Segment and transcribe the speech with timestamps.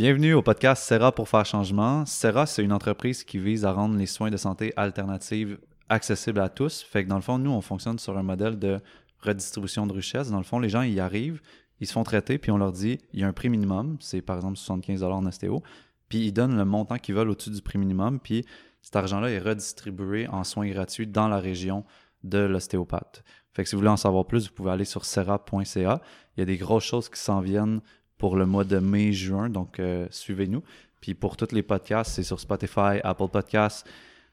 [0.00, 2.06] Bienvenue au podcast Serra pour faire changement.
[2.06, 5.58] Serra, c'est une entreprise qui vise à rendre les soins de santé alternatifs
[5.90, 6.80] accessibles à tous.
[6.80, 8.80] Fait que dans le fond, nous, on fonctionne sur un modèle de
[9.20, 10.30] redistribution de richesse.
[10.30, 11.42] Dans le fond, les gens, ils arrivent,
[11.80, 14.22] ils se font traiter, puis on leur dit, il y a un prix minimum, c'est
[14.22, 15.62] par exemple 75 en ostéo,
[16.08, 18.46] puis ils donnent le montant qu'ils veulent au-dessus du prix minimum, puis
[18.80, 21.84] cet argent-là est redistribué en soins gratuits dans la région
[22.24, 23.22] de l'ostéopathe.
[23.52, 26.00] Fait que si vous voulez en savoir plus, vous pouvez aller sur serra.ca.
[26.36, 27.82] Il y a des grosses choses qui s'en viennent
[28.20, 30.62] pour le mois de mai-juin, donc euh, suivez-nous.
[31.00, 33.88] Puis pour tous les podcasts, c'est sur Spotify, Apple Podcasts.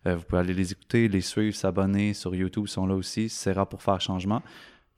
[0.05, 2.13] Euh, vous pouvez aller les écouter, les suivre, s'abonner.
[2.13, 3.29] Sur YouTube, ils sont là aussi.
[3.29, 4.43] Serra pour faire changement.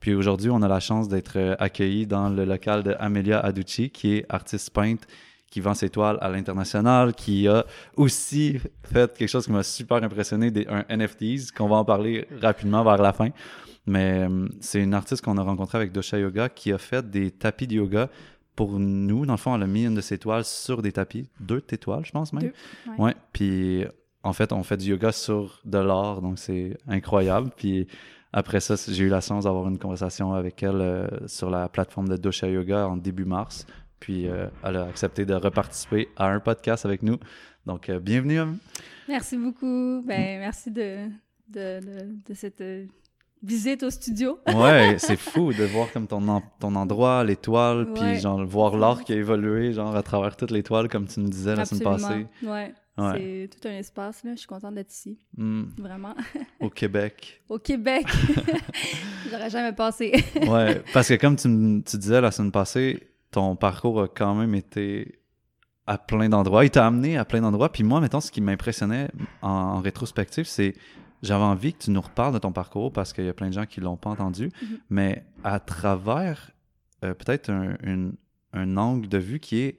[0.00, 3.90] Puis aujourd'hui, on a la chance d'être euh, accueillis dans le local de Amelia Aducci,
[3.90, 5.06] qui est artiste peintre,
[5.52, 7.64] qui vend ses toiles à l'international, qui a
[7.96, 12.26] aussi fait quelque chose qui m'a super impressionné, des, un NFTs, qu'on va en parler
[12.42, 13.28] rapidement vers la fin.
[13.86, 14.26] Mais
[14.60, 17.74] c'est une artiste qu'on a rencontrée avec Dosha Yoga qui a fait des tapis de
[17.74, 18.10] yoga
[18.56, 21.30] pour nous, dans le fond, elle a mis une de ses toiles sur des tapis,
[21.40, 22.50] deux de tes toiles, je pense même.
[22.86, 23.14] Deux, ouais.
[23.32, 23.84] Puis
[24.22, 27.50] en fait, on fait du yoga sur de l'art, donc c'est incroyable.
[27.56, 27.86] Puis
[28.32, 32.08] après ça, j'ai eu la chance d'avoir une conversation avec elle euh, sur la plateforme
[32.08, 33.66] de Dosha Yoga en début mars.
[33.98, 37.18] Puis euh, elle a accepté de reparticiper à un podcast avec nous.
[37.66, 38.40] Donc, euh, bienvenue.
[39.08, 40.02] Merci beaucoup.
[40.06, 41.08] Ben, merci de,
[41.48, 42.62] de, de, de cette
[43.42, 44.38] visite au studio.
[44.46, 49.12] ouais, c'est fou de voir comme ton, ton endroit, l'étoile, puis genre voir l'art qui
[49.12, 52.26] a évolué genre à travers toutes les toiles comme tu me disais la semaine passée.
[52.42, 52.74] Ouais.
[52.98, 53.48] ouais.
[53.48, 55.18] C'est tout un espace là, je suis contente d'être ici.
[55.36, 55.64] Hmm.
[55.78, 56.14] Vraiment.
[56.60, 57.42] Au Québec.
[57.48, 58.06] Au Québec.
[59.30, 60.12] J'aurais jamais passé.
[60.46, 61.48] ouais, parce que comme tu,
[61.84, 65.20] tu disais la semaine passée, ton parcours a quand même été
[65.86, 66.64] à plein d'endroits.
[66.64, 67.72] Il t'a amené à plein d'endroits.
[67.72, 69.08] Puis moi, mettons, ce qui m'impressionnait
[69.42, 70.74] en rétrospective, c'est
[71.22, 73.52] j'avais envie que tu nous reparles de ton parcours parce qu'il y a plein de
[73.52, 74.78] gens qui ne l'ont pas entendu, mm-hmm.
[74.90, 76.50] mais à travers
[77.04, 77.76] euh, peut-être un,
[78.52, 79.76] un, angle de vue qui est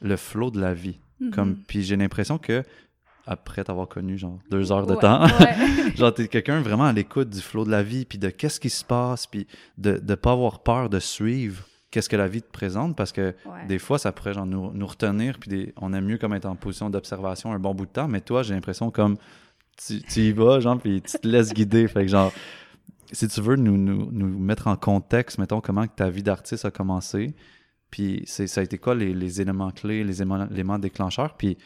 [0.00, 0.98] le flot de la vie.
[1.20, 1.30] Mm-hmm.
[1.30, 2.62] Comme, puis j'ai l'impression que
[3.26, 5.26] après t'avoir connu genre deux heures de temps,
[5.96, 8.70] genre t'es quelqu'un vraiment à l'écoute du flot de la vie, puis de qu'est-ce qui
[8.70, 9.46] se passe, puis
[9.78, 11.64] de ne pas avoir peur de suivre
[11.94, 13.36] qu'est-ce que la vie te présente parce que
[13.68, 16.56] des fois ça pourrait genre nous, nous retenir puis on aime mieux comme être en
[16.56, 19.16] position d'observation un bon bout de temps mais toi j'ai l'impression comme
[19.76, 21.88] tu, y vas, genre, puis tu te laisses guider.
[21.88, 22.32] Fait que, genre,
[23.12, 26.70] si tu veux nous, nous, nous mettre en contexte, mettons, comment ta vie d'artiste a
[26.70, 27.34] commencé,
[27.90, 31.56] puis ça a été quoi les, les éléments clés, les éléments, déclencheurs, puis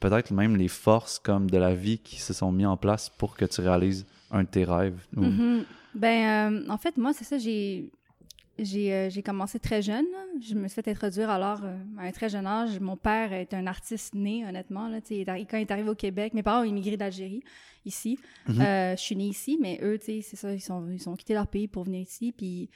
[0.00, 3.36] peut-être même les forces comme de la vie qui se sont mis en place pour
[3.36, 5.06] que tu réalises un de tes rêves.
[5.16, 5.64] Mm-hmm.
[5.94, 7.90] Ben, euh, en fait, moi, c'est ça, j'ai
[8.58, 10.06] euh, j'ai commencé très jeune.
[10.40, 12.80] Je me suis fait introduire alors euh, à un très jeune âge.
[12.80, 14.88] Mon père est un artiste né, honnêtement.
[14.88, 17.42] Là, quand il est arrivé au Québec, mes parents ont immigré d'Algérie,
[17.84, 18.18] ici.
[18.48, 18.60] Mm-hmm.
[18.60, 21.46] Euh, je suis née ici, mais eux, c'est ça, ils, sont, ils ont quitté leur
[21.46, 22.32] pays pour venir ici.
[22.32, 22.70] Puis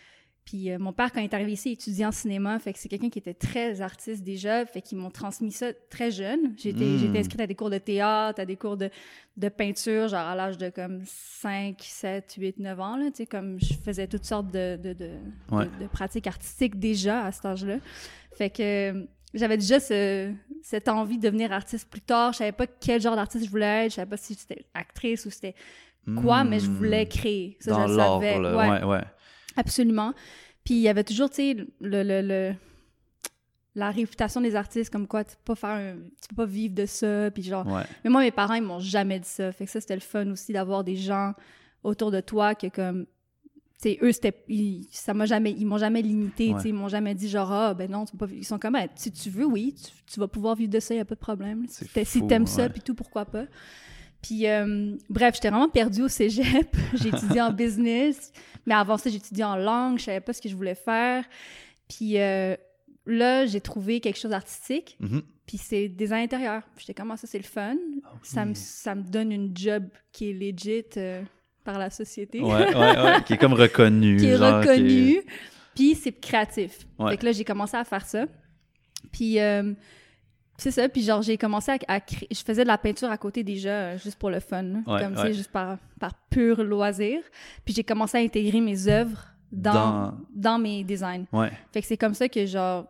[0.44, 3.10] puis euh, mon père, quand il est arrivé ici, en cinéma, fait que c'est quelqu'un
[3.10, 6.54] qui était très artiste déjà, fait qu'ils m'ont transmis ça très jeune.
[6.56, 7.16] J'étais mm.
[7.16, 8.90] inscrite à des cours de théâtre, à des cours de,
[9.36, 13.26] de peinture, genre à l'âge de comme 5, 7, 8, 9 ans, là, tu sais,
[13.26, 15.10] comme je faisais toutes sortes de, de, de,
[15.50, 17.76] de, pratiques artistiques déjà à cet âge-là.
[18.32, 22.32] Fait que euh, j'avais déjà ce, cette envie de devenir artiste plus tard.
[22.32, 25.26] Je savais pas quel genre d'artiste je voulais être, je savais pas si c'était actrice
[25.26, 25.54] ou c'était
[26.20, 27.08] quoi, mais je voulais mm.
[27.08, 27.56] créer.
[27.60, 28.38] Ça, Dans je savais.
[28.38, 28.84] ouais.
[28.84, 29.04] ouais.
[29.60, 30.12] Absolument.
[30.64, 32.54] Puis il y avait toujours, tu sais, le, le, le,
[33.74, 36.86] la réputation des artistes, comme quoi tu peux pas faire tu peux pas vivre de
[36.86, 37.66] ça, puis genre...
[38.04, 39.52] Mais moi, mes parents, ils m'ont jamais dit ça.
[39.52, 41.34] Fait que ça, c'était le fun aussi d'avoir des gens
[41.82, 43.06] autour de toi que comme...
[43.82, 44.44] Tu sais, eux, c'était...
[44.48, 45.52] Ils, ça m'a jamais...
[45.52, 48.16] Ils m'ont jamais limité, tu sais, ils m'ont jamais dit genre, ah, ben non, tu
[48.16, 48.32] peux pas...
[48.32, 49.74] Ils sont comme, ben, si tu veux, oui,
[50.06, 51.66] tu, vas pouvoir vivre de ça, il y a pas de problème.
[51.68, 53.44] Si t'aimes ça, puis tout, pourquoi pas.
[54.22, 56.76] Puis, euh, bref, j'étais vraiment perdue au cégep.
[56.94, 58.32] j'ai étudié en business,
[58.66, 59.98] mais avant ça, j'ai étudié en langue.
[59.98, 61.24] Je savais pas ce que je voulais faire.
[61.88, 62.54] Puis euh,
[63.06, 64.96] là, j'ai trouvé quelque chose d'artistique.
[65.00, 65.22] Mm-hmm.
[65.46, 66.62] Puis c'est des intérieurs.
[66.78, 67.76] J'étais comme, ah, ça, c'est le fun.
[68.04, 71.22] Ah ça, me, ça me donne une job qui est legit euh,
[71.64, 72.40] par la société.
[72.40, 73.22] Ouais, ouais, ouais.
[73.26, 74.16] qui est comme reconnu.
[74.16, 75.22] qui est reconnu.
[75.74, 76.86] Puis c'est créatif.
[77.08, 78.26] Fait que là, j'ai commencé à faire ça.
[79.12, 79.38] Puis
[80.60, 83.42] c'est ça, puis genre j'ai commencé à, créer, je faisais de la peinture à côté
[83.42, 87.20] déjà, euh, juste pour le fun, comme ça, juste par, par pur loisir.
[87.64, 90.58] Puis j'ai commencé à intégrer mes œuvres dans, dans...
[90.58, 91.24] mes designs.
[91.32, 91.50] Ouais.
[91.72, 92.86] Fait que c'est comme ça que genre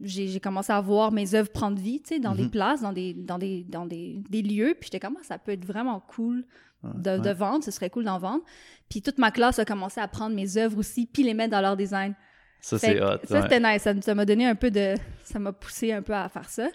[0.00, 2.50] j'ai commencé à voir mes œuvres prendre vie, tu sais, dans des mhm.
[2.50, 4.76] places, dans des, dans des, dans des, des lieux.
[4.78, 6.44] Puis j'étais comme, ah, ça peut être vraiment cool
[6.82, 8.44] de, de, vendre, ce serait cool d'en vendre.
[8.88, 11.62] Puis toute ma classe a commencé à prendre mes œuvres aussi, puis les mettre dans
[11.62, 12.14] leur design.
[12.60, 13.18] Ça, c'est hot.
[13.24, 13.88] Ça, c'était nice.
[14.02, 14.94] Ça m'a donné un peu de...
[15.24, 16.68] Ça m'a poussé un peu à faire ça.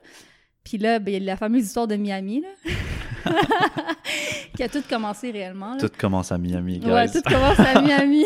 [0.64, 2.72] Puis là, ben, il y a la fameuse histoire de Miami, là.
[4.56, 5.78] qui a tout commencé réellement.
[5.78, 6.90] Tout commence à Miami, guys.
[6.90, 8.26] Ouais, tout commence à Miami.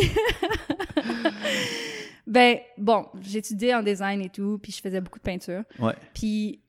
[2.27, 5.63] ben, bon, j'étudiais en design et tout, puis je faisais beaucoup de peinture.
[5.79, 5.93] Ouais.
[6.13, 6.61] Puis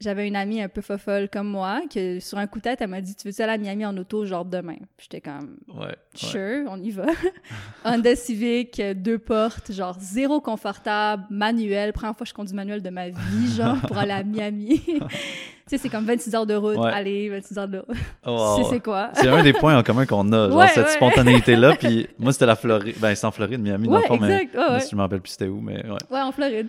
[0.00, 2.88] j'avais une amie un peu fofolle comme moi, que sur un coup de tête, elle
[2.88, 4.76] m'a dit Tu veux-tu aller à Miami en auto, genre demain?
[4.98, 5.86] J'étais comme Ouais.
[5.86, 5.96] ouais.
[6.14, 7.06] Sure, on y va.
[7.84, 11.92] Honda Civic, deux portes, genre zéro confortable, manuel.
[11.92, 14.82] Première fois que je conduis manuel de ma vie, genre, pour aller à Miami.
[15.70, 16.76] sais, c'est comme 26 heures de route.
[16.76, 16.90] Ouais.
[16.92, 17.96] Allez, 26 heures de route.
[18.26, 19.10] Oh, Tu sais c'est quoi?
[19.14, 20.92] C'est un des points en commun qu'on a, genre Ouais, cette ouais.
[20.92, 21.76] spontanéité-là.
[21.78, 22.96] Puis moi, c'était la Floride.
[22.98, 24.90] Ben, c'est en Floride, Miami, dans le fond, mais exact.
[24.90, 25.98] je me rappelle plus c'était où, mais ouais.
[26.10, 26.68] Ouais, en Floride.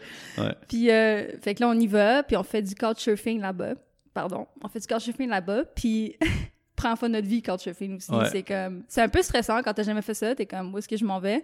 [0.67, 3.73] Puis, euh, fait que là, on y va, puis on fait du couchsurfing là-bas.
[4.13, 4.47] Pardon.
[4.63, 6.17] On fait du couchsurfing là-bas, puis
[6.75, 8.11] première fois notre vie, couchsurfing aussi.
[8.11, 8.25] Ouais.
[8.31, 8.83] C'est comme...
[8.87, 10.35] C'est un peu stressant quand t'as jamais fait ça.
[10.35, 11.41] T'es comme, où est-ce que je m'en vais?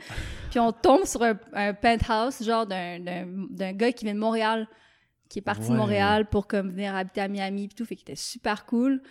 [0.49, 4.19] Puis on tombe sur un, un penthouse, genre d'un, d'un, d'un gars qui vient de
[4.19, 4.67] Montréal,
[5.29, 5.75] qui est parti de.
[5.75, 7.85] Montréal pour comme venir habiter à Miami, puis tout.
[7.85, 9.01] Fait qu'il était super cool.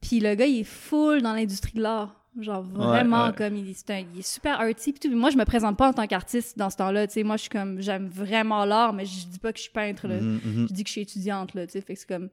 [0.00, 2.18] Puis le gars, il est full dans l'industrie de l'art.
[2.40, 3.32] Genre vraiment ouais.
[3.36, 5.08] comme il, c'est un- il est super arty puis tout.
[5.08, 7.22] Puis moi je me présente pas en tant qu'artiste dans ce temps-là, tu sais.
[7.24, 10.08] Moi je suis comme j'aime vraiment l'art mais je dis pas que je suis peintre
[10.08, 10.18] là.
[10.18, 10.66] Mhm, mhm.
[10.68, 11.82] Je dis que je suis étudiante là, tu sais.
[11.82, 12.30] Fait que c'est comme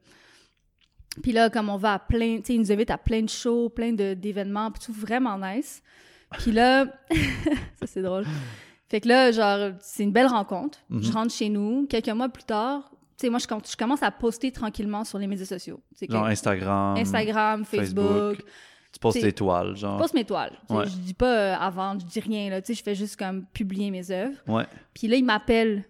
[1.22, 3.28] puis là comme on va à plein, tu sais, il nous invite à plein de
[3.28, 5.82] shows, plein d'événements, puis tout vraiment nice.
[6.38, 6.86] Puis là
[7.78, 8.24] ça c'est drôle.
[8.88, 10.78] Fait que là genre c'est une belle rencontre.
[10.90, 12.90] Je rentre chez nous, quelques mois plus tard,
[13.20, 15.80] sais moi je, com- je commence à poster tranquillement sur les médias sociaux.
[16.08, 16.96] Genre que- Instagram.
[16.96, 18.04] Instagram, Facebook,
[18.36, 18.46] Facebook.
[18.92, 19.98] Tu postes tes toiles, genre.
[19.98, 20.58] je poste mes toiles.
[20.68, 20.84] Ouais.
[20.86, 22.60] Je dis pas euh, à vendre, je dis rien, là.
[22.60, 24.36] Tu sais, je fais juste comme publier mes œuvres.
[24.48, 24.64] Ouais.
[24.94, 25.84] Puis là, il m'appelle.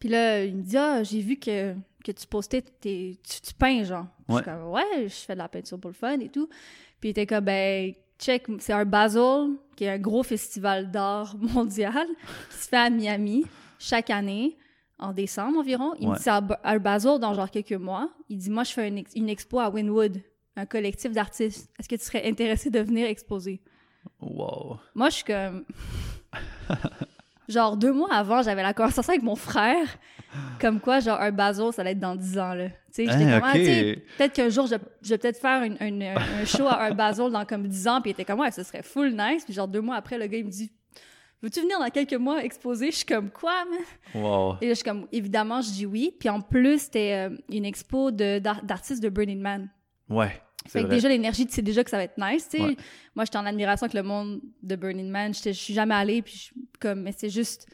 [0.00, 1.74] Puis là, il me dit Ah, j'ai vu que,
[2.04, 4.06] que tu postais, tes, tu, tu peins, genre.
[4.28, 6.48] Je suis comme Ouais, je fais de la peinture pour le fun et tout.
[7.00, 11.36] Puis il était comme Ben, check, c'est un Basel, qui est un gros festival d'art
[11.54, 12.06] mondial,
[12.50, 13.44] qui se fait à Miami
[13.78, 14.56] chaque année,
[14.98, 15.94] en décembre environ.
[15.98, 16.16] Il me Ouais.
[16.18, 18.08] dit C'est à à Basel dans genre quelques mois.
[18.28, 20.20] Il dit Moi, je fais une, ex- une expo à Winwood,
[20.56, 21.70] un collectif d'artistes.
[21.78, 23.60] Est-ce que tu serais intéressé de venir exposer?
[24.20, 24.78] Wow.
[24.94, 25.64] moi, je suis comme.
[27.48, 29.86] genre, deux mois avant, j'avais la conversation avec mon frère.
[30.60, 31.30] Comme quoi, genre, un
[31.70, 32.68] ça allait être dans 10 ans, là.
[32.68, 33.58] Tu sais, j'étais Hein, comme, ah, ok.
[33.60, 36.82] tu sais, peut-être qu'un jour, je, je vais peut-être faire une- une- un show à
[36.84, 36.90] un
[37.30, 38.00] dans comme 10 ans.
[38.00, 39.44] Puis il était comme, ouais, ce serait full nice.
[39.44, 40.72] Puis genre, deux mois après, le gars, il me dit,
[41.44, 42.90] veux-tu venir dans quelques mois exposer?
[42.90, 44.22] Je suis comme, quoi, man?
[44.22, 44.56] Wow.
[44.60, 46.12] Et là, je suis comme, évidemment, je dis oui.
[46.18, 49.70] Puis en plus, c'était euh, une expo d'artistes de Burning Man.
[50.08, 50.40] Ouais.
[50.66, 50.96] Fait que vrai.
[50.96, 52.62] déjà, l'énergie, tu sais déjà que ça va être nice, tu sais.
[52.64, 52.76] Ouais.
[53.14, 55.32] Moi, j'étais en admiration avec le monde de Burning Man.
[55.34, 57.66] Je suis jamais allée, puis je, comme, mais c'est juste...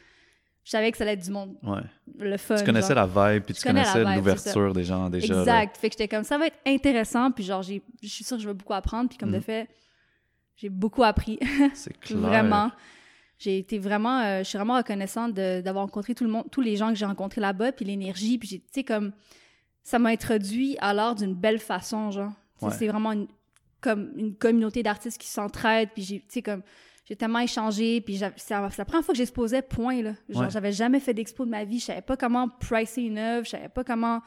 [0.63, 1.81] Je savais que ça allait être du monde, Ouais.
[2.19, 2.55] le fun.
[2.55, 3.07] Tu connaissais genre.
[3.15, 5.33] la vibe, puis tu connaissais l'ouverture des gens déjà.
[5.33, 5.39] là.
[5.41, 5.77] Exact.
[5.77, 8.47] Fait que j'étais comme, ça va être intéressant, puis genre, je suis sûre que je
[8.47, 9.41] vais beaucoup apprendre, puis comme de Mm.
[9.41, 9.67] fait,
[10.57, 11.39] j'ai beaucoup appris,
[11.73, 12.19] C'est clair.
[12.19, 12.69] vraiment.
[13.43, 14.19] J'ai été vraiment...
[14.19, 17.05] euh, je suis vraiment reconnaissante d'avoir rencontré tout le monde, tous les gens que j'ai
[17.05, 19.11] rencontrés là-bas, puis l'énergie, puis j'ai, tu sais, comme...
[19.83, 22.31] Ça m'a introduit à l'art d'une belle façon, genre.
[22.61, 22.69] Ouais.
[22.77, 23.27] C'est vraiment une,
[23.79, 26.61] comme une communauté d'artistes qui s'entraident, puis j'ai, tu sais, comme...
[27.05, 30.13] J'ai tellement échangé, puis c'est la première fois que j'exposais, point, là.
[30.29, 30.49] Genre, Ouais.
[30.51, 33.49] j'avais jamais fait d'expo de ma vie, je savais pas comment pricer une œuvre, je
[33.49, 34.21] savais pas comment,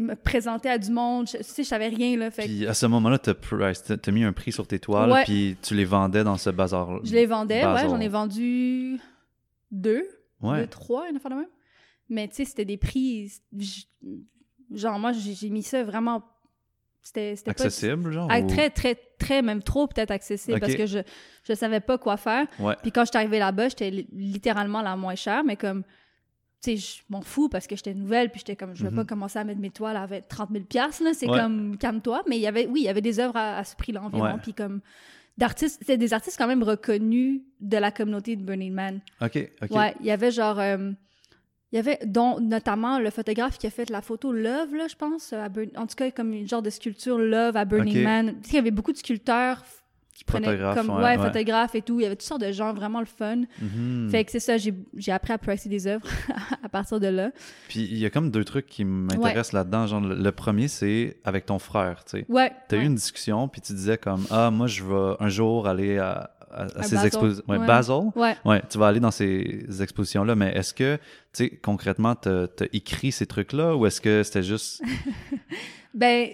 [0.00, 2.30] me présenter à du monde, je, tu sais, je savais rien, là.
[2.30, 5.24] Fait Puis à ce moment-là, t'as t'as mis un prix sur tes toiles, Ouais.
[5.24, 7.00] puis tu les vendais dans ce bazar.
[7.04, 8.98] je les vendais, ouais, j'en ai vendu
[9.70, 10.06] deux,
[10.42, 10.60] Ouais.
[10.60, 11.46] deux, trois, une affaire de même.
[12.10, 13.30] Mais, tu sais, c'était des prix,
[14.74, 16.22] genre, moi, j'ai mis ça vraiment,
[17.02, 17.64] c'était c'était pas...
[17.64, 18.28] Accessible, genre?
[18.30, 20.98] Ah, ou- très, très, très, même trop peut-être accessible parce que je
[21.44, 22.46] je savais pas quoi faire.
[22.58, 22.74] Ouais.
[22.82, 25.82] Puis quand je suis arrivée là-bas, j'étais li- littéralement la moins chère, mais comme,
[26.62, 28.96] tu sais, je m'en fous parce que j'étais nouvelle, puis j'étais comme, je vais Mhm.
[28.96, 31.38] pas commencer à mettre mes toiles à 20 30 000 piastres, là, c'est Ouais.
[31.38, 32.22] comme, calme-toi.
[32.28, 34.38] Mais il y avait, oui, il y avait des œuvres à, à ce prix-là environ,
[34.42, 34.80] puis comme,
[35.36, 39.00] d'artistes, c'était des artistes quand même reconnus de la communauté de Burning Man.
[39.20, 39.70] OK, OK.
[39.70, 40.90] Ouais, il y avait genre, euh,
[41.70, 44.96] il y avait dont notamment le photographe qui a fait la photo Love, là, je
[44.96, 48.02] pense, à Burn- en tout cas comme une genre de sculpture Love à Burning.
[48.02, 48.26] Man.
[48.42, 49.62] Tu sais, il y avait beaucoup de sculpteurs
[50.18, 52.00] qui prenaient Photographes, comme, ouais, photographes et tout.
[52.00, 53.42] Il y avait toutes sortes de gens vraiment le fun.
[53.62, 54.08] Mhm.
[54.10, 56.04] Fait que c'est ça, j'ai j'ai appris à pricer des œuvres
[56.64, 57.30] à partir de là.
[57.68, 59.86] Puis il y a comme deux trucs qui m'intéressent là-dedans.
[59.86, 62.26] Genre, le, premier, c'est avec ton frère, tu sais.
[62.28, 62.50] Ouais.
[62.66, 65.98] T'as eu une discussion, puis tu disais comme Ah, moi, je vais un jour aller
[65.98, 67.44] à, à- ces expositions.
[67.46, 67.66] Ouais, Ouais.
[67.68, 68.10] Basel.
[68.16, 68.36] Ouais.
[68.44, 72.66] Ouais, tu vas aller dans ces expositions-là, mais est-ce que, tu sais, concrètement, t'as as
[72.72, 74.82] écrit ces trucs-là ou est-ce que c'était juste.
[75.94, 76.28] Ben,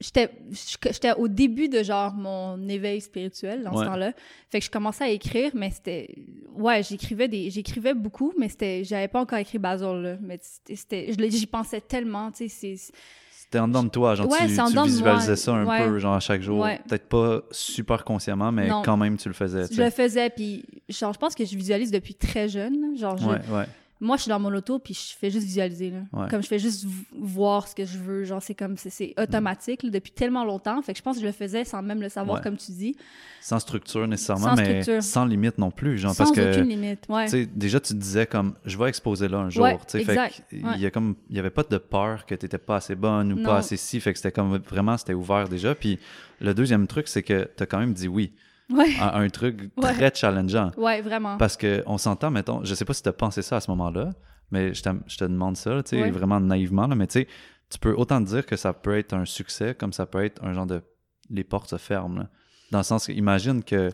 [0.00, 3.84] j'étais au début de genre mon éveil spirituel dans Ouais.
[3.84, 4.12] ce temps-là.
[4.50, 6.14] Fait que je commençais à écrire, mais c'était
[6.54, 11.12] ouais, j'écrivais des j'écrivais beaucoup, mais c'était j'avais pas encore écrit Basil là, mais c'était-
[11.30, 12.92] j'y pensais tellement, tu sais, c'est
[13.30, 15.84] C'était en dedans de toi, genre Ouais, tu, tu visualisais ça un Ouais.
[15.84, 16.64] peu, genre à chaque jour.
[16.86, 18.82] Peut-être pas super consciemment, mais Non.
[18.82, 19.66] quand même tu le faisais.
[19.68, 20.02] tu je le sais.
[20.02, 23.64] faisais puis genre je pense que je visualise depuis très jeune, genre je- Ouais, ouais.
[24.00, 25.90] Moi, je suis dans mon auto, puis je fais juste visualiser.
[25.90, 25.98] Là.
[26.12, 26.28] Ouais.
[26.30, 28.24] Comme je fais juste voir ce que je veux.
[28.24, 30.80] Genre, c'est comme, c'est- automatique là, depuis tellement longtemps.
[30.82, 32.42] Fait que je pense que je le faisais sans même le savoir, Ouais.
[32.42, 32.96] comme tu dis.
[33.42, 35.02] Sans structure nécessairement, Sans mais structure.
[35.02, 35.98] sans limite non plus.
[35.98, 37.04] Genre, sans parce que, aucune limite.
[37.08, 37.24] Ouais.
[37.26, 39.66] tu sais, déjà, tu disais comme, je vais exposer là un jour.
[39.86, 40.02] Tu.
[40.04, 40.78] Fait Ouais.
[40.78, 43.36] y a comme, il y avait pas de peur que t'étais pas assez bonne ou
[43.36, 43.44] Non.
[43.44, 44.00] pas assez si.
[44.00, 45.74] Fait que c'était comme, vraiment, c'était ouvert déjà.
[45.74, 45.98] Puis
[46.40, 48.32] le deuxième truc, c'est que t'as quand même dit oui
[48.70, 48.94] Ouais.
[49.00, 49.92] à un truc Ouais.
[49.92, 50.70] très challengeant.
[50.76, 51.36] Ouais, vraiment.
[51.36, 54.10] Parce que on s'entend, mettons, je sais pas si t'as pensé ça à ce moment-là,
[54.50, 56.10] mais je, je te demande ça, tu sais, Ouais.
[56.10, 57.28] vraiment naïvement, là, mais tu sais,
[57.68, 60.52] tu peux autant dire que ça peut être un succès comme ça peut être un
[60.52, 60.82] genre de
[61.30, 62.18] les portes se ferment.
[62.20, 62.28] là.
[62.72, 63.90] Dans le sens que, imagine que,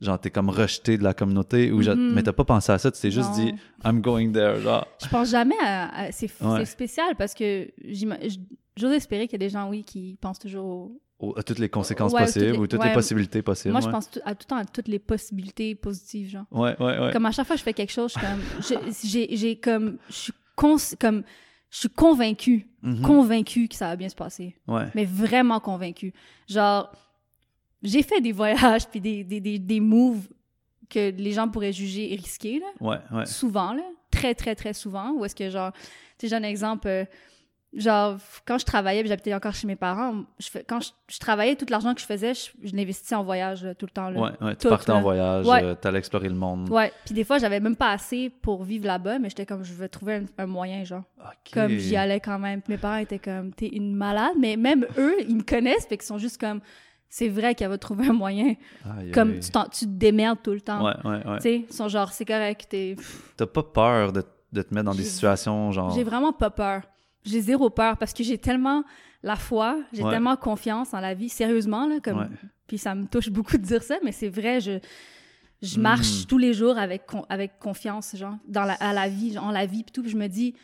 [0.00, 2.12] genre, t'es comme rejeté de la communauté, ou je- Mhm.
[2.14, 4.86] mais t'as pas pensé à ça, tu t'es juste dit, I'm going there, genre.
[5.02, 5.88] Je pense jamais à.
[6.06, 6.64] à- c'est Ouais.
[6.64, 7.68] spécial parce que
[8.76, 10.90] j'ose espérer qu'il y a des gens, oui, qui pensent toujours
[11.22, 11.38] au.
[11.38, 13.72] À toutes les conséquences Ouais, possibles toutes les- ou toutes les possibilités possibles.
[13.72, 16.44] Moi, je pense à tout le temps à toutes les possibilités positives, genre.
[16.50, 17.10] Ouais, ouais, ouais.
[17.12, 18.18] Comme à chaque fois que je fais quelque chose, je
[18.66, 18.92] suis comme.
[19.04, 19.96] J'ai j'ai comme.
[20.08, 21.22] Je suis cons- comme.
[21.70, 23.00] Je suis convaincue, Mhm.
[23.00, 24.54] convaincue que ça va bien se passer.
[24.68, 24.84] Ouais.
[24.94, 26.12] mais vraiment convaincue.
[26.46, 26.92] Genre,
[27.82, 30.28] j'ai fait des voyages puis des, des, des, des moves
[30.90, 33.24] que les gens pourraient juger risqués, là, Ouais, ouais.
[33.26, 35.80] souvent, là, très, très, très souvent, où est-ce que, genre, tu
[36.18, 37.04] sais, j'ai un exemple, euh,
[37.74, 41.64] genre, quand je travaillais, j'habitais encore chez mes parents, je quand je, je travaillais, tout
[41.70, 44.20] l'argent que je faisais, je, je l'investissais en voyage, là, tout le temps, là.
[44.20, 44.56] Ouais, ouais.
[44.56, 45.62] Tu partais en voyage, Ouais.
[45.64, 46.68] euh, t'allais explorer le monde.
[46.70, 49.72] Ouais, puis des fois, j'avais même pas assez pour vivre là-bas, mais j'étais comme, je
[49.72, 51.04] veux trouver un, un moyen, genre.
[51.18, 51.52] Ok.
[51.54, 52.60] Comme j'y allais quand même.
[52.68, 56.06] Mes parents étaient comme, t'es une malade, mais même eux, ils me connaissent, fait qu'ils
[56.06, 56.60] sont juste comme,
[57.08, 58.54] c'est vrai qu'elle va trouver un moyen.
[58.98, 59.40] Aïe, Comme aïe.
[59.40, 60.84] tu, tu te démerdes tout le temps.
[60.84, 61.36] Ouais, ouais, ouais.
[61.36, 62.66] Tu sais, ils sont genre, c'est correct.
[62.70, 62.96] t'es-
[63.36, 65.90] T'as pas peur de, de te mettre dans des situations genre.
[65.94, 66.82] J'ai vraiment pas peur.
[67.24, 68.82] J'ai zéro peur parce que j'ai tellement
[69.22, 70.10] la foi, j'ai Ouais.
[70.10, 72.18] tellement confiance en la vie, sérieusement, là, comme...
[72.18, 72.26] Ouais.
[72.66, 74.78] Puis ça me touche beaucoup de dire ça, mais c'est vrai, je,
[75.60, 75.82] je Mm.
[75.82, 79.50] marche tous les jours avec, avec confiance, genre, dans la, à la vie, genre, en
[79.52, 80.54] la vie, puis tout, puis je me dis,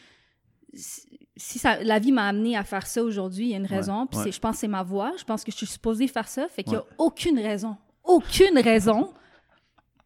[1.36, 4.06] si ça, la vie m'a amené à faire ça aujourd'hui, il y a une raison,
[4.06, 4.24] puis ouais.
[4.24, 6.48] c'est- je pense que c'est ma voix, je pense que je suis supposée faire ça,
[6.48, 6.86] fait qu'il y a Ouais.
[6.98, 9.12] aucune raison, aucune raison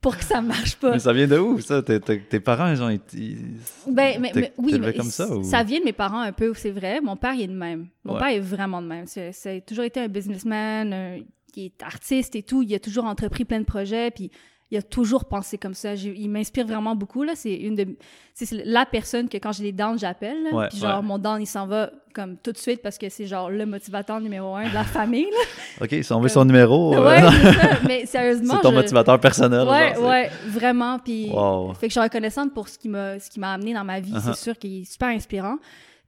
[0.02, 0.90] pour que ça marche pas.
[0.92, 1.80] Mais ça vient de où, ça?
[1.82, 3.00] Tes, tes- tes parents, genre, ils...
[3.14, 3.38] ils-
[3.86, 5.34] Ben, mais, oui, mais comme ça?
[5.34, 5.42] Ou...
[5.44, 7.00] ça vient de mes parents un peu, c'est vrai.
[7.00, 7.86] Mon père, il est de même.
[8.04, 8.18] Mon Ouais.
[8.18, 9.06] père est vraiment de même.
[9.06, 11.18] C'est, c'est toujours été un businessman, un-
[11.52, 12.62] qui est artiste et tout.
[12.62, 14.30] Il a toujours entrepris plein de projets, puis
[14.72, 15.94] il a toujours pensé comme ça.
[15.94, 17.34] Il m'inspire vraiment beaucoup, là.
[17.36, 17.86] C'est une de...
[18.34, 20.48] C'est c'est la personne que quand j'ai les downs, j'appelle.
[20.50, 21.06] Ouais, Puis genre, ouais.
[21.06, 24.18] mon down, il s'en va comme tout de suite parce que c'est genre le motivateur
[24.20, 25.84] numéro un de la famille, là.
[25.84, 27.68] OK, si on veut son numéro, euh, Ouais, c'est ça.
[27.86, 29.68] Mais sérieusement, c'est ton je- motivateur personnel.
[29.68, 30.98] Ouais, genre, ouais, vraiment.
[30.98, 31.74] Puis, c'est- Wow.
[31.74, 34.00] fait que je suis reconnaissante pour ce qui m'a, ce qui m'a amené dans ma
[34.00, 34.12] vie.
[34.12, 34.22] Uh-huh.
[34.34, 35.58] C'est sûr qu'il est super inspirant.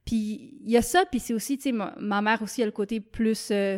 [0.03, 1.03] Puis, il y a ça.
[1.09, 3.77] Puis, c'est aussi, tu sais, ma, ma mère aussi a le côté plus euh,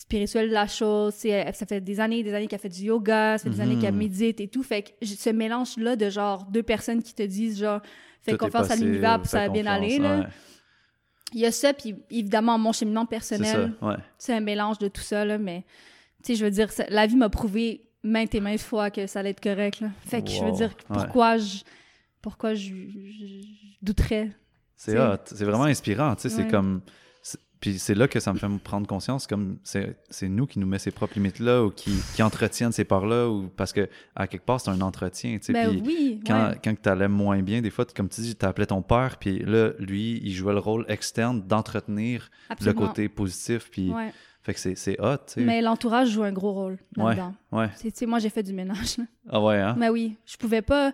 [0.00, 1.24] spirituel de la chose.
[1.24, 3.36] Elle- ça fait des années, des années qu'elle fait du yoga.
[3.36, 4.62] Ça fait des années qu'elle médite et tout.
[4.62, 7.80] Fait que ce mélange-là de genre deux personnes qui te disent genre,
[8.22, 10.20] fais Tout confiance à l'univers puis ça va bien aller, là.
[10.20, 10.26] ouais.
[11.34, 11.74] Il y a ça.
[11.74, 13.96] Puis, évidemment, mon cheminement C'est personnel ça, ouais.
[14.16, 15.64] c'est un mélange de tout ça, là, mais
[16.24, 19.06] tu sais, je veux dire, ça- la vie m'a prouvé maintes et maintes fois que
[19.06, 19.88] ça allait être correct, là.
[20.06, 20.96] Fait que je veux dire, Ouais.
[20.96, 21.58] pourquoi je
[22.22, 23.46] pourquoi je, je- je
[23.82, 24.30] douterais.
[24.74, 25.16] C'est hot.
[25.26, 26.14] C'est vraiment inspirant.
[26.16, 26.80] tu sais, C'est comme.
[27.60, 30.58] Puis c'est là que ça me fait me prendre conscience, comme c'est c'est nous qui
[30.60, 34.28] nous met ces propres limites-là ou qui, qui entretiennent ces parts-là, ou parce que à
[34.28, 35.36] quelque part, c'est un entretien.
[35.38, 36.60] tu sais, Ben puis oui, quand, ouais.
[36.62, 39.40] quand tu allais moins bien, des fois, comme tu dis, tu appelais ton père, puis
[39.40, 42.30] là, lui, il jouait le rôle externe d'entretenir
[42.64, 44.12] le côté positif, puis Ouais.
[44.42, 45.40] fait que c'est- c'est hot, tu sais.
[45.40, 47.16] Mais l'entourage joue un gros rôle Ouais.
[47.16, 47.34] là-dedans.
[47.50, 47.70] Ouais.
[47.80, 49.04] Tu sais, moi, j'ai fait du ménage, là.
[49.30, 49.74] Ah ouais, hein?
[49.78, 50.92] Mais oui, je pouvais pas.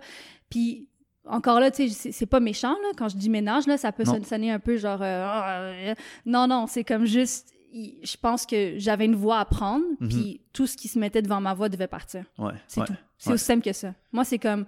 [0.48, 0.88] Puis
[1.26, 2.88] encore là, tu sais, c'est- pas méchant, là.
[2.96, 4.22] Quand je dis ménage, là, ça peut Non.
[4.24, 5.00] sonner un peu genre.
[5.02, 5.94] euh, Ah, euh,
[6.26, 7.52] non, non, c'est comme juste.
[7.72, 10.08] Je pense que j'avais une voie à prendre, Mhm.
[10.08, 12.24] puis tout ce qui se mettait devant ma voie devait partir.
[12.38, 12.52] Ouais.
[12.68, 12.86] C'est ouais.
[12.86, 12.94] tout.
[13.18, 13.34] C'est Ouais.
[13.34, 13.94] aussi simple que ça.
[14.12, 14.64] Moi, c'est comme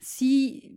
[0.00, 0.72] si.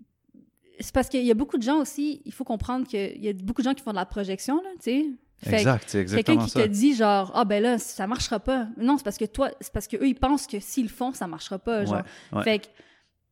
[0.79, 3.33] C'est parce qu'il y a beaucoup de gens aussi, il faut comprendre qu'il y a
[3.33, 5.05] beaucoup de gens qui font de la projection, là, tu sais.
[5.43, 6.63] Fait Exact, c'est Quelqu'un exactement qui ça.
[6.63, 8.67] te dit genre ah ben là ça marchera pas.
[8.77, 11.13] Non, c'est parce que toi c'est parce que eux ils pensent que s'ils le font
[11.13, 11.95] ça marchera pas genre.
[12.31, 12.43] Ouais, ouais.
[12.43, 12.67] Fait que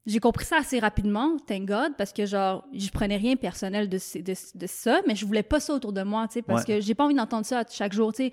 [0.10, 3.98] j'ai compris ça assez rapidement, thank God, parce que genre je prenais rien personnel de,
[3.98, 6.76] de, de ça, mais je voulais pas ça autour de moi, tu sais, parce Ouais.
[6.76, 8.32] que j'ai pas envie d'entendre ça chaque jour, tu sais.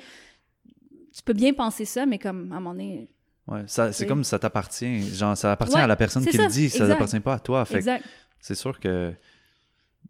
[1.14, 3.09] Tu peux bien penser ça, mais comme à un moment donné,
[3.49, 5.02] Ouais, ça- c'est comme ça t'appartient.
[5.14, 6.88] Genre, ça appartient Ouais, à la personne qui ça, le dit, ça exact.
[6.88, 7.64] n'appartient pas à toi.
[7.64, 7.80] Fait
[8.40, 9.12] c'est sûr que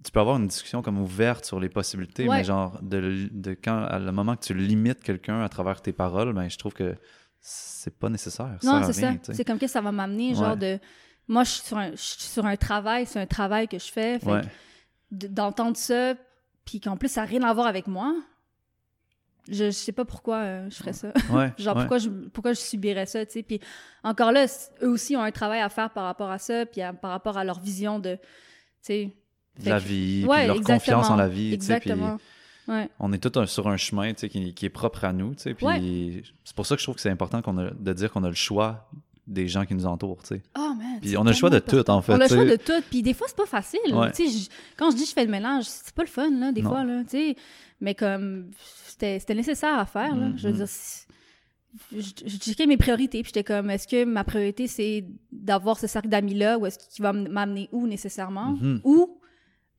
[0.02, 2.38] tu peux avoir une discussion comme ouverte sur les possibilités, Ouais.
[2.38, 5.92] mais genre, de, de quand, à le moment que tu limites quelqu'un à travers tes
[5.92, 6.94] paroles, ben, je trouve que
[7.40, 8.58] c'est pas nécessaire.
[8.62, 9.12] Non, c'est ça.
[9.32, 10.78] C'est comme que ça va m'amener, genre de.
[11.28, 13.90] Moi, je suis sur un, je suis sur un travail, c'est un travail que je
[13.90, 14.18] fais.
[14.18, 14.42] fait Ouais.
[14.42, 16.14] que D'entendre ça,
[16.64, 18.14] puis qu'en plus, ça n'a rien à voir avec moi,
[19.48, 21.12] je, je sais pas pourquoi euh, je ferais ça.
[21.30, 21.82] Ouais, Genre, ouais.
[21.82, 23.42] pourquoi, je, pourquoi je subirais ça, tu sais.
[23.44, 23.60] Puis
[24.02, 24.46] encore là,
[24.82, 27.38] eux aussi ont un travail à faire par rapport à ça, puis à- par rapport
[27.38, 28.22] à leur vision de, tu
[28.82, 29.16] sais,
[29.64, 32.18] la vie, puis leur confiance en la vie, puis Exactement.
[32.68, 32.90] Ouais.
[32.98, 35.34] on est tous un- sur un chemin, tu sais, qui, qui est propre à nous,
[35.36, 37.92] tu sais, puis c'est pour ça que je trouve que c'est important qu'on a, de
[37.92, 38.90] dire qu'on a le choix
[39.26, 40.42] des gens qui nous entourent, tu sais.
[40.56, 41.00] Oh man.
[41.00, 42.80] Puis on a le choix de tout, en fait, On a le choix de tout.
[42.90, 43.80] Puis des fois, c'est pas facile.
[43.92, 44.12] Ouais.
[44.12, 46.52] Tu sais, je- quand je dis je fais le mélange, c'est pas le fun, là,
[46.52, 46.70] des Non.
[46.70, 47.36] fois, là, tu sais.
[47.80, 48.50] Mais comme,
[48.86, 50.30] c'était nécessaire à faire, là.
[50.36, 50.66] Je veux dire,
[51.92, 56.08] je checkais mes priorités, puis j'étais comme, est-ce que ma priorité, c'est d'avoir ce cercle
[56.08, 58.52] d'amis-là, ou est-ce qu'il va m'amener où, nécessairement?
[58.60, 58.80] Mhm.
[58.84, 59.18] Ou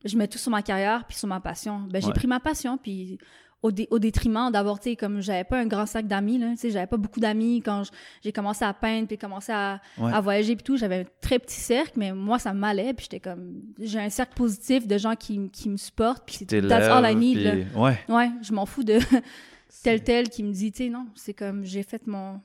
[0.06, 1.82] je mets tout sur ma carrière, puis sur ma passion.
[1.89, 2.13] Ben, j'ai Ouais.
[2.13, 3.18] pris ma passion, puis
[3.64, 6.52] au, dé- au détriment d'avoir, tu sais, comme j'avais pas un grand cercle d'amis, là,
[6.52, 7.84] tu sais, j'avais pas beaucoup d'amis quand
[8.24, 10.14] j'ai commencé à peindre, puis commencé à, Ouais.
[10.14, 13.20] à voyager puis tout, j'avais un très petit cercle, mais moi, ça m'allait, puis j'étais
[13.20, 13.62] comme...
[13.80, 17.16] J'ai un cercle positif de gens qui, qui me supportent, puis c'est that's all I
[17.16, 17.52] need, là.
[17.52, 18.00] puis- Ouais.
[18.10, 19.00] Ouais, je m'en fous de
[19.84, 22.40] tel tel qui me dit, tu sais, non, c'est comme, j'ai fait mon...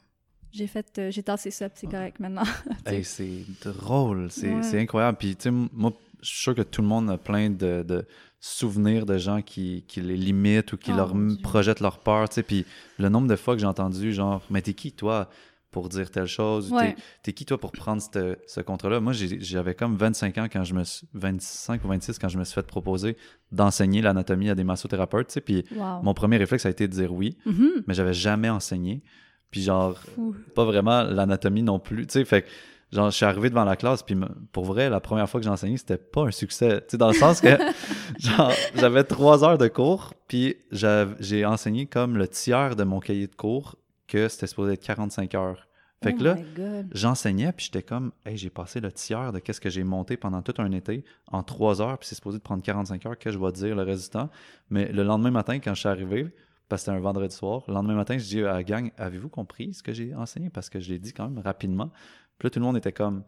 [0.50, 0.86] J'ai fait...
[0.98, 2.42] euh, j'ai tassé ça, c'est correct maintenant.
[2.86, 4.80] Hey, c'est drôle, c'est Ouais.
[4.80, 5.16] incroyable.
[5.18, 8.06] Puis, tu sais, moi, je suis sûr que tout le monde a plein de, de
[8.40, 12.36] souvenirs de gens qui, qui les limitent ou qui Oh, leur projettent leur peur, tu
[12.36, 12.42] sais.
[12.42, 12.64] Puis,
[12.98, 15.28] le nombre de fois que j'ai entendu, genre, mais t'es qui, toi,
[15.70, 16.70] pour dire telle chose?
[16.72, 16.96] Ou Ouais.
[17.22, 19.00] T'es qui, toi, pour prendre cette- ce contrat-là?
[19.00, 21.06] Moi, j'avais comme 25 ans quand je me suis...
[21.14, 23.16] 25 ou 26 quand je me suis fait proposer
[23.52, 25.40] d'enseigner l'anatomie à des massothérapeutes, tu sais.
[25.40, 26.02] Puis, Wow.
[26.02, 27.84] mon premier réflexe a été de dire oui, Mhm.
[27.86, 29.02] mais j'avais jamais enseigné.
[29.50, 30.34] Puis, genre, Fou.
[30.54, 32.06] pas vraiment l'anatomie non plus.
[32.06, 32.46] Tu sais, fait
[32.92, 34.16] genre, je suis arrivé devant la classe, puis
[34.52, 36.80] pour vrai, la première fois que j'ai enseigné, c'était pas un succès.
[36.82, 37.48] Tu sais, dans le sens que,
[38.18, 43.26] genre, j'avais trois heures de cours, puis j'ai enseigné comme le tiers de mon cahier
[43.26, 45.68] de cours, que c'était supposé être 45 heures.
[46.02, 46.88] Fait Oh que là, my God.
[46.92, 50.42] j'enseignais, puis j'étais comme, hey, j'ai passé le tiers de qu'est-ce que j'ai monté pendant
[50.42, 53.38] tout un été en trois heures, puis c'est supposé de prendre 45 heures que je
[53.38, 54.28] vais dire le temps.
[54.68, 56.26] Mais le lendemain matin, quand je suis arrivé,
[56.68, 59.28] parce que c'était un vendredi soir, le lendemain matin, je dis à la gang, avez-vous
[59.28, 60.50] compris ce que j'ai enseigné?
[60.50, 61.92] Parce que je l'ai dit quand même rapidement.
[62.42, 63.22] Puis là, tout le monde était comme,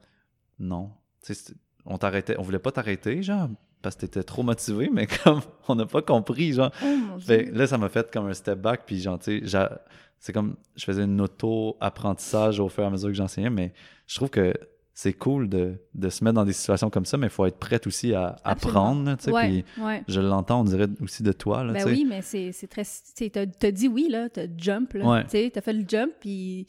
[0.58, 0.90] non.
[1.24, 1.34] Tu
[1.86, 3.48] on t'arrêtait, on voulait pas t'arrêter, genre,
[3.80, 6.72] parce que t'étais trop motivé, mais comme, on n'a pas compris, genre.
[6.84, 7.20] Oh.
[7.20, 9.68] Fait, là, ça m'a fait comme un step back, puis genre, tu sais,
[10.18, 13.72] c'est comme, je faisais une auto-apprentissage au fur et à mesure que j'enseignais, mais
[14.08, 14.52] je trouve que
[14.94, 17.58] c'est cool de, de se mettre dans des situations comme ça, mais il faut être
[17.58, 18.80] prête aussi à Absolument.
[18.80, 20.02] apprendre, tu ouais, ouais.
[20.08, 22.82] je l'entends, on dirait aussi de toi, là, Ben tu oui, mais c'est très...
[23.16, 24.92] Tu t'as t'as dit oui, là, t'as jump.
[24.94, 25.24] Ouais.
[25.28, 26.66] Tu t'as fait le jump, puis...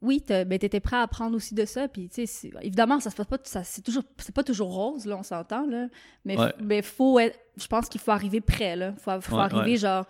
[0.00, 2.24] Oui, t'as- ben, t'étais prêt à apprendre aussi de ça, puis tu
[2.62, 3.38] évidemment, ça se passe pas...
[3.42, 4.04] ça- C'est toujours...
[4.18, 5.88] C'est pas toujours rose, là, on s'entend, là.
[6.24, 6.52] Mais, Ouais.
[6.60, 7.38] mais faut être...
[7.56, 8.94] Je pense qu'il faut arriver prêt, là.
[8.98, 9.76] Faut, faut Ouais, arriver, ouais.
[9.76, 10.06] genre...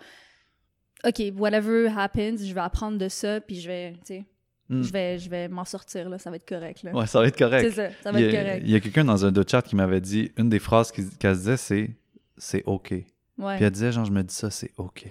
[1.05, 4.25] OK, whatever happens, je vais apprendre de ça, puis je vais, tu sais...
[4.71, 4.83] Mm.
[4.83, 6.19] Je vais, je vais m'en sortir, là.
[6.19, 6.91] Ça va être correct, là.
[6.93, 7.71] Ouais, ça va être correct.
[7.71, 8.61] c'est ça, ça va il y être a, correct.
[8.65, 11.33] il y a quelqu'un dans un deux chat qui m'avait dit, une des phrases qu'elle
[11.35, 11.89] se disait, c'est
[12.37, 12.91] «c'est OK».
[13.39, 13.55] Ouais.
[13.55, 15.07] Puis elle disait, genre, je me dis ça, c'est OK.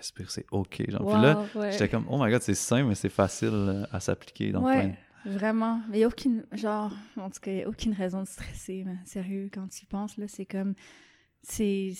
[0.00, 0.82] Respire, c'est OK.
[0.90, 1.02] Genre.
[1.04, 1.72] Wow, Puis là, ouais.
[1.72, 4.80] j'étais comme, oh my god, c'est simple, mais c'est facile euh, à s'appliquer dans Ouais.
[5.24, 5.32] plein.
[5.32, 5.82] Vraiment.
[5.90, 6.44] Mais il n'y a aucune.
[6.52, 9.86] Genre, en tout cas, y a aucune raison de stresser, mais sérieux, quand tu y
[9.86, 10.74] penses, là, c'est comme.
[11.42, 11.92] C'est.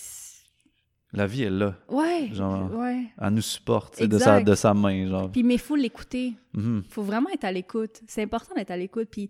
[1.12, 1.74] La vie est là.
[1.88, 2.30] Ouais.
[2.32, 3.06] Genre- Ouais.
[3.20, 5.30] Elle nous supporte, de sa, de sa main, genre.
[5.30, 6.34] Puis, mais il faut l'écouter.
[6.54, 6.84] Mhm.
[6.88, 8.00] faut vraiment être à l'écoute.
[8.06, 9.08] C'est important d'être à l'écoute.
[9.10, 9.28] Puis,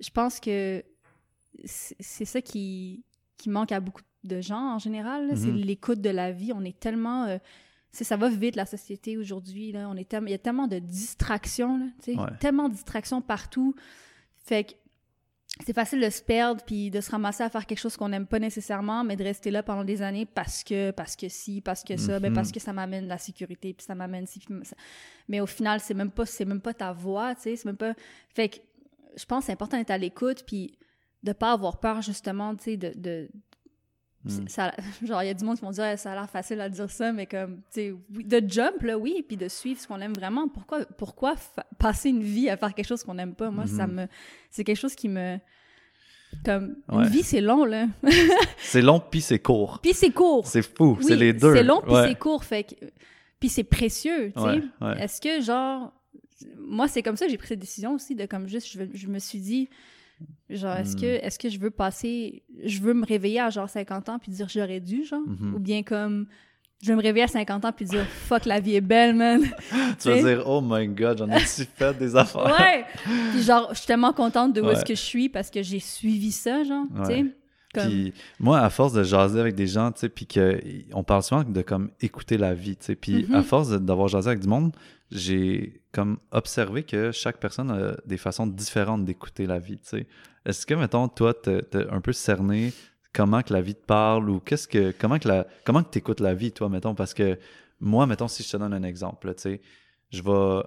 [0.00, 0.84] je pense que
[1.64, 3.04] c'est ça qui,
[3.36, 5.30] qui manque à beaucoup de gens en général.
[5.34, 5.56] C'est Mhm.
[5.56, 6.52] l'écoute de la vie.
[6.54, 7.24] On est tellement.
[7.24, 7.38] euh,
[7.92, 9.72] ça va vite, la société aujourd'hui.
[9.72, 9.88] là.
[9.88, 11.78] On est tellement- Il y a tellement de distractions.
[11.78, 11.86] là.
[12.08, 12.30] Ouais.
[12.40, 13.74] Tellement de distractions partout.
[14.44, 14.72] Fait que
[15.64, 18.26] c'est facile de se perdre puis de se ramasser à faire quelque chose qu'on n'aime
[18.26, 21.82] pas nécessairement, mais de rester là pendant des années parce que, parce que si, parce
[21.82, 22.34] que ça, ben Mhm.
[22.36, 24.40] parce que ça m'amène la sécurité puis ça m'amène si.
[25.28, 27.76] Mais au final, c'est même pas, c'est même pas ta voix, tu sais, c'est même
[27.76, 27.94] pas.
[28.34, 28.56] Fait que
[29.16, 30.78] je pense que c'est important d'être à l'écoute puis
[31.24, 33.28] de pas avoir peur justement, tu sais, de, de
[34.24, 34.48] Mm.
[34.48, 36.68] ça, genre, il y a du monde qui vont dire ça a l'air facile à
[36.68, 40.00] dire ça, mais comme, tu sais, de jump, là, oui, puis de suivre ce qu'on
[40.00, 40.48] aime vraiment.
[40.48, 41.36] Pourquoi, pourquoi
[41.78, 43.50] passer une vie à faire quelque chose qu'on n'aime pas?
[43.50, 43.94] Moi, ça Mhm.
[43.94, 44.06] me.
[44.50, 45.38] C'est quelque chose qui me.
[46.44, 47.04] Comme, Ouais.
[47.04, 47.86] une vie, c'est long, là.
[48.58, 49.78] C'est long, puis c'est court.
[49.82, 50.46] puis c'est court.
[50.46, 51.54] C'est fou, Oui, c'est les deux.
[51.54, 52.08] C'est long, puis Ouais.
[52.08, 52.74] c'est court, fait que.
[53.40, 54.62] Puis c'est précieux, tu sais.
[54.84, 55.00] Ouais.
[55.00, 55.92] Est-ce que, genre.
[56.58, 59.06] Moi, c'est comme ça que j'ai pris cette décision aussi, de comme juste, je, je
[59.06, 59.68] me suis dit.
[60.50, 61.00] Genre, est-ce Mm.
[61.00, 62.42] que, est-ce que je veux passer.
[62.64, 65.20] Je veux me réveiller à genre 50 ans puis dire j'aurais dû, genre?
[65.26, 65.54] Mhm.
[65.54, 66.26] Ou bien comme.
[66.80, 69.42] Je veux me réveiller à 50 ans puis dire fuck, la vie est belle, man.
[70.00, 72.44] Tu vas dire, oh my god, j'en ai-tu fait des affaires?
[72.58, 72.84] ouais!
[73.32, 74.84] Puis genre, je suis tellement contente de où est-ce Ouais.
[74.86, 77.22] que je suis parce que j'ai suivi ça, genre, tu sais.
[77.22, 77.34] Ouais.
[77.74, 77.88] Comme...
[77.88, 80.58] Puis moi, à force de jaser avec des gens, tu sais, puis que
[80.94, 83.34] on parle souvent de comme écouter la vie, tu sais, puis Mhm.
[83.34, 84.72] à force d'avoir jasé avec du monde,
[85.10, 90.06] j'ai comme observé que chaque personne a des façons différentes d'écouter la vie, tu sais.
[90.44, 92.72] Est-ce que mettons toi, t'as t'as un peu cerné
[93.14, 96.20] comment que la vie te parle ou qu'est-ce que comment que la comment que t'écoutes
[96.20, 97.38] la vie, toi, mettons, parce que
[97.80, 99.60] moi, mettons, si je te donne un exemple, tu sais,
[100.10, 100.62] je vais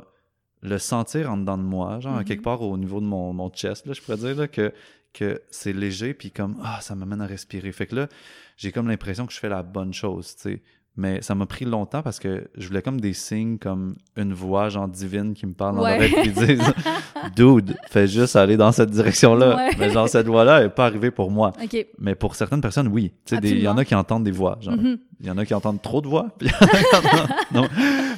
[0.63, 2.25] le sentir en dedans de moi, genre à Mhm.
[2.25, 4.73] quelque part au niveau de mon, mon chest, là, je pourrais dire là, que
[5.13, 7.73] que c'est léger, puis comme, ah, ça m'amène à respirer.
[7.73, 8.07] Fait que là,
[8.55, 10.61] j'ai comme l'impression que je fais la bonne chose, tu sais.
[10.97, 14.67] Mais ça m'a pris longtemps parce que je voulais comme des signes, comme une voix
[14.67, 15.95] genre divine qui me parle dans Ouais.
[16.09, 16.61] l'oreille qui disent
[17.35, 19.55] Dude, fais juste aller dans cette direction-là.
[19.55, 19.69] Ouais.
[19.79, 21.53] Mais genre, cette voix-là n'est pas arrivée pour moi.
[21.97, 23.13] Mais pour certaines personnes, oui.
[23.31, 24.57] Il y en a qui entendent des voix.
[24.61, 24.97] Genre, Mhm.
[25.21, 26.27] il y en a qui entendent trop de voix.
[26.37, 27.67] Puis il y en a qui entendent- non.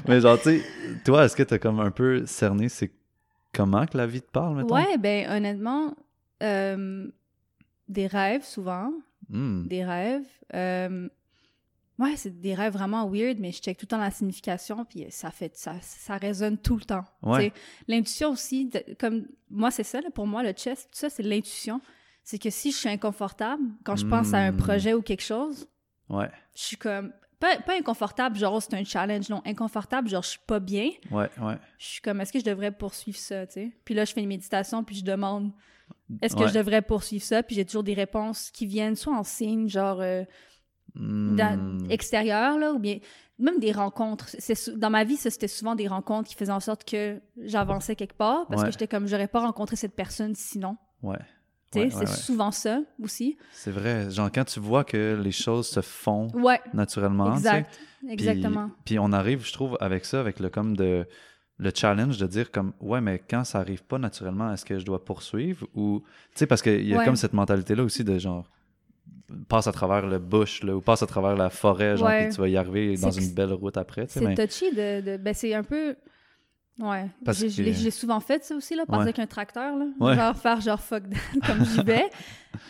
[0.08, 0.62] Mais genre, tu sais,
[1.06, 2.92] toi, est-ce que tu as comme un peu cerné, c'est
[3.54, 4.74] comment que la vie te parle, mettons?
[4.74, 5.94] Ouais, ben honnêtement,
[6.42, 7.06] euh,
[7.88, 8.92] des rêves souvent,
[9.30, 9.68] Hmm.
[9.68, 10.26] des rêves.
[10.56, 11.08] euh,
[12.00, 15.06] ouais, c'est des rêves vraiment weird, mais je check tout le temps la signification, puis
[15.10, 17.06] ça fait, ça, ça résonne tout le temps.
[17.22, 17.54] Ouais.
[17.88, 21.24] L'intuition aussi, de- comme moi c'est ça, là, pour moi le chest, tout ça c'est
[21.24, 21.82] l'intuition.
[22.24, 24.58] C'est que si je suis inconfortable, quand je pense à un Mm.
[24.58, 25.68] projet ou quelque chose,
[26.10, 30.24] Ouais, je suis comme pas, pas inconfortable, genre oh, c'est un challenge, non, inconfortable, genre
[30.24, 30.90] je suis pas bien.
[31.12, 31.58] ouais, ouais.
[31.78, 33.72] Je suis comme est-ce que je devrais poursuivre ça, tu sais?
[33.84, 35.52] Puis là je fais une méditation puis je demande
[36.22, 36.48] est-ce que Ouais.
[36.48, 40.00] je devrais poursuivre ça, puis j'ai toujours des réponses qui viennent soit en signe genre
[40.02, 40.24] euh,
[40.96, 41.92] dans- Hmm.
[41.92, 43.00] extérieur là ou bien
[43.40, 44.28] même des rencontres.
[44.40, 47.96] C'est dans ma vie ça c'était souvent des rencontres qui faisaient en sorte que j'avançais
[47.96, 48.68] quelque part parce Ouais.
[48.68, 50.78] que j'étais comme j'aurais pas rencontré cette personne sinon.
[51.02, 51.18] Ouais.
[51.74, 53.36] C'est souvent ça aussi.
[53.52, 54.08] C'est vrai.
[54.12, 56.28] Genre, quand tu vois que les choses se font
[56.72, 57.80] naturellement, exact.
[58.08, 58.70] Exactement.
[58.86, 61.08] Puis on arrive, je trouve, avec ça, avec le comme de
[61.58, 64.84] le challenge de dire comme ouais mais quand ça arrive pas naturellement est-ce que je
[64.86, 66.02] dois poursuivre ou
[66.32, 68.50] tu sais parce qu'il y a comme cette mentalité là aussi de genre
[69.48, 72.26] passe à travers le bush là, ou passe à travers la forêt genre Ouais.
[72.28, 75.02] puis tu vas y arriver dans une que belle route après C'est mais touchy de,
[75.02, 75.96] de- Ben, c'est un peu.
[76.80, 77.08] Ouais.
[77.24, 79.04] Parce J'ai- que- l'ai souvent fait, ça aussi, là, passer Ouais.
[79.04, 79.86] avec un tracteur, là.
[80.00, 80.16] Ouais.
[80.16, 82.10] Genre faire genre fuck that, comme j'y vais.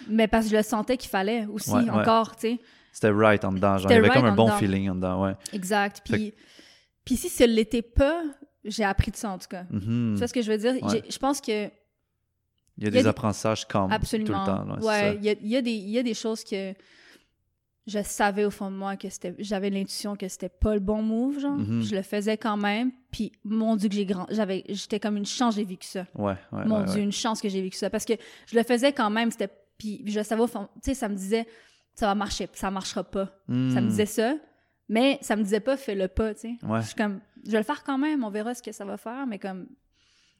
[0.09, 2.59] Mais parce que je le sentais qu'il fallait aussi, encore, tu sais.
[2.91, 4.57] c'était right en dedans genre il y avait right comme un bon dedans.
[4.57, 6.01] feeling en dedans ouais Exact.
[6.05, 6.33] Puis,
[7.05, 8.21] puis si ce l'était pas,
[8.65, 9.63] j'ai appris de ça, en tout cas.
[9.71, 10.11] Mhm.
[10.13, 10.75] Tu vois ce que je veux dire?
[10.89, 11.69] J'ai- Je pense que.
[12.77, 14.25] Il y a il y a des des- apprentissages comme Absolument.
[14.27, 16.03] tout le temps là, ouais, il y a, il y, a des- il y a
[16.03, 16.73] des choses que
[17.85, 19.35] je savais au fond de moi que c'était.
[19.39, 21.57] J'avais l'intuition que c'était pas le bon move, genre.
[21.57, 21.81] Mhm.
[21.81, 22.91] Je le faisais quand même.
[23.11, 24.25] Puis, mon Dieu, que j'ai grand.
[24.29, 24.63] J'avais.
[24.69, 26.05] J'étais comme une chance, j'ai vécu ça.
[26.15, 27.03] ouais ouais Mon ouais, Dieu, ouais.
[27.03, 27.89] une chance que j'ai vécu ça.
[27.89, 28.13] Parce que
[28.47, 29.49] je le faisais quand même, c'était.
[29.77, 30.69] Puis je le savais au fond.
[30.75, 31.45] Tu sais, ça me disait,
[31.93, 33.25] ça va marcher, ça marchera pas.
[33.25, 33.87] Ça me Hmm.
[33.89, 34.35] disait ça.
[34.87, 36.55] Mais ça me disait pas, fais-le pas, tu sais.
[36.61, 38.95] Je suis comme, je vais le faire quand même, on verra ce que ça va
[38.95, 39.67] faire, mais comme.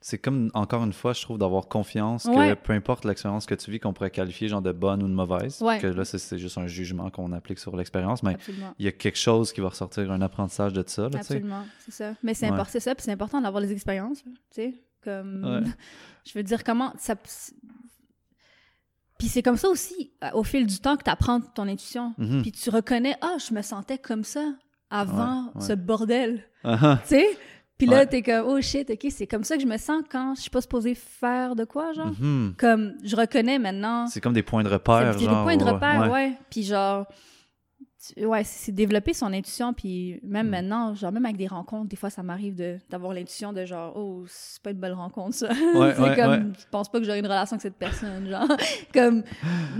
[0.05, 2.55] C'est comme, encore une fois, je trouve, d'avoir confiance que Ouais.
[2.57, 5.61] peu importe l'expérience que tu vis, qu'on pourrait qualifier genre de bonne ou de mauvaise,
[5.61, 5.79] Ouais.
[5.79, 8.75] que là, c'est- juste un jugement qu'on applique sur l'expérience, mais Absolument.
[8.79, 11.19] il y a quelque chose qui va ressortir, un apprentissage de ça, là.
[11.19, 12.15] Absolument, c'est ça.
[12.21, 12.51] Mais c'est Ouais.
[12.51, 14.73] important, c'est ça, puis c'est important d'avoir les expériences, tu sais.
[15.01, 15.41] Comme.
[16.25, 16.91] Je veux dire, comment.
[16.97, 17.15] Ça...
[19.17, 22.13] Puis c'est comme ça aussi, euh, au fil du temps, que tu apprends ton intuition.
[22.17, 22.41] Mhm.
[22.41, 24.43] Puis tu reconnais, ah, je me sentais comme ça
[24.89, 26.43] avant ce bordel.
[26.63, 26.99] Ah, ah.
[27.03, 27.25] Tu sais?
[27.77, 28.05] Puis là, Ouais.
[28.07, 30.49] t'es comme, oh shit, ok, c'est comme ça que je me sens quand je suis
[30.49, 32.11] pas supposée faire de quoi, genre?
[32.19, 32.53] Mhm.
[32.57, 34.07] Comme, je reconnais maintenant.
[34.07, 35.37] C'est comme des points de repère, C'est c'est genre.
[35.37, 36.33] des points de repère, ouais.
[36.51, 37.07] Puis genre,
[38.15, 39.73] tu- ouais, c'est développer son intuition.
[39.73, 40.51] Puis même Mm.
[40.51, 43.97] maintenant, genre, même avec des rencontres, des fois, ça m'arrive de- d'avoir l'intuition de genre,
[43.97, 45.47] oh, c'est pas une belle rencontre, ça.
[45.49, 45.53] Ouais,
[45.95, 46.53] c'est ouais, comme, ouais.
[46.59, 48.47] je pense pas que j'aurai une relation avec cette personne, genre.
[48.93, 49.23] comme,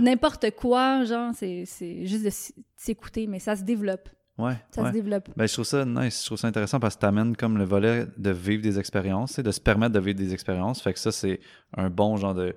[0.00, 2.30] n'importe quoi, genre, c'est c'est juste de
[2.76, 4.08] s'écouter, mais ça se développe.
[4.36, 4.88] Ouais, Ça ouais.
[4.88, 5.28] se développe.
[5.36, 7.64] Ben, je trouve ça nice, je trouve ça intéressant parce que tu amènes comme le
[7.64, 10.82] volet de vivre des expériences, de se permettre de vivre des expériences.
[10.82, 11.38] Fait que ça, c'est
[11.76, 12.56] un bon genre de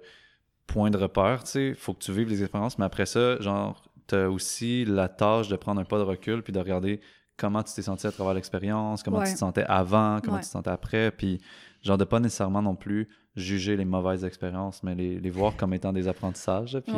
[0.65, 1.73] point de repère, tu sais.
[1.75, 5.55] Faut que tu vives les expériences, mais après ça, genre, t'as aussi la tâche de
[5.55, 6.99] prendre un pas de recul puis de regarder
[7.37, 9.27] comment tu t'es senti à travers l'expérience, comment Ouais.
[9.27, 10.41] tu te sentais avant, comment Ouais.
[10.41, 11.39] tu te sentais après, puis
[11.83, 15.75] genre de pas nécessairement non plus juger les mauvaises expériences, mais les, les voir comme
[15.75, 16.79] étant des apprentissages.
[16.83, 16.95] Puis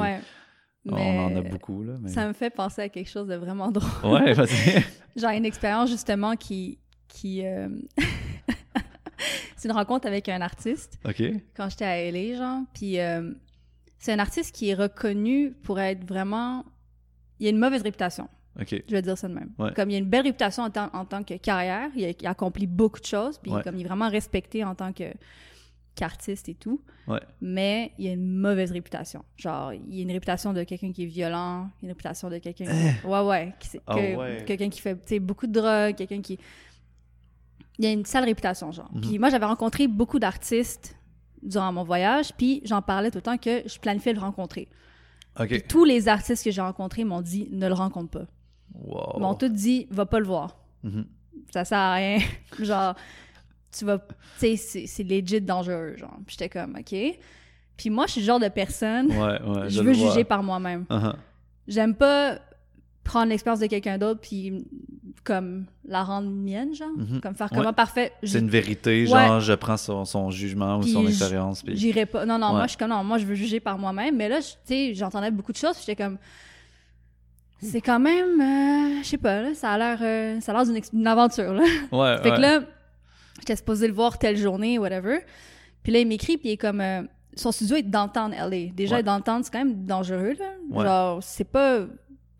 [0.93, 1.01] Ouais.
[1.01, 1.93] on en a beaucoup, là.
[2.01, 2.09] Mais...
[2.09, 4.11] Ça me fait penser à quelque chose de vraiment drôle.
[4.13, 4.83] Ouais, vas-y.
[5.19, 7.67] Genre une expérience justement qui qui euh,
[9.57, 11.21] c'est une rencontre avec un artiste OK.
[11.55, 13.31] quand j'étais à LA genre puis euh,
[13.97, 16.63] c'est un artiste qui est reconnu pour être vraiment
[17.39, 18.29] il a une mauvaise réputation
[18.61, 18.83] OK.
[18.87, 19.73] je vais dire ça de même Ouais.
[19.73, 22.27] comme il a une belle réputation en tant, en tant que carrière il a, il
[22.27, 23.63] a accompli beaucoup de choses puis Ouais.
[23.63, 25.05] comme il est vraiment respecté en tant que
[25.99, 27.19] qu'artiste et tout Ouais.
[27.41, 31.07] mais il a une mauvaise réputation genre il a une réputation de quelqu'un qui est
[31.07, 32.65] violent il a une réputation de quelqu'un
[33.03, 33.07] Eh.
[33.07, 34.43] ouais qui Ah que- ouais.
[34.45, 36.37] quelqu'un qui fait beaucoup de drogue quelqu'un qui
[37.79, 39.01] il a une sale réputation genre Mhm.
[39.01, 40.95] puis moi j'avais rencontré beaucoup d'artistes
[41.41, 44.67] durant mon voyage puis j'en parlais tout le temps que je planifiais de le rencontrer
[45.47, 48.25] Puis tous les artistes que j'ai rencontrés m'ont dit ne le rencontre pas
[48.75, 49.13] Wow.
[49.17, 51.05] Ils m'ont tous dit va pas le voir Mhm.
[51.51, 52.19] ça sert à rien.
[52.59, 52.93] genre,
[53.77, 53.97] tu vas.
[54.39, 56.17] Tu sais, c'est- legit dangereux, genre.
[56.25, 56.95] Puis j'étais comme, OK.
[57.77, 59.69] Puis moi, je suis le genre de personne, Ouais, ouais.
[59.69, 60.09] je veux vois.
[60.09, 60.85] juger par moi-même.
[60.89, 61.13] Uh-huh.
[61.67, 62.39] J'aime pas
[63.03, 64.65] prendre l'expérience de quelqu'un d'autre puis
[65.23, 66.89] comme la rendre mienne, genre.
[66.95, 67.21] Mhm.
[67.21, 67.57] Comme faire Ouais.
[67.57, 68.11] comment parfait.
[68.23, 69.07] je- C'est une vérité, Ouais.
[69.07, 71.61] genre, je prends son, son jugement ou Puis son expérience.
[71.63, 72.25] puis- J'irais pas.
[72.25, 72.53] Non, non, Ouais.
[72.53, 74.15] moi, je suis comme, non, moi, je veux juger par moi-même.
[74.15, 76.17] Mais là, tu sais, j'entendais beaucoup de choses, puis j'étais comme,
[77.61, 80.81] c'est quand même, euh, je sais pas, là, ça a l'air, euh, ça a l'air
[80.91, 81.63] d'une aventure, là.
[81.91, 82.61] Ouais, Fait que là,
[83.39, 85.19] j'étais supposée le voir telle journée, whatever.
[85.83, 87.01] Puis là, il m'écrit, puis il est comme, euh,
[87.35, 88.71] son studio est downtown LA.
[88.73, 89.03] Déjà, Ouais.
[89.03, 90.51] downtown, c'est quand même dangereux, là.
[90.69, 90.83] Ouais.
[90.85, 91.85] Genre, c'est pas.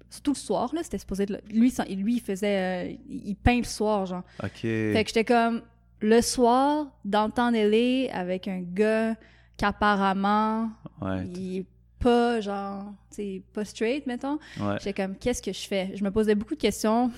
[0.10, 0.82] C'est tout le soir, là.
[0.84, 2.90] C'était supposé Lui, lui, il faisait.
[2.90, 4.24] euh, il peint le soir, genre.
[4.44, 4.60] OK.
[4.62, 5.62] Fait que j'étais comme,
[6.02, 9.16] le soir, downtown LA, avec un gars
[9.58, 10.70] qu'apparemment,
[11.02, 11.66] Ouais, il est
[12.00, 14.40] pas, genre, tu sais, pas straight, mettons.
[14.60, 14.76] ouais.
[14.80, 15.92] J'étais comme, qu'est-ce que je fais?
[15.96, 17.12] Je me posais beaucoup de questions.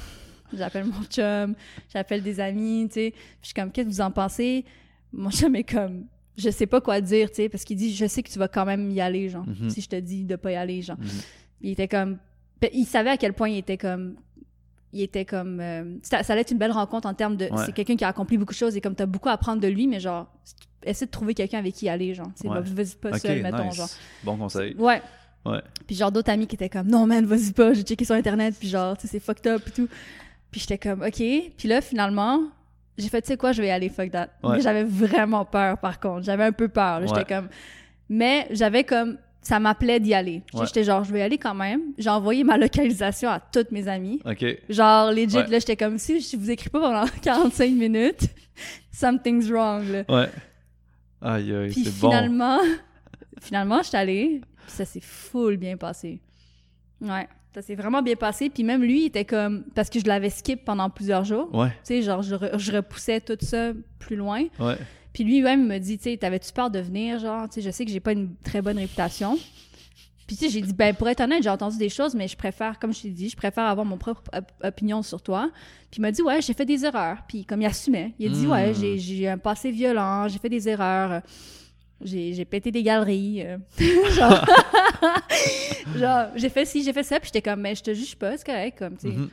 [0.58, 1.56] J'appelle mon chum,
[1.94, 3.12] j'appelle des amis, tu sais.
[3.12, 4.66] Puis je suis comme, qu'est-ce que vous en pensez?
[5.14, 6.06] Mon chum est comme,
[6.38, 8.48] je sais pas quoi dire, tu sais, parce qu'il dit, je sais que tu vas
[8.48, 9.70] quand même y aller, genre, Mhm.
[9.70, 10.98] si je te dis de pas y aller, genre.
[11.00, 11.08] Mhm.
[11.62, 12.18] Il était comme,
[12.74, 14.16] il savait à quel point il était comme,
[14.94, 17.66] il était comme, euh, ça, ça allait être une belle rencontre en termes de, Ouais.
[17.66, 19.68] c'est quelqu'un qui a accompli beaucoup de choses et comme t'as beaucoup à apprendre de
[19.68, 20.28] lui, mais genre,
[20.84, 22.60] essaie de trouver quelqu'un avec qui y aller, genre, tu sais, Ouais.
[22.62, 23.76] vas-y pas seul, mettons, nice.
[23.76, 23.90] genre.
[24.24, 24.76] Bon conseil.
[24.76, 25.02] Ouais.
[25.46, 25.62] Ouais.
[25.88, 28.54] Puis genre d'autres amis qui étaient comme non man, vas-y pas, j'ai checké sur internet
[28.60, 29.88] puis genre tu sais c'est fucked up et tout.
[30.52, 32.44] Puis j'étais comme OK, puis là finalement,
[32.98, 34.30] j'ai fait tu sais quoi, je vais y aller fuck that.
[34.44, 34.58] Ouais.
[34.58, 37.02] Mais j'avais vraiment peur par contre, j'avais un peu peur.
[37.02, 37.08] Ouais.
[37.08, 37.50] j'étais comme
[38.10, 40.44] mais j'avais comme ça m'appelait d'y aller.
[40.54, 40.66] Ouais.
[40.68, 41.82] J'étais genre je vais y aller quand même.
[41.98, 44.20] J'ai envoyé ma localisation à toutes mes amies.
[44.26, 44.46] OK.
[44.70, 48.28] Genre legit là, j'étais comme si je vous écris pas pendant 45 minutes,
[48.92, 50.04] something's wrong là.
[50.10, 50.30] Ouais.
[51.22, 52.10] Aïe, aïe, Puis c'est bon.
[52.10, 52.58] finalement,
[53.42, 56.20] finalement, je suis allée, puis ça s'est full bien passé.
[57.00, 58.50] Ouais, ça s'est vraiment bien passé.
[58.50, 59.64] Puis même lui, il était comme...
[59.76, 61.54] Parce que je l'avais skip pendant plusieurs jours.
[61.54, 64.44] Ouais, Tu sais, genre, je, re- je repoussais tout ça plus loin.
[64.60, 64.78] ouais.
[65.14, 67.20] Puis lui-même me dit, tu sais, t'avais-tu peur de venir?
[67.20, 69.38] Genre, tu sais, je sais que j'ai pas une très bonne réputation.
[70.26, 72.38] Puis tu sais, j'ai dit, ben pour être honnête, j'ai entendu des choses, mais je
[72.38, 75.52] préfère, comme je t'ai dit, je préfère avoir mon propre op- opinion sur toi.
[75.92, 77.18] Puis il m'a dit, ouais, j'ai fait des erreurs.
[77.28, 78.52] Puis comme il assumait, il a dit, Mm.
[78.52, 81.22] ouais, j'ai- un passé violent, j'ai fait des erreurs,
[82.04, 83.44] j'ai j'ai pété des galeries.
[83.46, 83.58] euh.
[84.16, 84.46] genre,
[85.96, 88.38] genre, j'ai fait ci, j'ai fait ça, puis j'étais comme, mais je te juge pas,
[88.38, 89.16] c'est correct, comme, tu sais.
[89.16, 89.30] Mhm.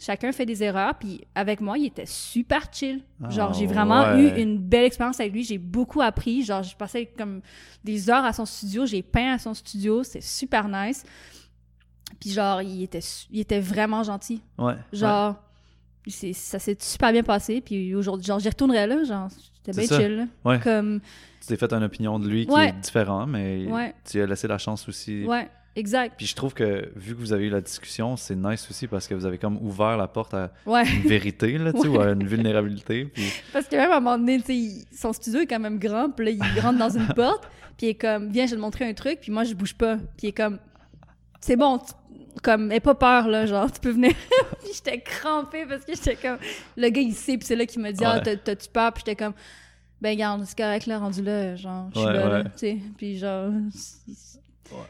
[0.00, 3.02] Chacun fait des erreurs, puis avec moi, il était super chill.
[3.22, 4.20] Ah, genre, j'ai vraiment ouais.
[4.36, 5.44] eu une belle expérience avec lui.
[5.44, 6.42] J'ai beaucoup appris.
[6.42, 7.40] Genre, j'ai passé comme
[7.84, 8.84] des heures à son studio.
[8.84, 10.02] J'ai peint à son studio.
[10.02, 11.04] C'est super nice.
[12.18, 14.42] Puis genre, il était, su- il était vraiment gentil.
[14.58, 14.74] Ouais.
[14.92, 15.36] Genre,
[16.08, 17.60] c'est- ça s'est super bien passé.
[17.60, 19.04] Puis aujourd'hui, genre, j'y retournerais là.
[19.04, 19.28] Genre,
[19.64, 20.00] c'était bien ça.
[20.00, 20.16] chill.
[20.16, 20.24] là.
[20.44, 20.58] Ouais.
[20.58, 21.00] Comme,
[21.42, 22.68] Tu t'es fait une opinion de lui qui Ouais.
[22.68, 23.94] est différent, mais Ouais.
[24.08, 25.24] tu as laissé la chance aussi.
[25.24, 26.14] ouais, exact.
[26.16, 29.08] Puis je trouve que vu que vous avez eu la discussion, c'est nice aussi parce
[29.08, 30.84] que vous avez comme ouvert la porte à Ouais.
[30.88, 33.06] une vérité, là, tu ou à une vulnérabilité.
[33.06, 33.24] Puis...
[33.52, 35.78] Parce que même à un moment donné, tu sais, il- son studio est quand même
[35.80, 37.44] grand, puis là, il rentre dans une porte,
[37.76, 39.74] puis il est comme, viens, je vais te montrer un truc, puis moi, je bouge
[39.74, 39.96] pas.
[39.96, 40.58] Puis il est comme,
[41.40, 41.92] c'est bon, tu-
[42.42, 44.12] comme, aie pas peur, là, genre, tu peux venir.
[44.62, 46.38] puis j'étais crampée parce que j'étais comme,
[46.76, 48.22] le gars, il sait, puis c'est là qu'il me dit, ah, Ouais.
[48.22, 48.92] t'as- t'as-tu peur?
[48.92, 49.34] Puis j'étais comme,
[50.02, 52.78] ben, garde, c'est correct, là, rendu là, genre, je suis Ouais, là, là, tu sais.
[52.98, 53.50] Puis genre,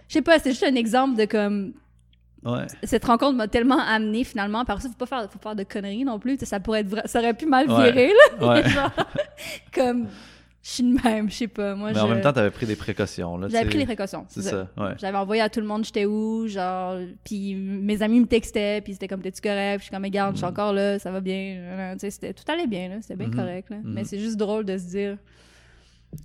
[0.08, 1.74] je sais pas, c'est juste un exemple de comme,
[2.44, 2.66] Ouais.
[2.82, 4.64] cette rencontre m'a tellement amené finalement.
[4.64, 6.36] Par ça, faut pas faire, faut faire de conneries non plus.
[6.42, 8.62] Ça pourrait être ça aurait pu mal virer là.
[8.68, 8.90] Genre,
[9.72, 10.08] comme
[10.62, 11.74] je suis de même, je sais pas.
[11.74, 14.24] Moi, Mais je- en même temps, t'avais pris des précautions, j'avais pris les précautions.
[14.28, 14.94] C'est ça, ouais.
[14.98, 18.92] J'avais envoyé à tout le monde j'étais où, genre, puis mes amis me textaient, puis
[18.92, 20.52] c'était comme t'es-tu correct, puis je suis comme, mais garde, je suis Mhm.
[20.52, 23.34] encore là, ça va bien, tu sais, c'était tout allait bien là, c'était bien Mhm.
[23.36, 23.76] correct là.
[23.76, 23.92] Mhm.
[23.92, 25.16] Mais c'est juste drôle de se dire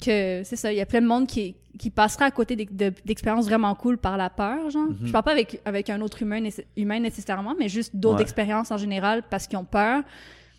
[0.03, 2.73] que c'est ça, il y a plein de monde qui qui passera à côté d'ex-
[2.73, 4.87] de- d'expériences vraiment cool par la peur, genre.
[4.89, 4.97] Mhm.
[5.05, 6.41] Je parle pas avec avec un autre humain,
[6.75, 8.21] humain nécessairement, mais juste d'autres Ouais.
[8.23, 10.01] expériences en général parce qu'ils ont peur.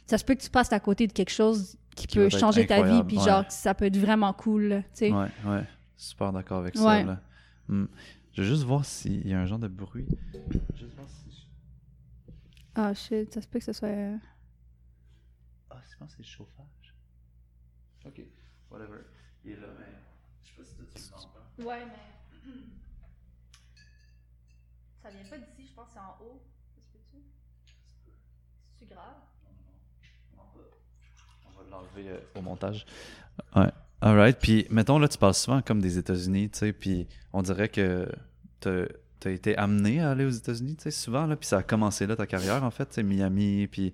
[0.06, 2.66] Ça se peut que tu passes à côté de quelque chose qui, Qui peut changer
[2.66, 3.24] ta vie, puis ouais.
[3.24, 5.12] genre ça peut être vraiment cool, tu sais.
[5.12, 5.64] Ouais, ouais.
[5.96, 7.20] Super d'accord avec ça, là.
[7.68, 7.86] Hmm.
[8.32, 10.06] Je vais juste voir s'il y a un genre de bruit.
[10.74, 11.48] Juste voir si...
[12.74, 13.88] Ah shit, ça se peut que ce soit.
[13.88, 14.16] euh,
[15.70, 16.94] Ah, je pense que c'est le chauffage.
[18.06, 18.20] Ok,
[18.70, 19.00] whatever.
[19.44, 19.86] Il est là, mais
[20.44, 21.68] je sais pas si tu l'entends.
[21.68, 22.52] Ouais, mais.
[25.02, 26.40] ça vient pas d'ici, je pense que c'est en haut.
[26.76, 27.22] Ça se peut-tu?
[28.78, 29.16] C'est grave?
[31.58, 32.86] On va l'enlever euh, au montage.
[33.56, 33.68] Ouais.
[34.00, 34.38] Alright.
[34.40, 38.08] Puis, mettons, là, tu parles souvent comme des États-Unis, tu sais, puis on dirait que
[38.60, 38.84] t'as
[39.26, 42.06] as été amené à aller aux États-Unis, tu sais, souvent, là, puis ça a commencé
[42.06, 43.92] là, ta carrière, en fait, tu sais, Miami, puis...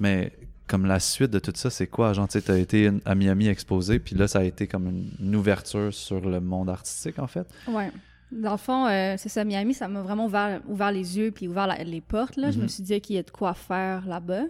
[0.00, 0.32] Mais
[0.66, 2.14] comme la suite de tout ça, c'est quoi?
[2.14, 5.10] Genre, tu sais, t'as été à Miami exposé, puis là, ça a été comme une,
[5.20, 7.46] une ouverture sur le monde artistique, en fait.
[7.68, 7.90] Ouais.
[8.32, 11.46] Dans le fond, euh, c'est ça, Miami, ça m'a vraiment ouvert, ouvert les yeux puis
[11.46, 12.36] ouvert la- les portes.
[12.36, 12.50] Là.
[12.50, 14.44] Je me suis dit qu'il y a de quoi faire là-bas.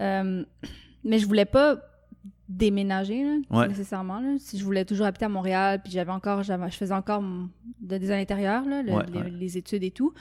[0.00, 0.42] Euh,
[1.04, 1.76] mais je voulais pas
[2.50, 3.68] déménager, là, Ouais.
[3.68, 4.18] nécessairement.
[4.20, 4.34] Là.
[4.38, 7.22] Si je voulais toujours habiter à Montréal, puis j'avais encore, j'avais- je faisais encore
[7.80, 9.30] de design intérieur, là, le- Ouais, les, ouais.
[9.30, 10.12] les études et tout.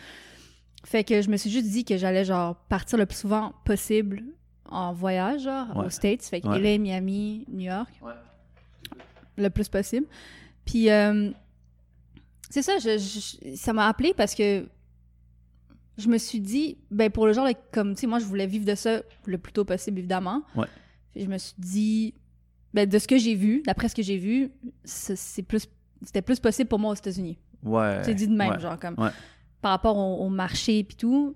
[0.85, 4.23] Fait que je me suis juste dit que j'allais, genre, partir le plus souvent possible
[4.69, 5.87] en voyage, genre, Ouais.
[5.87, 6.21] aux States.
[6.23, 6.59] Fait que Ouais.
[6.59, 8.13] LA, Miami, New York, Ouais.
[9.37, 10.05] le plus possible.
[10.65, 11.31] Puis, euh,
[12.51, 14.67] c'est ça, je- je- ça m'a appelé parce que
[15.97, 18.65] je me suis dit, ben, pour le genre, comme, tu sais, moi, je voulais vivre
[18.65, 20.43] de ça le plus tôt possible, évidemment.
[20.55, 20.67] Ouais.
[21.13, 22.13] Puis je me suis dit,
[22.73, 24.51] ben, de ce que j'ai vu, d'après ce que j'ai vu,
[24.83, 25.67] c'est c'est plus,
[26.03, 27.37] c'était plus possible pour moi aux États-Unis.
[27.63, 28.01] Ouais.
[28.03, 28.59] C'est dit de même, ouais.
[28.59, 29.09] genre, comme, Ouais.
[29.61, 31.35] par rapport au, au marché puis tout,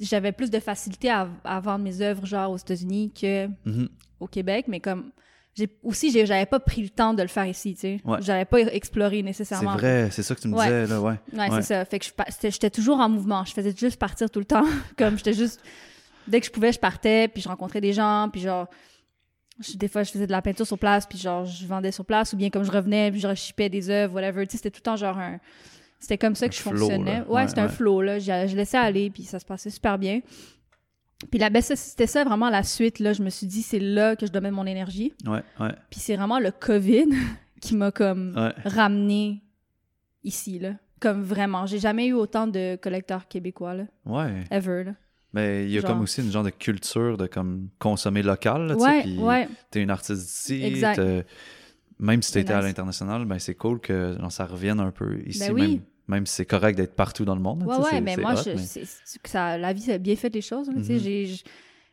[0.00, 3.88] j'avais plus de facilité à, à vendre mes œuvres, genre, aux États-Unis que Mhm.
[4.20, 5.10] au Québec, mais comme,
[5.82, 8.00] aussi, j'avais pas pris le temps de le faire ici, tu sais.
[8.04, 8.18] Ouais.
[8.22, 9.74] J'avais pas exploré C'est nécessairement.
[9.76, 11.14] vrai, c'est ça que tu me disais, là, ouais.
[11.34, 11.84] Ouais, c'est ça.
[11.84, 12.06] Fait que
[12.44, 13.44] j'étais toujours en mouvement.
[13.44, 14.64] Je faisais juste partir tout le temps.
[14.96, 15.60] comme j'étais juste.
[16.26, 18.68] Dès que je pouvais, je partais, puis je rencontrais des gens, puis genre.
[19.60, 22.04] Je- des fois, je faisais de la peinture sur place, puis genre, je vendais sur
[22.04, 24.46] place, ou bien comme je revenais, puis je rechippais des œuvres, whatever.
[24.46, 25.38] Tu sais, c'était tout le temps genre un.
[25.98, 27.18] C'était comme ça que je flow, fonctionnais.
[27.18, 27.24] là.
[27.28, 28.18] Ouais, Ouais, c'était un flow, là.
[28.18, 30.20] Je laissais aller, puis ça se passait super bien.
[31.30, 33.12] Puis là, ben, c'était ça vraiment la suite, là.
[33.12, 35.12] Je me suis dit, c'est là que je dois mettre mon énergie.
[35.26, 37.08] Ouais, ouais, Puis c'est vraiment le COVID
[37.60, 38.52] qui m'a comme ouais.
[38.64, 39.42] ramené
[40.24, 40.72] ici, là.
[40.98, 41.66] Comme vraiment.
[41.66, 43.84] J'ai jamais eu autant de collecteurs québécois, là.
[44.06, 44.44] Ouais.
[44.50, 44.92] Ever, là.
[45.32, 45.90] Mais il y a Genre.
[45.92, 49.18] comme aussi une genre de culture de comme consommer local, tu sais, puis
[49.70, 51.00] t'es une artiste d'ici, Exact.
[51.98, 55.38] même si t'étais à l'international, ben c'est cool que genre, ça revienne un peu ici,
[55.40, 55.60] Ben oui.
[55.60, 57.62] même, même si c'est correct d'être partout dans le monde.
[57.64, 58.84] Ouais, mais moi, hot, je, mais-
[59.24, 61.26] ça, la vie, ça a bien fait les choses, là, tu sais.
[61.28, 61.36] Mhm.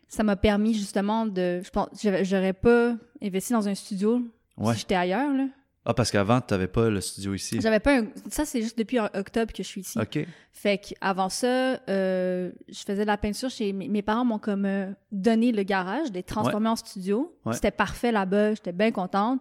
[0.10, 1.60] Ça m'a permis, justement, de...
[1.64, 1.90] Je pense,
[2.24, 4.22] j'aurais pas investi dans un studio
[4.58, 4.74] Ouais.
[4.74, 5.48] si j'étais ailleurs, là.
[5.90, 7.62] Ah, parce qu'avant, t'avais pas le studio ici.
[7.62, 8.08] J'avais pas un...
[8.30, 9.98] Ça, c'est juste depuis octobre que je suis ici.
[9.98, 10.20] OK.
[10.52, 14.92] Fait qu'avant ça, euh, je faisais de la peinture chez mes, parents m'ont comme euh,
[15.14, 17.34] donné le garage, les transformé en studio.
[17.46, 17.54] Ouais.
[17.54, 19.40] C'était parfait là-bas, j'étais bien contente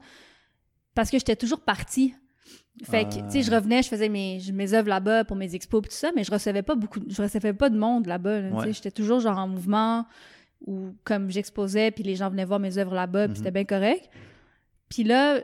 [0.95, 2.15] parce que j'étais toujours partie.
[2.85, 3.23] Fait que, Ah.
[3.23, 5.95] tu sais, je revenais, je faisais mes, mes œuvres là-bas pour mes expos et tout
[5.97, 8.41] ça, mais je recevais pas beaucoup, je recevais pas de monde là-bas.
[8.41, 8.67] là, tu sais.
[8.67, 8.73] Ouais.
[8.73, 10.07] J'étais toujours genre en mouvement
[10.65, 13.37] ou comme j'exposais, puis les gens venaient voir mes œuvres là-bas, puis Mhm.
[13.37, 14.09] c'était bien correct.
[14.89, 15.41] Puis là,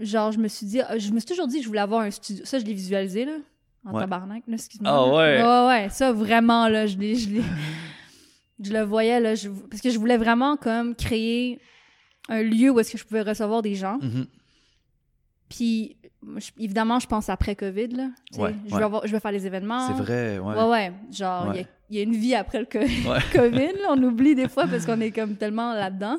[0.00, 2.10] genre, je me suis dit, je me suis toujours dit que je voulais avoir un
[2.10, 2.44] studio.
[2.44, 3.32] Ça, je l'ai visualisé, là,
[3.84, 4.00] en Ouais.
[4.00, 4.90] tabarnak, là, excuse-moi.
[4.92, 5.42] Ah ouais?
[5.42, 7.14] Ouais, ouais, ça, vraiment, là, je l'ai...
[7.16, 7.42] Je, l'ai-
[8.62, 11.60] je le voyais, là, je- parce que je voulais vraiment, comme, créer
[12.28, 13.98] un lieu où est-ce que je pouvais recevoir des gens.
[14.00, 14.26] Mhm.
[15.48, 15.96] Puis,
[16.36, 18.10] je- évidemment, je pense après COVID, là.
[18.38, 19.86] Ouais, je, vais avoir- je vais faire les événements.
[19.88, 20.54] C'est vrai, ouais.
[20.54, 20.92] Ouais, ouais.
[21.10, 22.66] Genre, il y y, a une vie après le.
[23.32, 23.72] COVID.
[23.82, 23.88] là.
[23.90, 26.18] On oublie des fois parce qu'on est comme tellement là-dedans.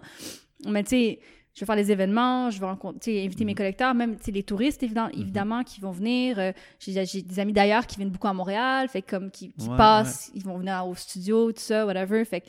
[0.68, 1.20] Mais tu sais,
[1.54, 3.58] je vais faire les événements, je vais rencontrer, inviter mes Mhm.
[3.58, 6.40] collecteurs, même les touristes, évidemment, évidemment qui vont venir.
[6.40, 9.78] Euh, J'ai des amis d'ailleurs qui viennent beaucoup à Montréal, fait comme qui, qui Ouais,
[9.78, 12.24] passent, ils vont venir au studio, tout ça, whatever.
[12.26, 12.44] Fait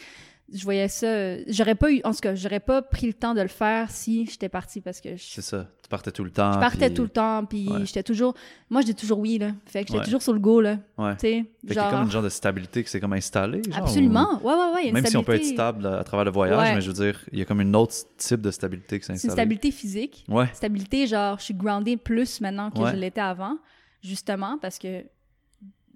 [0.53, 1.39] je voyais ça.
[1.47, 4.27] J'aurais pas eu, en tout cas, j'aurais pas pris le temps de le faire si
[4.27, 5.67] j'étais partie parce que je, C'est ça.
[5.83, 6.53] Tu partais tout le temps.
[6.53, 7.85] je partais puis- tout le temps, puis Ouais.
[7.87, 8.35] j'étais toujours.
[8.71, 9.53] Moi, j'étais toujours oui, là.
[9.67, 10.05] Fait que j'étais Ouais.
[10.05, 10.79] toujours sur le go, là.
[10.99, 11.15] Ouais.
[11.17, 11.91] Tu sais, genre.
[11.91, 13.63] comme une genre de stabilité qui s'est comme installée.
[13.69, 14.41] genre, Absolument.
[14.43, 14.83] Ouais, ouais, ouais.
[14.85, 16.75] ou- une Même si on peut être stable à travers le voyage, Ouais.
[16.75, 19.17] mais je veux dire, il y a comme une autre type de stabilité qui s'est
[19.17, 19.33] C'est une installée.
[19.57, 20.25] stabilité physique.
[20.29, 20.49] Ouais.
[20.53, 22.91] Stabilité, genre, je suis groundée plus maintenant que Ouais.
[22.93, 23.59] je l'étais avant,
[24.03, 25.05] justement, parce que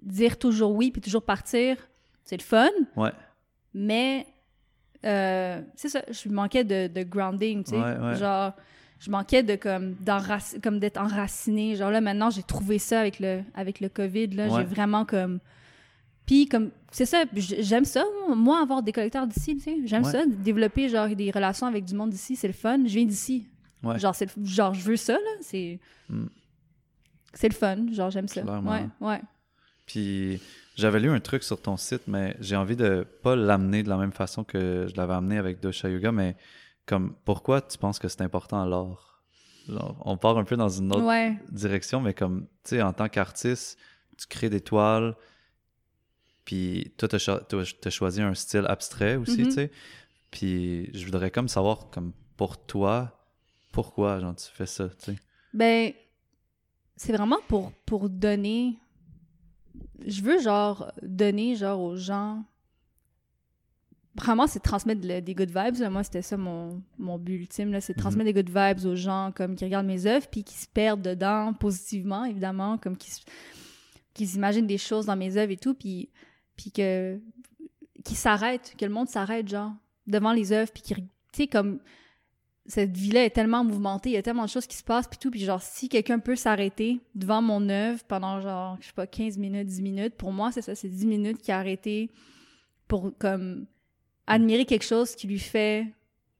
[0.01, 1.75] dire toujours oui puis toujours partir,
[2.23, 3.11] c'est le fun, Ouais.
[3.73, 4.25] mais
[5.05, 7.77] euh, c'est ça, je manquais de, de grounding, tu sais.
[7.77, 8.15] Ouais, ouais.
[8.15, 8.53] Genre,
[8.99, 9.95] je manquais de comme,
[10.63, 11.75] comme d'être enraciné.
[11.75, 14.47] Genre là, maintenant, j'ai trouvé ça avec le, avec le COVID, là.
[14.47, 14.59] Ouais.
[14.59, 15.39] J'ai vraiment comme.
[16.25, 18.03] Puis, comme, c'est ça, j'aime ça,
[18.35, 19.77] moi, avoir des collecteurs d'ici, tu sais.
[19.85, 22.79] J'aime ça, développer, genre, des relations avec du monde d'ici, c'est le fun.
[22.85, 23.47] Je viens d'ici.
[23.83, 23.97] Ouais.
[23.97, 25.29] Genre, c'est le- genre, je veux ça, là.
[25.41, 25.79] C'est.
[26.09, 26.25] Mm.
[27.33, 28.41] C'est le fun, genre, j'aime ça.
[28.41, 28.71] Clairement.
[28.71, 29.21] Ouais, ouais.
[29.85, 30.41] Puis
[30.77, 33.97] j'avais lu un truc sur ton site, mais j'ai envie de pas l'amener de la
[33.97, 36.37] même façon que je l'avais amené avec Dosha Yoga, mais
[36.85, 38.69] comme pourquoi tu penses que c'est important?
[38.69, 41.35] Genre, On part un peu dans une autre Ouais.
[41.51, 43.77] direction, mais comme, tu sais, en tant qu'artiste,
[44.17, 45.15] tu crées des toiles,
[46.45, 49.47] puis toi, tu as, choisi un style abstrait aussi, Mhm.
[49.47, 49.71] tu sais.
[50.31, 53.27] Puis je voudrais comme savoir, comme pour toi,
[53.73, 55.15] pourquoi, genre, tu fais ça, tu sais?
[55.53, 55.91] Ben,
[56.95, 58.77] c'est vraiment pour, pour donner.
[60.05, 62.43] Je veux, genre, donner, genre, aux gens.
[64.15, 65.79] Vraiment, c'est de transmettre de des good vibes.
[65.79, 65.89] là.
[65.89, 67.81] Moi, c'était ça mon, mon but ultime, là.
[67.81, 70.55] C'est de transmettre des good vibes aux gens, comme qui regardent mes œuvres, puis qui
[70.55, 73.11] se perdent dedans, positivement, évidemment, comme qui,
[74.13, 76.09] qui s'imaginent des choses dans mes œuvres et tout, puis,
[76.55, 77.19] puis que.
[78.03, 79.73] qui s'arrêtent, que le monde s'arrête, genre,
[80.07, 80.95] devant les œuvres, puis qui.
[80.95, 81.79] Tu sais, comme
[82.67, 85.17] cette vie-là est tellement mouvementée, il y a tellement de choses qui se passent, puis
[85.17, 89.07] tout, puis genre, si quelqu'un peut s'arrêter devant mon œuvre pendant genre, je sais pas,
[89.07, 92.09] 15 minutes, 10 minutes, pour moi, c'est ça, c'est 10 minutes qui a arrêté
[92.87, 93.65] pour, comme,
[94.27, 95.87] admirer quelque chose qui lui fait,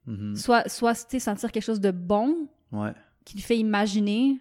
[0.06, 0.36] Mhm.
[0.36, 2.92] soit, soit, tu sais, sentir quelque chose de bon, Ouais.
[3.26, 4.40] qui lui fait imaginer,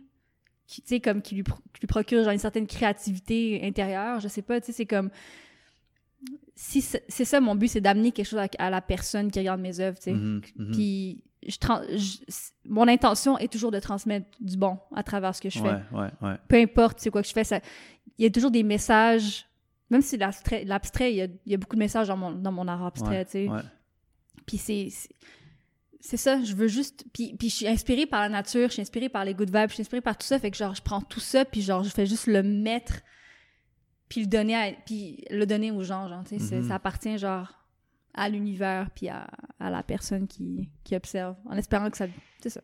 [0.66, 4.18] qui, tu sais, comme, qui lui, pro- qui lui procure, genre, une certaine créativité intérieure,
[4.20, 5.10] je sais pas, tu sais, c'est comme...
[6.54, 9.60] si c'est ça mon but, c'est d'amener quelque chose à, à la personne qui regarde
[9.60, 10.12] mes œuvres, tu sais.
[10.12, 10.70] Mhm, mhm.
[10.72, 12.18] Puis je, tran- je-
[12.68, 15.64] mon intention est toujours de transmettre du bon à travers ce que je fais.
[15.68, 16.34] Ouais, ouais, ouais.
[16.48, 17.60] Peu importe c'est quoi que je fais, ça,
[18.18, 19.46] il y a toujours des messages.
[19.90, 20.62] Même si l'abstrait,
[21.12, 23.24] il y a, il y a beaucoup de messages dans mon, dans mon art abstrait,
[23.24, 23.46] tu sais.
[24.44, 24.88] Puis c'est,
[26.00, 28.82] c'est ça, je veux juste puis, puis je suis inspirée par la nature, je suis
[28.82, 30.82] inspirée par les good vibes, je suis inspirée par tout ça, fait que genre je
[30.82, 33.00] prends tout ça puis genre je fais juste le mettre
[34.08, 36.68] puis le donner à, puis le donner aux gens, genre tu sais, c'est- Mhm.
[36.68, 37.52] ça appartient genre
[38.16, 39.26] à l'univers puis à,
[39.60, 42.06] à la personne qui, qui observe en espérant que ça
[42.40, 42.60] c'est ça,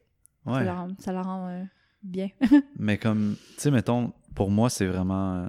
[0.46, 1.62] ça la rend, ça la rend euh,
[2.02, 2.28] bien.
[2.78, 5.48] Mais comme, tu sais, mettons, pour moi, c'est vraiment euh,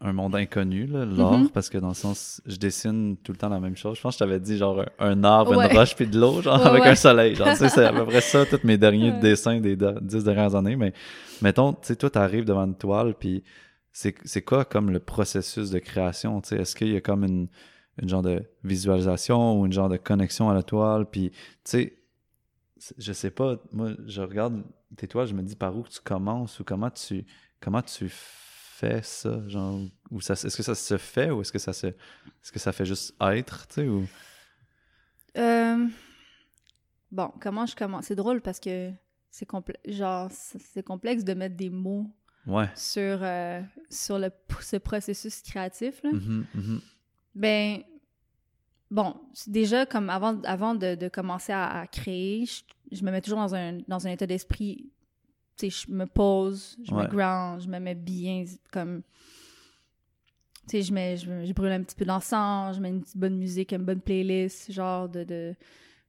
[0.00, 1.48] un monde inconnu, l'art, Mhm.
[1.50, 3.96] parce que dans le sens, je dessine tout le temps la même chose.
[3.96, 5.70] Je pense que je t'avais dit, genre, un, arbre, Ouais.
[5.70, 7.34] une roche, puis de l'eau, genre, Ouais, avec un soleil.
[7.34, 10.22] Genre, tu sais, c'est à peu près ça, tous mes derniers dessins des de- dix
[10.24, 10.76] dernières années.
[10.76, 10.92] Mais,
[11.40, 13.42] mettons, tu sais, toi, t'arrives devant une toile, puis
[13.92, 16.56] c'est c'est quoi comme le processus de création, tu sais?
[16.56, 17.48] Est-ce qu'il y a comme une,
[18.00, 21.06] une genre de visualisation ou une genre de connexion à la toile?
[21.10, 21.96] Puis, tu sais,
[22.98, 24.62] je sais pas, moi, je regarde
[24.96, 27.24] tes toiles, je me dis par où tu commences ou comment tu,
[27.60, 29.78] comment tu fais ça, genre,
[30.10, 32.72] ou ça, est-ce que ça se fait ou est-ce que ça se, est-ce que ça
[32.72, 34.06] fait juste être, tu sais, ou...
[35.36, 35.86] Euh,
[37.10, 38.06] Bon, comment je commence?
[38.06, 38.90] C'est drôle parce que
[39.30, 42.06] c'est complexe genre c'est c'est complexe de mettre des mots
[42.46, 42.68] Ouais.
[42.74, 44.30] sur euh, sur le
[44.60, 46.10] ce processus créatif là.
[46.10, 46.80] Mhm, mhm.
[47.34, 47.82] Ben,
[48.90, 49.14] bon,
[49.46, 52.62] déjà comme avant, avant de, de commencer à, à créer, je,
[52.96, 54.90] je me mets toujours dans un, dans un état d'esprit.
[55.56, 57.04] Tu sais, je me pose, je Ouais.
[57.04, 59.02] me ground, je me mets bien, comme.
[60.68, 63.16] Tu sais, je mets, je, je brûle un petit peu d'encens, je mets une petite
[63.16, 65.54] bonne musique, une bonne playlist, genre de, de,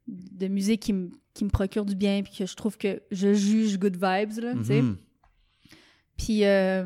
[0.07, 3.34] de musique qui me, qui me procure du bien, puis que je trouve que je
[3.34, 4.82] juge good vibes, là, tu sais.
[4.82, 4.97] Mhm.
[6.17, 6.86] Puis, euh,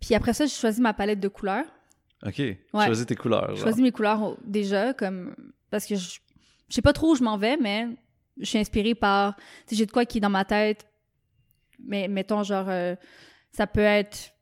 [0.00, 1.66] puis après ça, je choisis ma palette de couleurs.
[2.26, 2.40] Ok.
[2.72, 3.54] Choisis tes couleurs.
[3.56, 5.34] Je choisis mes couleurs au- déjà, comme.
[5.70, 6.18] Parce que je,
[6.68, 7.88] je sais pas trop où je m'en vais, mais
[8.38, 9.36] je suis inspirée par.
[9.36, 10.86] Tu sais, j'ai de quoi qui est dans ma tête.
[11.84, 12.66] Mais mettons, genre.
[12.68, 12.94] euh,
[13.52, 14.32] ça peut être.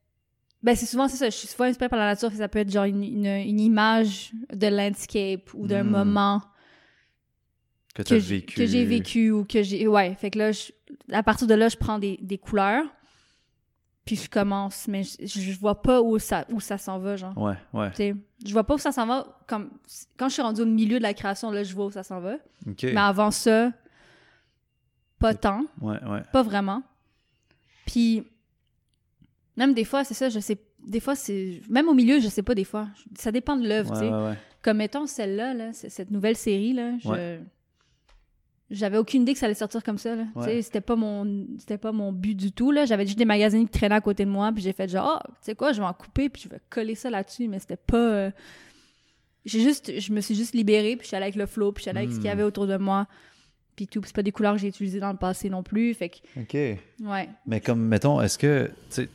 [0.63, 1.31] Ben, c'est souvent, c'est ça.
[1.31, 2.31] Je suis souvent inspirée par la nature.
[2.33, 5.91] Ça peut être genre une, une, une image de landscape ou d'un Mm.
[5.91, 6.43] moment
[7.95, 8.57] Que tu as vécu.
[8.57, 9.87] que j'ai vécu ou que j'ai.
[9.89, 10.15] Ouais.
[10.17, 10.73] Fait que là, je-
[11.13, 12.85] à partir de là, je prends des, des couleurs.
[14.05, 14.89] Puis je commence.
[14.89, 17.37] Mais je, je vois pas où ça, où ça s'en va, genre.
[17.37, 17.91] Ouais, ouais.
[17.91, 19.27] Tu sais, je vois pas où ça s'en va.
[19.47, 19.71] Comme,
[20.17, 22.21] quand je suis rendue au milieu de la création, là, je vois où ça s'en
[22.21, 22.37] va.
[22.83, 23.73] Mais avant ça,
[25.19, 26.23] pas tant, Ouais, ouais.
[26.33, 26.83] pas vraiment.
[27.87, 28.25] Puis,
[29.57, 30.59] même des fois, c'est ça, je sais.
[30.87, 31.61] Des fois, c'est.
[31.69, 32.89] Même au milieu, je sais pas, des fois.
[33.19, 34.41] Ça dépend de l'œuvre, Ouais, tu sais.
[34.63, 37.39] Comme mettons celle-là, là, cette nouvelle série, là, je.
[38.71, 40.63] J'avais aucune idée que ça allait sortir comme ça, Ouais.
[40.63, 42.85] c'était pas mon c'était pas mon but du tout, là.
[42.85, 45.23] J'avais juste des magazines qui traînaient à côté de moi, puis j'ai fait genre, ah,
[45.27, 47.77] tu sais quoi, je vais en couper, puis je vais coller ça là-dessus, mais c'était
[47.77, 47.97] pas...
[47.97, 48.31] euh,
[49.45, 49.99] J'ai juste...
[49.99, 51.91] Je me suis juste libérée, puis je suis allée avec le flow, puis je suis
[51.91, 52.33] allée avec ce qu'il y Hmm.
[52.33, 53.09] avait autour de moi,
[53.75, 54.01] puis tout.
[54.05, 56.17] C'est pas des couleurs que j'ai utilisées dans le passé non plus, fait que...
[56.41, 56.55] Ok.
[57.05, 57.29] Ouais.
[57.47, 59.09] Mais comme, mettons, est-ce que, tu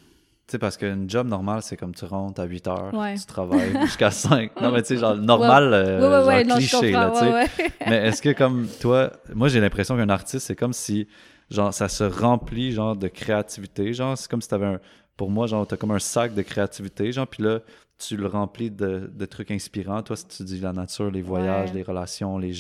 [0.48, 3.16] tu sais, parce qu'une job normale, c'est comme tu rentres à 8 heures, Ouais.
[3.16, 4.52] tu travailles jusqu'à 5.
[4.62, 7.72] Non, mais tu sais, genre normal, euh, ouais, genre non, cliché, là, tu sais.
[7.88, 11.08] Mais est-ce que comme toi, moi j'ai l'impression qu'un artiste, c'est comme si,
[11.50, 14.80] genre, ça se remplit, genre, de créativité, genre, c'est comme si t'avais un,
[15.18, 17.60] pour moi, genre, t'as comme un sac de créativité, genre, puis là,
[17.98, 20.04] tu le remplis de, de trucs inspirants.
[20.04, 22.52] Toi, si tu dis la nature, les voyages, les relations, les,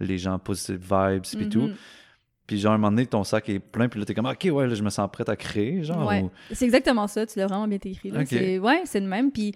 [0.00, 1.70] les gens, positive vibes, puis tout.
[2.46, 4.48] Puis genre, à un moment donné, ton sac est plein, puis là, t'es comme, OK,
[4.52, 6.06] ouais, là, je me sens prête à créer, genre.
[6.06, 6.22] Ouais.
[6.22, 8.10] ou- C'est exactement ça, tu l'as vraiment bien écrit.
[8.10, 8.24] Là.
[8.26, 9.30] C'est, ouais, c'est le même.
[9.32, 9.54] Puis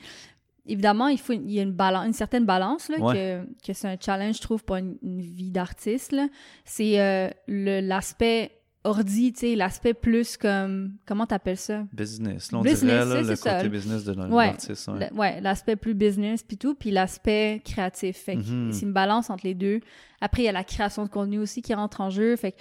[0.67, 3.15] évidemment, il faut il y a une, balance, une certaine balance, là, Ouais.
[3.15, 6.13] que, que c'est un challenge, je trouve, pour une, une vie d'artiste.
[6.13, 6.29] là.
[6.65, 8.53] C'est euh, le, l'aspect
[8.85, 10.93] ordi, tu sais, l'aspect plus comme.
[11.05, 11.85] Comment t'appelles ça?
[11.93, 12.53] Business.
[12.53, 13.69] Là, on Business, dirait là, le c'est côté ça.
[13.69, 14.89] business de l'artiste.
[14.89, 15.11] Ouais.
[15.15, 18.17] Ouais, l'aspect plus business, puis tout, puis l'aspect créatif.
[18.19, 18.73] Fait que Mhm.
[18.73, 19.81] c'est une balance entre les deux.
[20.21, 22.35] Après, il y a la création de contenu aussi qui rentre en jeu.
[22.37, 22.57] Fait que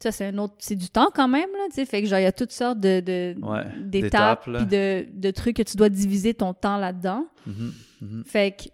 [0.00, 0.54] ça, c'est un autre.
[0.58, 1.84] C'est du temps quand même, là, tu sais.
[1.86, 5.30] Fait que genre, il y a toutes sortes de, de- Ouais, d'étapes, puis de, de
[5.32, 7.26] trucs que tu dois diviser ton temps là-dedans.
[7.46, 7.72] Mhm,
[8.02, 8.24] mhm.
[8.24, 8.68] Fait que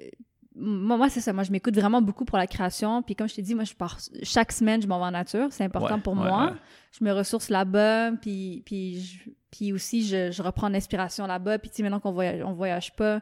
[0.00, 0.08] euh,
[0.56, 1.32] moi, moi c'est ça.
[1.32, 3.02] Moi, je m'écoute vraiment beaucoup pour la création.
[3.02, 5.48] Puis comme je t'ai dit, moi, je pars chaque semaine, je m'en vais en nature.
[5.50, 6.54] C'est important Ouais, pour ouais, moi.
[6.98, 8.12] Je me ressource là-bas.
[8.20, 11.58] Puis, puis, je- puis aussi, je, je reprends l'inspiration là-bas.
[11.60, 13.20] Puis tu sais, maintenant qu'on voyage, on voyage pas,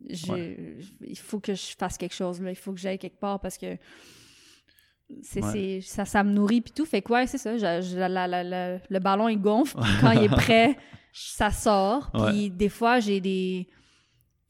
[0.00, 2.40] il faut que je fasse quelque chose.
[2.42, 2.50] Là.
[2.50, 3.76] Il faut que j'aille quelque part parce que
[5.40, 5.50] Ouais.
[5.52, 6.60] c'est- ça, ça me nourrit.
[6.60, 6.84] Puis tout.
[6.86, 7.56] Fait que ouais, c'est ça.
[7.56, 9.76] Je- je- la- la- la- la- le ballon, il gonfle.
[9.80, 10.76] Puis quand il est prêt,
[11.12, 12.10] ça sort.
[12.28, 13.68] Puis des fois, j'ai des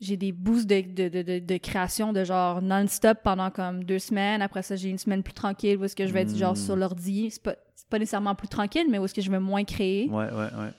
[0.01, 4.43] j'ai des boosts de, de, de, de, création de genre non-stop pendant comme deux semaines.
[4.43, 6.77] Après ça, j'ai une semaine plus tranquille où est-ce que je vais être genre sur
[6.77, 7.31] l'ordi.
[7.31, 10.09] C'est pas, c'est pas nécessairement plus tranquille, mais où est-ce que je vais moins créer.
[10.11, 10.71] Ouais, ouais, ouais.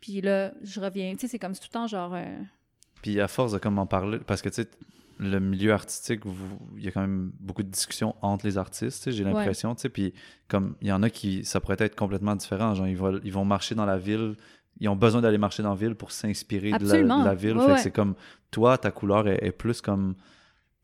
[0.00, 1.12] Puis là, je reviens.
[1.12, 2.14] Tu sais, c'est comme c'est tout le temps genre...
[2.14, 2.24] euh,
[3.02, 4.68] Puis à force de comme en parler, parce que tu sais,
[5.20, 6.22] le milieu artistique,
[6.76, 9.88] il y a quand même beaucoup de discussions entre les artistes, j'ai l'impression, tu sais,
[9.90, 10.14] puis
[10.48, 13.32] comme il y en a qui, ça pourrait être complètement différent, genre ils vont, ils
[13.32, 14.34] vont marcher dans la ville,
[14.80, 17.20] ils ont besoin d'aller marcher dans la ville pour s'inspirer de la, Absolument.
[17.20, 17.82] de la ville, Ouais, fait que ouais.
[17.82, 18.14] c'est comme,
[18.50, 20.14] toi, ta couleur est, est plus comme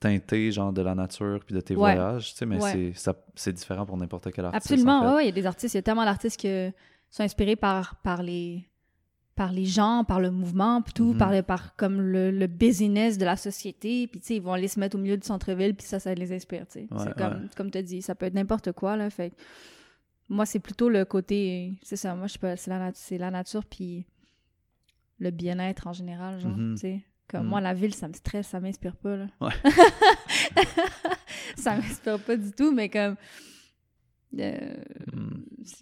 [0.01, 1.95] teintée, genre de la nature puis de tes Ouais.
[1.95, 2.59] voyages, tu sais, mais
[3.35, 4.71] c'est, différent pour n'importe quel artiste.
[4.71, 5.09] Absolument, en fait.
[5.09, 6.49] ouais, ouais, il y a des artistes, il y a tellement d'artistes qui
[7.11, 8.69] sont inspirés par, par, les,
[9.37, 11.19] par les gens, par le mouvement, puis tout, Mhm.
[11.19, 14.53] par, le, par comme le, le business de la société, puis tu sais, ils vont
[14.55, 16.89] aller se mettre au milieu du centre-ville, puis ça, ça les inspire, tu sais.
[16.91, 17.49] Ouais, c'est comme, ouais.
[17.57, 19.33] comme tu as dit, ça peut être n'importe quoi, là, fait
[20.29, 23.31] moi, c'est plutôt le côté, c'est ça, moi, je pas, c'est la, nat- c'est la
[23.31, 24.07] nature, puis
[25.19, 26.75] le bien-être en général, genre, Mhm.
[26.75, 27.05] tu sais.
[27.29, 27.49] Comme Mhm.
[27.49, 29.27] moi, la ville, ça me stresse, ça m'inspire pas, là.
[29.41, 29.51] Ouais.
[31.57, 33.17] ça m'inspire pas du tout, mais comme...
[34.39, 34.77] euh,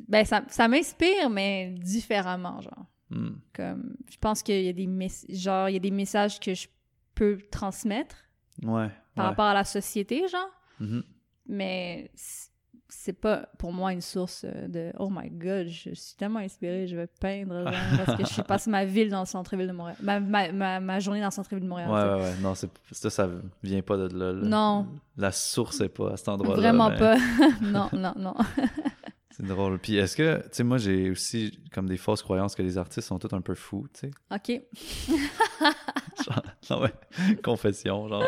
[0.09, 2.87] ben, ça, ça m'inspire, mais différemment, genre.
[3.11, 3.29] Mm.
[3.55, 4.89] Comme, je pense qu'il y a des
[5.31, 6.69] genre, il y a des messages que je
[7.15, 8.17] peux transmettre
[8.63, 8.89] Ouais.
[9.15, 9.29] par ouais.
[9.31, 10.51] rapport à la société, genre,
[10.81, 11.03] Mhm.
[11.49, 12.51] mais c-
[12.89, 16.87] c'est pas pour moi une source euh, de oh my god, je suis tellement inspirée,
[16.87, 17.73] je vais peindre, genre,
[18.07, 19.97] parce que je suis passé ma ville dans le centre-ville de Montréal.
[20.01, 21.91] Ma, ma, ma, ma journée dans le centre-ville de Montréal.
[21.91, 22.35] Ouais, ouais, ouais.
[22.41, 22.69] Non, ça,
[23.11, 23.29] ça
[23.63, 24.33] vient pas de là.
[24.33, 24.47] là.
[24.49, 24.87] Non.
[25.17, 26.61] La source est pas à cet endroit-là.
[26.61, 27.17] Vraiment mais pas.
[27.63, 28.35] non, non, non.
[29.37, 29.79] C'est drôle.
[29.81, 33.09] Puis est-ce que, tu sais, moi, j'ai aussi comme des fausses croyances que les artistes
[33.09, 34.11] sont tous un peu fous, tu sais?
[34.33, 34.63] OK.
[36.25, 36.93] Genre, non, ouais.
[37.43, 38.25] Confession, genre.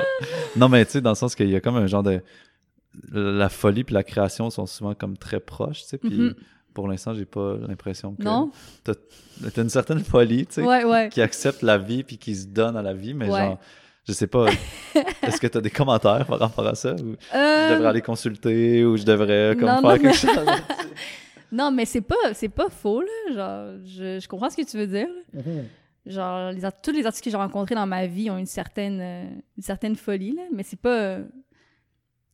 [0.57, 2.21] Non, mais tu sais, dans le sens qu'il y a comme un genre de.
[3.13, 5.99] La folie puis la création sont souvent comme très proches, tu sais.
[5.99, 6.35] Puis Mhm.
[6.75, 8.23] pour l'instant, j'ai pas l'impression que.
[8.23, 8.51] Non?
[8.85, 8.95] T'as
[9.63, 10.63] une certaine folie, tu sais.
[10.63, 11.09] Ouais, ouais.
[11.11, 13.39] Qui accepte la vie puis qui se donne à la vie, mais Ouais.
[13.39, 13.61] genre.
[14.07, 14.47] Je sais pas.
[15.23, 16.93] Est-ce que tu as des commentaires par rapport à ça?
[16.95, 20.31] Ou je Euh, devrais aller consulter ou je devrais comme non, faire non, quelque chose?
[21.53, 23.35] Non, mais c'est pas, c'est pas faux, là.
[23.35, 25.07] Genre, je, je comprends ce que tu veux dire.
[25.33, 25.43] là.
[26.05, 29.25] Genre, les, tous les artistes que j'ai rencontrés dans ma vie ont une certaine, euh,
[29.57, 30.43] une certaine folie, là.
[30.53, 31.19] Mais c'est pas...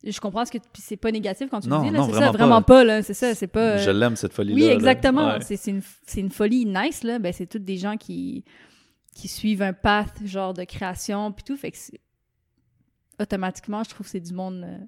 [0.03, 0.59] je comprends ce que...
[0.59, 1.99] Puis c'est pas négatif quand tu Non, le dis, là.
[1.99, 3.03] non, C'est ça, vraiment vraiment pas, là.
[3.03, 3.61] C'est ça, c'est pas...
[3.61, 4.55] euh, Je l'aime, cette folie-là.
[4.57, 4.73] Oui, là.
[4.73, 5.27] exactement.
[5.35, 5.39] Ouais.
[5.43, 7.19] C'est une, c'est une folie nice, là.
[7.19, 8.45] Ben, c'est toutes des gens qui,
[9.15, 11.57] qui suivent un path, genre, de création, puis tout.
[11.57, 12.01] Fait que c'est-
[13.21, 14.79] automatiquement, je trouve que c'est du monde euh,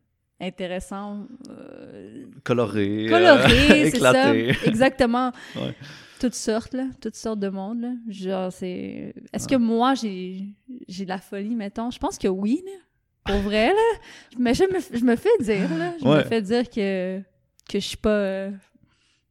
[0.46, 3.06] intéressant, euh, Coloré.
[3.06, 4.34] euh, coloré, c'est ça.
[4.66, 5.32] Exactement.
[5.56, 5.74] Ouais.
[6.20, 6.84] Toutes sortes, là.
[7.02, 7.92] Toutes sortes de monde, là.
[8.08, 9.14] Genre, c'est...
[9.32, 10.46] Est-ce que moi, j'ai
[10.88, 11.90] j'ai de la folie, mettons?
[11.90, 12.72] Je pense que oui, là.
[13.26, 13.98] Pour vrai, là.
[14.38, 15.92] Mais je me, je me fais dire, là.
[16.00, 17.18] Je me fais dire que,
[17.68, 18.50] que je suis pas euh,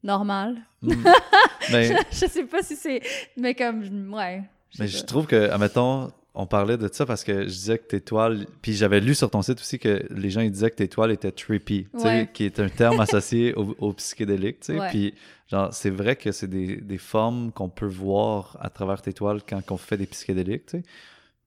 [0.04, 0.58] normale.
[0.84, 0.92] Mm.
[1.72, 3.02] mais, je sais pas si c'est...
[3.38, 3.84] Mais comme...
[3.84, 4.44] je- Ouais.
[4.80, 8.02] Mais je trouve que, admettons, on parlait de ça parce que je disais que tes
[8.02, 8.48] toiles.
[8.62, 11.12] Puis j'avais lu sur ton site aussi que les gens ils disaient que tes toiles
[11.12, 12.28] étaient trippy, tu Ouais.
[12.34, 14.80] qui est un terme associé au, au psychédélique, tu sais.
[14.80, 14.90] Ouais.
[14.90, 15.14] Puis,
[15.52, 19.42] genre, c'est vrai que c'est des, des formes qu'on peut voir à travers tes toiles
[19.48, 20.84] quand on fait des psychédéliques, tu sais.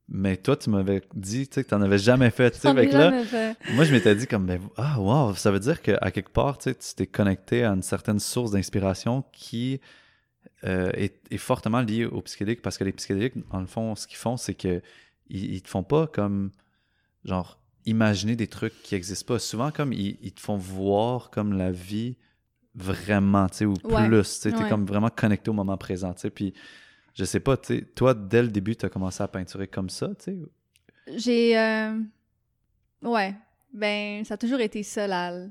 [0.08, 2.72] Mais toi, tu m'avais dit, tu que t'en avais jamais fait, tu sais.
[2.72, 3.24] Fait là.
[3.74, 6.94] Moi, je m'étais dit comme, ah, wow, ça veut dire qu'à quelque part, tu tu
[6.94, 9.80] t'es connecté à une certaine source d'inspiration qui
[10.64, 14.06] euh, est, est fortement liée au psychédélique parce que les psychédéliques, en le fond, ce
[14.06, 14.80] qu'ils font, c'est que
[15.28, 16.50] ils, ils te font pas comme,
[17.24, 19.38] genre, imaginer des trucs qui existent pas.
[19.38, 22.16] Souvent, comme, ils, ils te font voir comme la vie
[22.74, 24.06] vraiment, tu sais, ou Ouais.
[24.08, 24.68] plus, tu Ouais.
[24.68, 26.52] comme vraiment connecté au moment présent, tu sais, puis
[27.14, 29.88] je sais pas, tu sais, toi, dès le début, tu as commencé à peinturer comme
[29.88, 30.36] ça, tu sais?
[31.16, 31.58] J'ai...
[31.58, 31.98] euh,
[33.02, 33.34] Ouais.
[33.72, 35.46] Ben, ça a toujours été ça, la,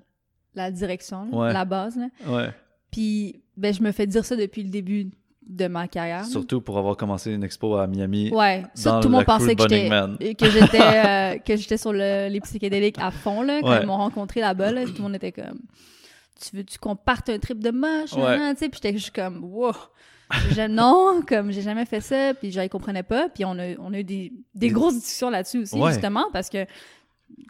[0.53, 1.53] la direction, là, Ouais.
[1.53, 2.07] la base, là.
[2.27, 2.49] Ouais.
[2.95, 5.09] Puis, ben, je me fais dire ça depuis le début
[5.45, 6.23] de ma carrière.
[6.25, 8.31] Surtout pour avoir commencé une expo à Miami.
[8.33, 10.17] Ouais, ça, tout le monde pensait que j'étais Man.
[10.17, 13.79] que j'étais euh, que j'étais sur le- les psychédéliques à fond là quand Ouais.
[13.81, 15.59] ils m'ont rencontré là-bas là, tout le monde était comme
[16.41, 18.53] tu veux qu'on parte un trip de moche Ouais.
[18.53, 19.73] tu sais puis j'étais juste comme wow
[20.55, 23.93] J'ai- non comme j'ai jamais fait ça puis je comprenais pas puis on a on
[23.93, 25.91] a eu des, des grosses discussions là-dessus aussi Ouais.
[25.91, 26.65] justement parce que je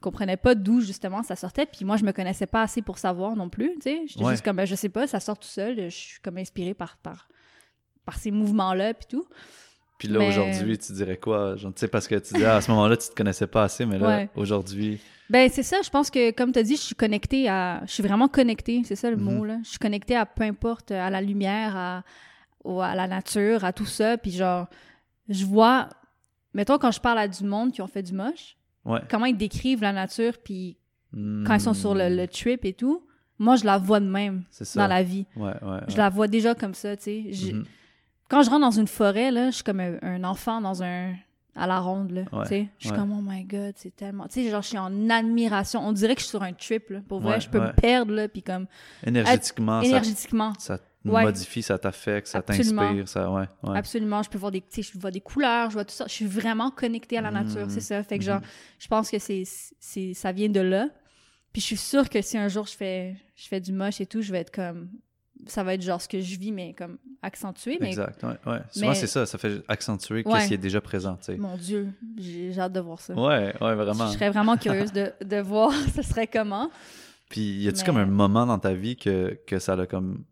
[0.01, 3.35] comprenais pas d'où justement ça sortait puis moi je me connaissais pas assez pour savoir
[3.35, 4.31] non plus tu sais j'étais Ouais.
[4.33, 6.97] juste comme ben, je sais pas ça sort tout seul je suis comme inspirée par
[6.97, 7.27] par
[8.05, 9.25] par ces mouvements là puis tout
[9.97, 11.55] Puis là, Mais- aujourd'hui, tu dirais quoi?
[11.57, 13.97] Tu sais, parce que tu disais, à ce moment-là, tu te connaissais pas assez, mais
[13.97, 14.29] là, Ouais.
[14.35, 14.99] aujourd'hui...
[15.29, 17.81] Ben, c'est ça, je pense que, comme tu as dit, je suis connectée à.
[17.87, 19.23] Je suis vraiment connectée, c'est ça le Mhm.
[19.23, 19.57] mot, là.
[19.63, 22.03] Je suis connectée à peu importe, à la lumière, à,
[22.65, 24.17] à la nature, à tout ça.
[24.17, 24.67] Puis, genre,
[25.29, 25.87] je vois.
[26.53, 28.99] Mettons, quand je parle à du monde qui ont fait du moche, Ouais.
[29.09, 30.77] comment ils décrivent la nature, puis
[31.13, 31.45] Hmm.
[31.47, 33.01] quand ils sont sur le, le trip et tout,
[33.39, 34.81] moi, je la vois de même ça.
[34.81, 35.25] dans la vie.
[35.37, 35.79] Ouais, ouais.
[35.87, 37.53] Je la vois déjà comme ça, tu sais.
[37.53, 37.63] Mhm.
[38.27, 41.13] Quand je rentre dans une forêt, là, je suis comme un, un enfant dans un.
[41.55, 42.23] à la ronde, là.
[42.43, 42.67] Tu sais.
[42.79, 44.27] Je suis comme, oh my god, c'est tellement.
[44.27, 45.87] Tu sais, genre, je suis en admiration.
[45.87, 46.99] On dirait que je suis sur un trip, là.
[47.07, 48.65] Pour vrai, je peux me perdre, là, puis comme.
[49.05, 50.51] Énergétiquement, énergétiquement.
[50.59, 50.79] ça,
[51.11, 51.23] Ouais.
[51.23, 53.77] modifie, ça t'affecte, ça t'inspire, ça, ouais, ouais.
[53.77, 56.05] Absolument, je peux voir des, je vois des couleurs, je vois tout ça.
[56.07, 58.01] Je suis vraiment connectée à la nature, c'est ça.
[58.03, 58.41] Fait que genre,
[58.79, 59.43] je pense que c'est,
[59.79, 60.89] c'est, ça vient de là.
[61.53, 64.05] Puis je suis sûre que si un jour je fais, je fais du moche et
[64.05, 64.89] tout, je vais être comme,
[65.47, 67.77] ça va être genre ce que je vis, mais comme accentué.
[67.79, 68.59] Mais Exact, ouais, ouais.
[68.71, 70.41] Souvent, mais- c'est ça, ça fait accentuer Ouais.
[70.41, 73.13] ce qui est déjà présent, mon Dieu, j'ai, j'ai hâte de voir ça.
[73.13, 74.07] Ouais, ouais, vraiment.
[74.07, 76.69] Je serais vraiment curieuse de, de voir ce serait comment.
[77.29, 80.23] Puis, y a-tu Mais- comme un moment dans ta vie que, que ça l'a comme.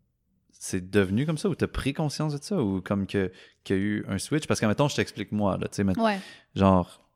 [0.66, 3.30] C'est devenu comme ça, ou t'as pris conscience de ça, ou comme que
[3.64, 4.46] qu'il y a eu un switch?
[4.46, 6.18] Parce que, mettons, je t'explique moi, là, tu sais, Ouais.
[6.54, 7.06] genre,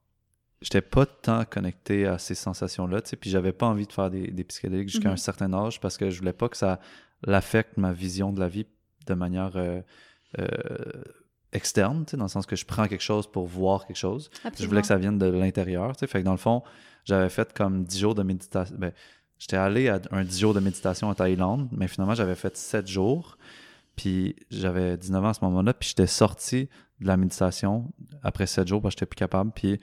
[0.61, 4.11] j'étais pas tant connecté à ces sensations-là, tu sais, puis j'avais pas envie de faire
[4.11, 6.78] des, des psychédéliques jusqu'à un certain âge parce que je voulais pas que ça
[7.26, 8.66] l'affecte ma vision de la vie
[9.07, 9.80] de manière euh,
[10.38, 10.46] euh,
[11.53, 14.28] externe, tu sais, dans le sens que je prends quelque chose pour voir quelque chose.
[14.59, 16.07] Je voulais que ça vienne de l'intérieur, tu sais.
[16.07, 16.62] Fait que dans le fond,
[17.07, 18.76] j'avais fait comme 10 jours de méditation.
[18.78, 18.92] Ben,
[19.39, 22.86] j'étais allé à un 10 jours de méditation en Thaïlande, mais finalement, j'avais fait 7
[22.86, 23.36] jours.
[23.97, 26.68] Puis j'avais 19 ans à ce moment-là, puis j'étais sorti
[27.01, 27.91] de la méditation
[28.22, 29.51] après 7 jours parce que j'étais plus capable.
[29.53, 29.80] Puis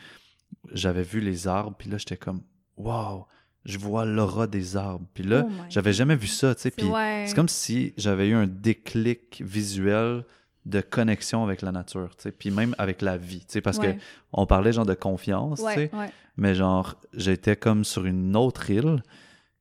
[0.72, 2.42] j'avais vu les arbres, puis là, j'étais comme,
[2.78, 3.26] wow,
[3.66, 5.06] je vois l'aura des arbres.
[5.14, 6.70] Puis là, Oh j'avais jamais vu ça, tu sais.
[6.70, 7.26] C'est- Puis ouais.
[7.28, 10.24] c'est comme si j'avais eu un déclic visuel
[10.66, 13.78] de connexion avec la nature, tu sais, puis même avec la vie, tu sais, parce
[13.80, 13.96] Ouais.
[13.98, 14.02] que
[14.34, 15.92] on parlait genre de confiance, tu sais,
[16.38, 19.04] mais genre j'étais comme sur une autre île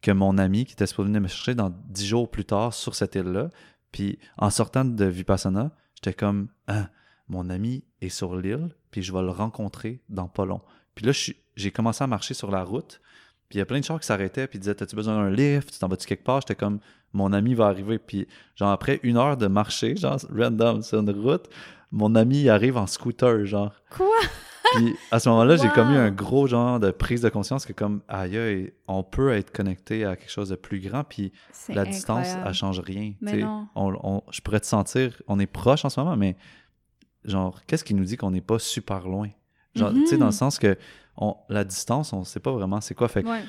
[0.05, 3.15] que mon ami qui était supposé me chercher dans dix jours plus tard sur cette
[3.15, 3.49] île-là,
[3.91, 6.91] puis en sortant de Vipassana, j'étais comme ah,
[7.29, 10.61] mon ami est sur l'île, puis je vais le rencontrer dans pas long.
[10.95, 11.13] Puis là
[11.57, 13.01] j'ai commencé à marcher sur la route,
[13.49, 15.73] puis il y a plein de gens qui s'arrêtaient puis disaient T'as-tu besoin d'un lift?
[15.73, 16.43] Tu t'en vas-tu quelque part?
[16.43, 16.81] J'étais comme
[17.15, 17.99] Mon ami va arriver.
[17.99, 18.27] Puis,
[18.57, 21.49] genre, après une heure de marcher, genre, random sur une route,
[21.95, 23.73] mon ami arrive en scooter, genre.
[23.91, 24.07] Quoi?
[24.73, 26.01] Puis à ce moment-là, j'ai comme eu Wow.
[26.01, 30.05] un gros genre de prise de conscience que, comme, aïe, aïe, on peut être connecté
[30.05, 31.33] à quelque chose de plus grand, puis
[31.69, 33.13] la distance, elle change rien.
[33.21, 33.69] Mais non.
[33.77, 36.37] On, on- je pourrais te sentir, on est proche en ce moment, mais
[37.25, 39.29] genre, qu'est-ce qui nous dit qu'on n'est pas super loin?
[39.75, 40.21] Genre, tu sais, Mhm.
[40.21, 40.77] dans le sens que
[41.17, 43.07] on, la distance, on sait pas vraiment c'est quoi.
[43.09, 43.45] Fait que, Ouais.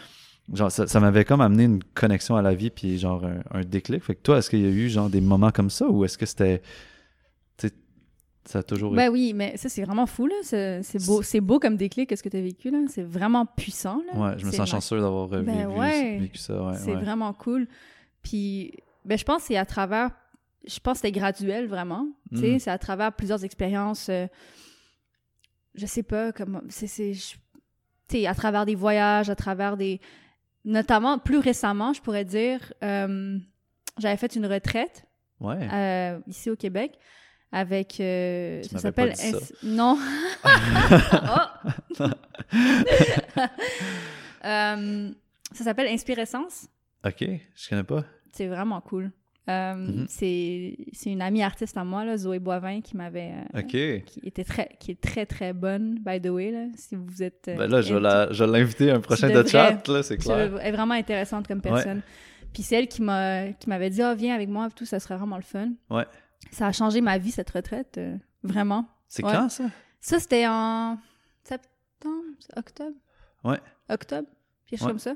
[0.53, 3.61] genre, ça, ça m'avait comme amené une connexion à la vie, puis genre un, un
[3.61, 4.03] déclic.
[4.03, 6.17] Fait que toi, est-ce qu'il y a eu genre des moments comme ça, ou est-ce
[6.17, 6.61] que c'était.
[8.45, 10.35] Ça a toujours Ben oui, mais ça, c'est vraiment fou, là.
[10.43, 12.79] C'est beau, c'est beau comme déclic, ce que tu as vécu, là.
[12.87, 14.19] C'est vraiment puissant, là.
[14.19, 16.17] Ouais, je me sens chanceux d'avoir Ben vécu, ouais.
[16.19, 16.63] vécu ça.
[16.63, 17.01] Ouais, c'est ouais.
[17.01, 17.67] vraiment cool.
[18.21, 18.73] Puis,
[19.03, 20.11] ben, je pense que c'est à travers...
[20.67, 22.07] Je pense que c'était graduel, vraiment.
[22.31, 22.59] Tu sais, Mm.
[22.59, 24.09] c'est à travers plusieurs expériences...
[24.09, 24.27] euh,
[25.73, 26.61] je sais pas, comment...
[26.69, 26.87] C'est...
[26.87, 27.37] Tu
[28.07, 29.99] sais, à travers des voyages, à travers des...
[30.63, 33.37] Notamment, plus récemment, je pourrais dire, euh,
[33.97, 35.05] j'avais fait une retraite
[35.39, 35.67] Ouais.
[35.71, 36.97] euh, ici au Québec
[37.55, 39.13] avec euh, ça s'appelle
[39.63, 39.97] non
[41.99, 42.03] Oh!
[44.45, 45.09] Euh,
[45.53, 46.67] ça s'appelle Inspirescence
[47.03, 47.23] Ok,
[47.55, 48.03] je connais pas.
[48.31, 49.11] c'est vraiment cool
[49.47, 50.05] Mhm.
[50.09, 54.03] c'est c'est une amie artiste à moi là, Zoé Boivin qui m'avait euh, Ok.
[54.05, 57.47] qui était très qui est très très bonne by the way là, si vous êtes
[57.49, 57.93] euh, Ben là, je
[58.43, 60.57] vais l'inviter à un prochain de chat, là, c'est clair.
[60.59, 62.01] Elle est vraiment intéressante comme personne.
[62.53, 65.15] Puis c'est elle qui m'a qui m'avait dit ah viens avec moi tout ça serait
[65.17, 65.69] vraiment le fun.
[65.91, 66.05] Ouais.
[66.51, 68.85] Ça a changé ma vie cette retraite euh, vraiment.
[69.07, 69.31] C'est Ouais.
[69.33, 69.65] quand ça?
[70.01, 70.97] Ça c'était en
[71.43, 72.23] septembre,
[72.55, 72.95] octobre.
[73.43, 73.59] Ouais.
[73.89, 74.27] Octobre,
[74.67, 74.91] quelque chose Ouais.
[74.93, 75.13] comme ça.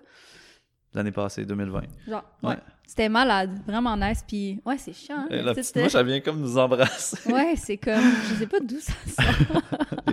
[0.94, 1.82] L'année passée, 2020.
[2.08, 2.50] Genre ouais.
[2.50, 2.58] Ouais.
[2.88, 5.20] C'était malade, vraiment nice puis ouais, c'est chiant.
[5.20, 7.18] hein, Et la petite- petite mouche, elle vient comme nous embrasser.
[7.32, 9.62] Ouais, c'est comme je sais pas d'où ça sort.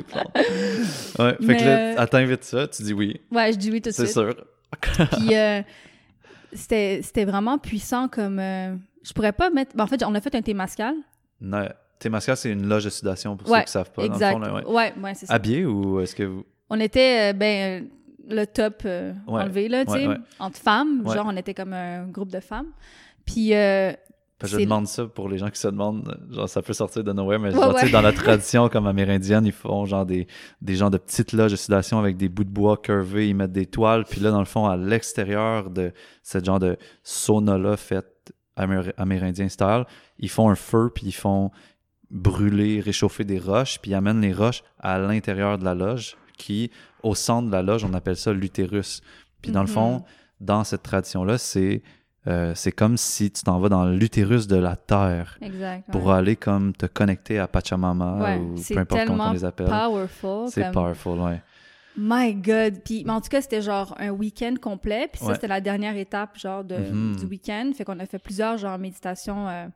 [0.07, 0.37] Plantes.
[1.19, 3.81] Ouais, fait que là, euh, elle t'invite ça, tu dis oui, Ouais, je dis oui
[3.81, 4.13] tout de c'est suite.
[4.13, 4.35] sûr.
[5.13, 5.63] Puis euh,
[6.53, 10.21] c'était c'était vraiment puissant comme euh, je pourrais pas mettre ben, en fait, on a
[10.21, 10.95] fait un témascal.
[11.41, 14.05] Non, Témascal, c'est une loge de sudation pour Ouais, ceux qui savent pas.
[14.05, 14.33] exact.
[14.33, 14.75] Dans le fond, là, ouais.
[14.75, 15.35] ouais, ouais, c'est ça.
[15.35, 16.45] Habillé ou est-ce que vous?
[16.69, 17.87] On était, euh, ben, euh,
[18.29, 20.07] le top euh, enlevé, là, tu sais,
[20.39, 21.09] entre femmes.
[21.09, 22.69] Genre, on était comme un groupe de femmes.
[23.25, 23.93] Puis, euh,
[24.45, 27.39] je demande ça pour les gens qui se demandent, genre ça peut sortir de nowhere,
[27.39, 30.27] mais genre, dans la tradition comme amérindienne, ils font genre des,
[30.61, 33.53] des genres de petites loges de sudation avec des bouts de bois curvés, ils mettent
[33.53, 35.93] des toiles, puis là, dans le fond, à l'extérieur de
[36.23, 38.05] ce genre de sauna-là fait
[38.57, 39.85] amér- amérindien style,
[40.19, 41.51] ils font un feu, puis ils font
[42.11, 46.71] brûler, réchauffer des roches, puis ils amènent les roches à l'intérieur de la loge, qui,
[47.03, 49.01] au centre de la loge, on appelle ça l'utérus.
[49.43, 49.73] Puis dans le Mhm.
[49.75, 50.05] fond,
[50.41, 51.83] dans cette tradition-là, c'est
[52.29, 55.89] euh, c'est comme si tu t'en vas dans l'utérus de la terre exact.
[55.93, 59.45] pour aller comme te connecter à Pachamama Ouais, ou c'est peu importe comment on les
[59.45, 59.69] appelle.
[59.69, 60.49] Powerful.
[60.51, 61.41] C'est comme- powerful, ouais.
[61.97, 62.81] My God.
[62.85, 65.09] Puis, mais en tout cas, c'était genre un week-end complet.
[65.11, 65.35] Puis ça, Ouais.
[65.35, 67.17] c'était la dernière étape, genre, de, Mhm.
[67.17, 67.71] du week-end.
[67.75, 69.49] Fait qu'on a fait plusieurs, genre, méditations.
[69.49, 69.67] euh,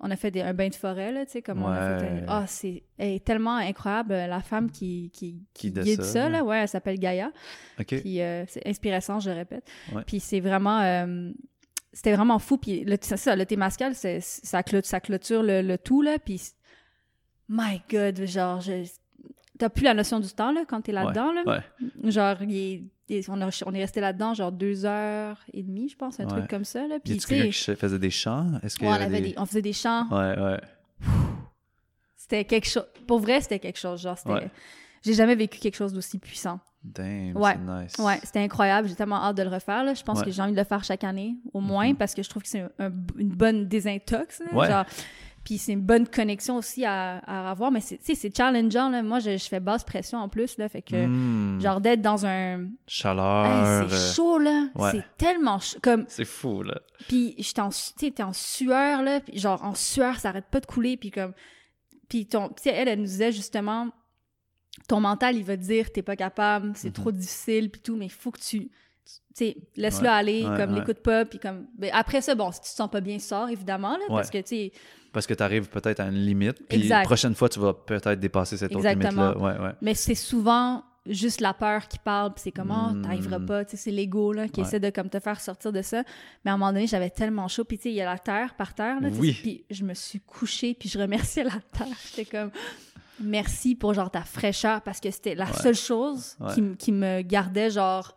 [0.00, 2.06] on a fait des, un bain de forêt, là, tu sais, comme on a fait.
[2.06, 6.28] Euh, Ah, c'est elle est tellement incroyable, la femme qui, qui, Qui de guide ça,
[6.28, 6.42] là.
[6.44, 7.30] Ouais, elle s'appelle Gaïa.
[7.86, 9.66] Puis euh, c'est inspirant, je répète.
[9.94, 10.02] Ouais.
[10.06, 10.80] Puis c'est vraiment.
[10.80, 11.30] euh,
[11.92, 12.58] c'était vraiment fou.
[12.58, 16.18] Puis le, c'est ça, le Témascal, c'est, ça, clôture, ça clôture le, le tout, là.
[16.18, 16.42] Puis,
[17.48, 18.90] my God, genre, je-
[19.58, 21.42] t'as plus la notion du temps, là, quand t'es là-dedans, là.
[21.46, 22.10] Ouais.
[22.10, 25.96] Genre, il est- on, a- on est resté là-dedans, genre, deux heures et demie, je
[25.96, 26.30] pense, un Ouais.
[26.30, 26.96] truc comme ça, là.
[26.96, 28.46] Y Puis, tu quelqu'un qui faisait des chants?
[28.62, 29.28] Est-ce y on, avait avait des...
[29.32, 30.06] des- on faisait des chants.
[30.10, 30.60] Ouais, ouais.
[32.16, 32.86] C'était quelque chose...
[33.06, 34.50] Pour vrai, c'était quelque chose, genre, c'était...
[35.04, 36.60] J'ai jamais vécu quelque chose d'aussi puissant.
[36.82, 37.56] Damn, Ouais.
[37.66, 37.92] c'est nice.
[37.98, 38.88] Ouais, c'était incroyable.
[38.88, 39.84] J'ai tellement hâte de le refaire.
[39.84, 39.92] Là.
[39.94, 41.96] Je pense que j'ai envie de le faire chaque année, au moins, Mhm.
[41.96, 44.40] parce que je trouve que c'est un- un- une bonne désintox.
[44.52, 44.66] là.
[44.68, 44.84] Genre,
[45.44, 47.70] puis c'est une bonne connexion aussi à, à avoir.
[47.70, 48.88] Mais c'est, c'est challengeant.
[48.88, 49.02] Là.
[49.02, 50.56] Moi, je, je fais basse pression en plus.
[50.58, 51.60] Là, fait que, Hmm.
[51.60, 52.66] genre, d'être dans un.
[52.86, 53.46] Chaleur.
[53.46, 53.52] Hey,
[53.84, 54.68] euh, c'est chaud, là.
[54.74, 54.90] ouais.
[54.92, 55.78] C'est tellement chaud.
[55.82, 56.80] Comme, C'est fou, là.
[57.08, 59.20] puis j'étais en, su- tu sais, t'es en sueur, là.
[59.20, 60.96] Puis genre, en sueur, ça arrête pas de couler.
[60.96, 61.32] Puis comme.
[62.08, 62.48] Puis ton.
[62.48, 63.88] Tu sais, elle, elle nous disait justement.
[64.88, 66.94] Ton mental, il va te dire t'es pas capable, c'est Mhm.
[66.94, 68.68] trop difficile, puis tout, mais il faut que tu.
[68.68, 68.70] Tu
[69.34, 70.80] sais, laisse-le Ouais, aller, ouais, comme ouais.
[70.80, 71.66] l'écoute pas, puis comme.
[71.78, 74.38] ben, après ça, bon, si tu te sens pas bien, sors, évidemment, là, parce que,
[74.38, 74.72] tu sais,
[75.14, 78.20] Parce que tu arrives peut-être à une limite, puis la prochaine fois, tu vas peut-être
[78.20, 79.28] dépasser cette Exactement.
[79.30, 79.58] autre limite-là.
[79.60, 79.72] Ouais, ouais.
[79.80, 83.02] mais c'est souvent juste la peur qui parle, puis c'est comment Mm.
[83.02, 84.66] t'arriveras pas, tu sais, c'est l'ego, là, qui Ouais.
[84.66, 86.02] essaie de comme te faire sortir de ça.
[86.44, 88.18] Mais à un moment donné, j'avais tellement chaud, puis tu sais, il y a la
[88.18, 89.32] terre par terre, là, Oui.
[89.40, 91.86] puis je me suis couchée, puis je remerciais la terre.
[92.16, 92.50] J'étais comme,
[93.20, 95.52] merci pour, genre, ta fraîcheur, parce que c'était la Ouais.
[95.62, 96.54] seule chose Ouais.
[96.54, 98.16] qui, qui me gardait, genre,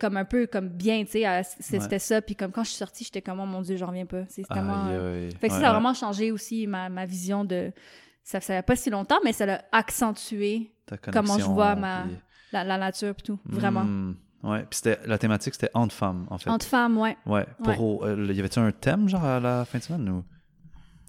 [0.00, 1.98] comme un peu, comme bien, tu sais, c'était Ouais.
[1.98, 4.24] ça, puis comme quand je suis sortie, j'étais comme, oh mon Dieu, j'en reviens pas.
[4.28, 4.86] C'est tellement...
[4.88, 5.30] Euh.
[5.38, 5.74] Fait que ça, Ouais, ça a ouais.
[5.80, 7.72] vraiment changé aussi ma, ma vision de...
[8.22, 10.72] Ça fait pas si longtemps, mais ça l'a accentué
[11.12, 12.16] comment je vois ma- puis-
[12.52, 13.84] la, la nature et tout, vraiment.
[13.84, 14.16] Hmm.
[14.42, 16.48] Ouais, puis c'était la thématique, c'était entre femmes, en fait.
[16.48, 17.16] Entre femmes, ouais.
[17.26, 17.44] Ouais.
[17.62, 20.24] Pour, euh, y avait-tu un thème, genre, à la fin de semaine, ou?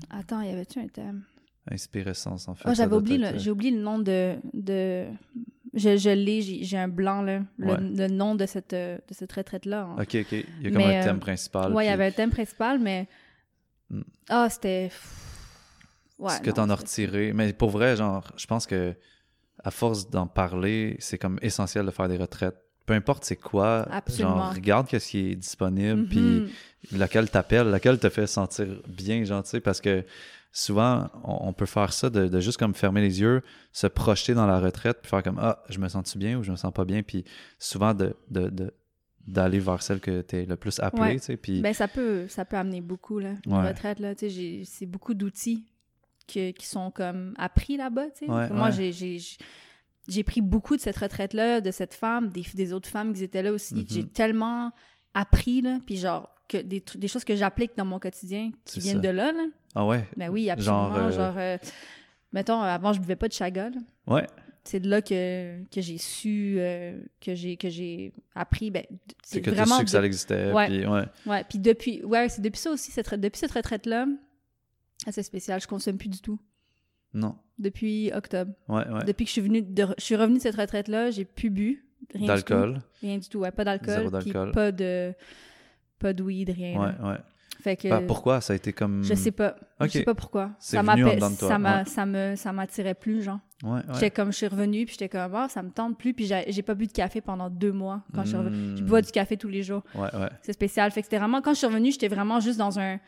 [0.09, 1.23] Attends, y avait-tu un thème?
[1.71, 2.63] inspirescence, en fait?
[2.65, 4.35] Oh, ça j'avais oublié, être, euh, j'ai oublié le nom de...
[4.53, 5.05] de...
[5.73, 7.41] Je, je l'ai, j'ai un blanc, là.
[7.57, 7.77] Le, Ouais.
[7.79, 9.83] le nom de cette, euh, de cette retraite-là.
[9.83, 9.95] hein.
[10.01, 10.31] Ok, ok.
[10.31, 11.73] Il y a comme Mais, un euh, thème principal.
[11.73, 13.07] ouais, il y avait un thème principal, mais...
[13.89, 14.01] Hmm.
[14.29, 14.89] Ah, c'était...
[16.17, 17.31] Ouais, ce que t'en as retiré.
[17.33, 18.93] Mais pour vrai, genre, je pense que
[19.63, 22.55] à force d'en parler, c'est comme essentiel de faire des retraites.
[22.85, 24.37] Peu importe c'est quoi, Absolument.
[24.37, 26.51] genre, regarde qu'est-ce qui est disponible, puis
[26.91, 30.03] laquelle t'appelle, laquelle te fait sentir bien, genre, tu sais, parce que
[30.51, 33.41] souvent, on, on peut faire ça de, de juste comme fermer les yeux,
[33.71, 36.51] se projeter dans la retraite, puis faire comme, ah, je me sens-tu bien ou je
[36.51, 37.23] me sens pas bien, puis
[37.59, 38.15] souvent de,
[39.27, 41.15] d'aller vers celle que t'es le plus appelé, Ouais.
[41.19, 41.61] tu sais, puis...
[41.61, 43.67] Ben, ça peut, ça peut amener beaucoup, là, une Ouais.
[43.67, 44.15] retraite, là.
[44.15, 45.65] Tu sais, c'est beaucoup d'outils
[46.27, 48.31] que- qui sont comme appris là-bas, tu sais.
[48.31, 48.91] Ouais, Moi, j'ai-
[50.07, 53.43] j'ai pris beaucoup de cette retraite-là, de cette femme, des, des autres femmes qui étaient
[53.43, 53.75] là aussi.
[53.75, 53.85] Mhm.
[53.87, 54.71] J'ai tellement
[55.13, 58.95] appris, là, puis genre, que des, des choses que j'applique dans mon quotidien qui viennent
[59.03, 59.07] ça.
[59.07, 59.45] de là, là.
[59.75, 60.07] Ah ouais?
[60.17, 60.93] Ben oui, absolument.
[60.95, 61.57] Genre, Genre, euh, euh,
[62.33, 63.77] mettons, avant, je buvais pas de chaga, là.
[64.07, 64.25] Ouais.
[64.63, 68.69] C'est de là que, que j'ai su, euh, que j'ai que j'ai appris.
[68.71, 68.83] Ben,
[69.23, 70.67] C'est que vraiment su que ça existait, Ouais.
[70.67, 71.03] puis ouais.
[71.25, 74.05] Ouais, puis depuis, ouais, c'est depuis ça aussi, cette, depuis cette retraite-là,
[75.07, 76.39] assez spécial, je consomme plus du tout.
[77.13, 77.35] Non.
[77.57, 78.51] Depuis octobre.
[78.67, 79.03] Ouais, ouais.
[79.05, 81.85] Depuis que je suis venue, de, je suis revenue de cette retraite-là, j'ai plus bu.
[82.13, 82.73] Rien du D'alcool.
[82.75, 82.81] tout.
[83.01, 83.95] Rien du tout, ouais, pas d'alcool.
[84.09, 84.51] Zéro puis d'alcool.
[84.51, 85.13] pas de,
[85.99, 86.79] pas de weed, rien.
[86.79, 87.09] Ouais, là.
[87.11, 87.17] ouais.
[87.61, 88.39] Fait que, Bah, pourquoi?
[88.39, 89.03] Ça a été comme.
[89.03, 89.55] je sais pas.
[89.81, 90.51] Je sais pas pourquoi.
[90.59, 90.95] Ça toi,
[91.29, 91.85] ça m'a, ouais.
[91.85, 93.39] ça me, ça m'attirait plus, genre.
[93.63, 93.81] Ouais, ouais.
[93.93, 96.61] J'étais comme, je suis revenue, puis j'étais comme, ah, ça me tente plus, puis j'ai,
[96.61, 98.77] pas bu de café pendant deux mois quand je suis revenue.
[98.77, 98.85] Je Hmm.
[98.85, 99.83] bois du café tous les jours.
[100.41, 100.89] C'est spécial.
[100.91, 102.99] Fait que c'était vraiment, quand je suis revenue, j'étais vraiment juste dans un,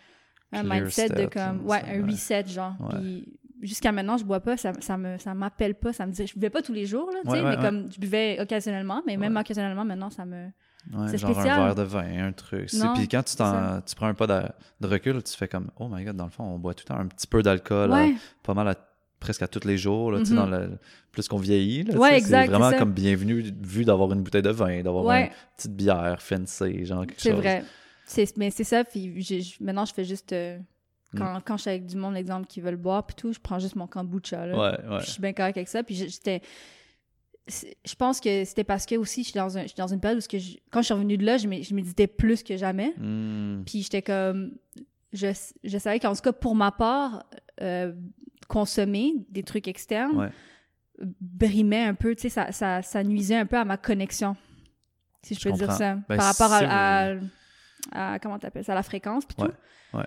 [0.52, 2.76] mindset de comme, ouais, un reset, genre.
[2.90, 3.26] Puis
[3.62, 6.34] jusqu'à maintenant, je bois pas, ça, ça me, ça m'appelle pas, ça me dit, je
[6.34, 9.38] buvais pas tous les jours, là, tu sais, mais comme, je buvais occasionnellement, mais même
[9.38, 10.48] occasionnellement, maintenant, ça me,
[10.94, 11.60] Ouais, genre spécial.
[11.60, 12.68] un verre de vin, un truc.
[12.70, 14.42] Puis quand tu, tu prends un pas de,
[14.82, 16.94] de recul, tu fais comme Oh my god, dans le fond, on boit tout le
[16.96, 18.76] temps un petit peu d'alcool, ouais, pas mal à-
[19.20, 20.36] presque à tous les jours, là, Mhm.
[20.36, 20.80] dans le,
[21.12, 21.84] plus qu'on vieillit.
[21.84, 25.76] Là, Ouais, C'est vraiment comme bienvenu vu d'avoir une bouteille de vin, d'avoir une petite
[25.76, 27.40] bière fancy, genre quelque c'est chose.
[27.40, 27.64] vrai.
[28.06, 29.24] C'est, mais c'est ça, puis
[29.62, 30.58] maintenant, je fais juste, euh,
[31.14, 31.18] Mm.
[31.20, 33.60] quand, quand je suis avec du monde, exemple, qui veulent boire, puis tout, je prends
[33.60, 34.78] juste mon kombucha, là.
[35.02, 35.84] Je suis bien correct avec ça.
[35.84, 36.42] Puis j'étais.
[37.48, 40.00] Je pense que c'était parce que aussi, je suis dans, un, je suis dans une
[40.00, 42.56] période où que je- quand je suis revenue de là, je je méditais plus que
[42.56, 42.94] jamais.
[42.98, 43.64] Hmm.
[43.66, 44.52] Puis j'étais comme.
[45.12, 45.28] Je,
[45.64, 47.26] je savais qu'en tout cas, pour ma part,
[47.62, 47.94] euh,
[48.48, 50.30] consommer des trucs externes Ouais.
[51.20, 54.36] brimait un peu, tu sais, ça, ça, ça nuisait un peu à ma connexion.
[55.24, 55.96] Si je, peux dire ça.
[56.08, 57.16] Ben, par rapport à, à,
[58.14, 59.50] à- Comment t'appelles ça, à la fréquence, puis Ouais.
[59.50, 60.00] tout.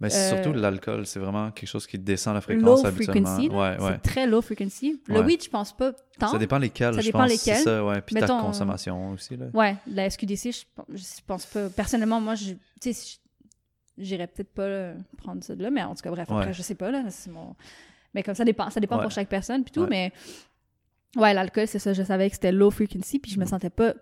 [0.00, 3.34] Mais c'est Euh, surtout l'alcool, c'est vraiment quelque chose qui descend la Low fréquence habituellement.
[3.34, 3.92] frequency, Ouais, ouais.
[3.94, 5.00] c'est très low frequency.
[5.08, 6.28] Le weed, je pense pas tant.
[6.28, 7.30] Ça dépend lesquels, Ça je dépend pense.
[7.30, 7.56] lesquels.
[7.56, 8.00] C'est ça, ouais.
[8.02, 9.46] Puis ta consommation aussi, là.
[9.54, 10.64] Ouais, la SQDC, je,
[10.96, 11.68] je pense pas.
[11.70, 13.18] Personnellement, moi, je, tu sais,
[13.96, 16.52] je- j'irais peut-être pas là, prendre ça de là, mais en tout cas, bref, après,
[16.52, 17.56] je sais pas, là, c'est mon...
[18.14, 20.12] Mais comme ça dépend, ça dépend pour chaque personne, puis tout, mais...
[21.16, 23.94] Ouais, l'alcool, c'est ça, je savais que c'était low frequency, puis je me sentais pas...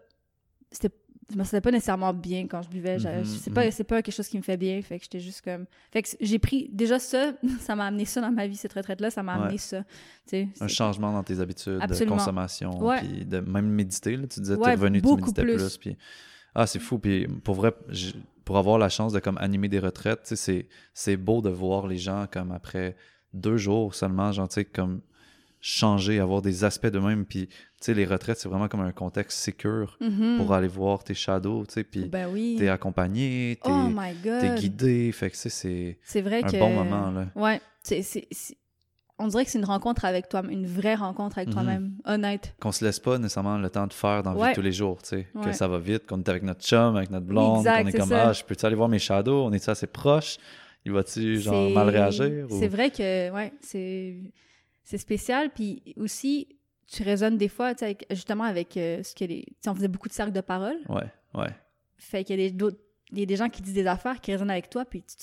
[0.70, 0.90] C'était...
[1.32, 2.98] je me sentais pas nécessairement bien quand je buvais.
[2.98, 4.80] Je- Mhm, C'est pas, c'est pas quelque chose qui me fait bien.
[4.82, 5.66] Fait que j'étais juste comme.
[5.90, 6.68] Fait que j'ai pris.
[6.72, 9.10] Déjà, ça, ça m'a amené ça dans ma vie, cette retraite-là.
[9.10, 9.42] Ça m'a Ouais.
[9.44, 9.82] amené ça.
[10.60, 12.16] Un changement dans tes habitudes Absolument.
[12.16, 13.00] de consommation, Ouais.
[13.00, 14.16] puis de même méditer.
[14.16, 15.54] Là, tu disais, Ouais, t'es revenu, tu méditais plus.
[15.56, 15.78] plus.
[15.78, 15.96] puis...
[16.54, 16.98] Ah, c'est fou.
[16.98, 17.72] Puis pour vrai,
[18.44, 20.32] pour avoir la chance de comme animer des retraites,
[20.94, 22.96] c'est beau de voir les gens comme après
[23.34, 25.00] deux jours seulement, genre, tu sais, comme
[25.68, 27.24] changer, avoir des aspects d'eux-mêmes.
[27.24, 30.36] Puis, tu sais, les retraites, c'est vraiment comme un contexte sécure Mhm.
[30.38, 32.56] pour aller voir tes shadows, tu sais, puis Ben oui.
[32.58, 35.10] t'es accompagné, t'es, Oh guidé.
[35.12, 36.56] Fait que, tu sais, c'est C'est vrai un que.
[36.58, 37.26] bon moment, là.
[37.34, 37.60] Ouais.
[39.18, 41.54] On dirait que c'est une rencontre avec toi, une vraie rencontre avec Mhm.
[41.54, 42.54] toi-même, honnête.
[42.60, 44.72] qu'on se laisse pas nécessairement le temps de faire dans la vie de tous les
[44.72, 45.26] jours, tu sais.
[45.42, 48.08] Que ça va vite, qu'on est avec notre chum, avec notre blonde, qu'on est comme
[48.08, 48.28] ça.
[48.28, 49.44] Ah, je peux-tu aller voir mes shadows?
[49.46, 50.36] On est-tu assez proche?
[50.84, 52.46] Il va-tu genre mal réagir?
[52.50, 54.16] ou- C'est vrai que, ouais, c'est
[54.86, 55.50] c'est spécial.
[55.52, 56.48] Puis aussi,
[56.86, 59.44] tu résonnes des fois, tu sais, avec- justement, avec euh, ce que les.
[59.66, 60.78] on faisait beaucoup de cercles de parole.
[60.88, 61.50] Ouais, ouais.
[61.98, 62.78] Fait qu'il y a des, d'autres-
[63.12, 65.16] il y a des gens qui disent des affaires qui résonnent avec toi, puis tu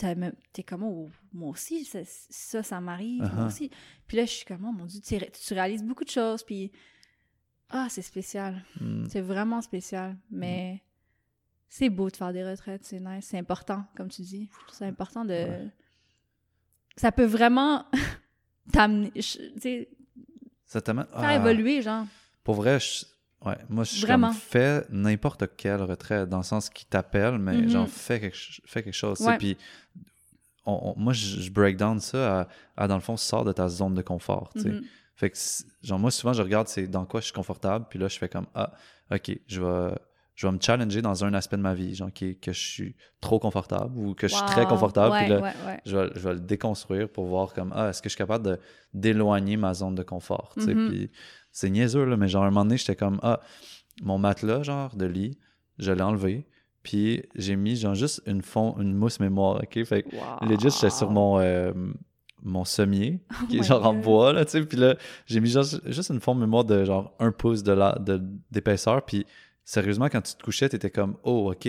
[0.54, 3.48] t'es comme, oh, moi aussi, ça, ça, ça m'arrive, moi Uh-huh.
[3.48, 3.70] aussi.
[4.08, 6.72] Puis là, je suis comme, oh mon Dieu, tu, tu réalises beaucoup de choses, puis
[7.70, 8.64] ah, c'est spécial.
[8.80, 9.06] Hmm.
[9.10, 10.16] C'est vraiment spécial.
[10.32, 10.82] Mais
[11.68, 14.50] c'est beau de faire des retraites, c'est nice, c'est important, comme tu dis.
[14.52, 15.34] Je trouve ça important de.
[15.34, 15.68] Ouais.
[16.96, 17.86] Ça peut vraiment
[18.72, 19.12] t'amener,
[20.66, 22.06] Ça t'amène- faire Ah, évoluer, genre.
[22.44, 23.06] Pour vrai, je...
[23.46, 24.28] ouais, moi, je suis Vraiment.
[24.30, 27.70] comme fais n'importe quelle retraite, dans le sens qui t'appelle, mais Mhm.
[27.70, 29.20] genre fais quelque, fais quelque chose.
[29.22, 29.38] Ouais.
[29.38, 29.58] Puis
[30.66, 32.48] on- on- moi, je, je break down ça à,
[32.78, 34.52] à, dans le fond, sors de ta zone de confort.
[34.56, 34.84] Mhm.
[35.16, 35.38] Fait que,
[35.84, 38.30] genre, moi, souvent, je regarde c'est dans quoi je suis confortable, puis là, je fais
[38.30, 38.74] comme, ah,
[39.12, 39.96] ok, je vais,
[40.36, 42.60] je vais me challenger dans un aspect de ma vie, genre, qui est que je
[42.60, 45.82] suis trop confortable ou que je suis très confortable, Ouais, puis là, ouais, ouais.
[45.86, 48.46] je, vais, je vais le déconstruire pour voir comme, ah, est-ce que je suis capable
[48.46, 48.60] de,
[48.94, 50.90] d'éloigner ma zone de confort, tu sais, Mhm.
[50.90, 51.12] puis
[51.52, 53.40] c'est niaiseux, là, mais genre, à un moment donné, j'étais comme, ah,
[54.02, 55.38] mon matelas, genre, de lit,
[55.78, 56.48] je l'ai enlevé,
[56.82, 59.84] puis j'ai mis, genre, juste une, fond, une mousse mémoire, ok?
[59.86, 60.50] Fait que, Wow.
[60.50, 61.72] Legit, j'étais sur mon, euh,
[62.42, 64.66] mon sommier, qui est Oh genre en bois, là, tu sais.
[64.66, 64.96] Puis là,
[65.28, 68.22] j'ai mis genre- juste une forme mémoire de genre un pouce de la- de-
[68.52, 69.06] d'épaisseur.
[69.06, 69.26] Puis
[69.66, 71.68] sérieusement, quand tu te couchais, t'étais comme, oh, OK,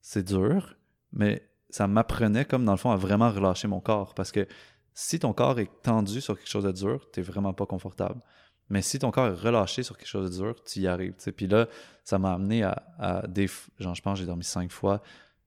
[0.00, 0.76] c'est dur,
[1.12, 4.14] mais ça m'apprenait comme, dans le fond, à vraiment relâcher mon corps.
[4.14, 4.46] Parce que
[4.94, 8.20] si ton corps est tendu sur quelque chose de dur, t'es vraiment pas confortable.
[8.68, 11.12] Mais si ton corps est relâché sur quelque chose de dur, tu y arrives.
[11.16, 11.32] tu sais.
[11.32, 11.68] Puis là,
[12.04, 13.48] ça m'a amené à, à des.
[13.78, 15.02] Genre, je pense j'ai dormi cinq fois,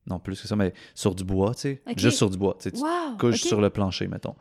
[0.05, 1.81] non plus que ça, mais sur du bois, tu sais.
[1.97, 2.55] Juste sur du bois.
[2.59, 2.71] tu.
[2.71, 4.35] Tu Wow, couches sur le plancher, mettons.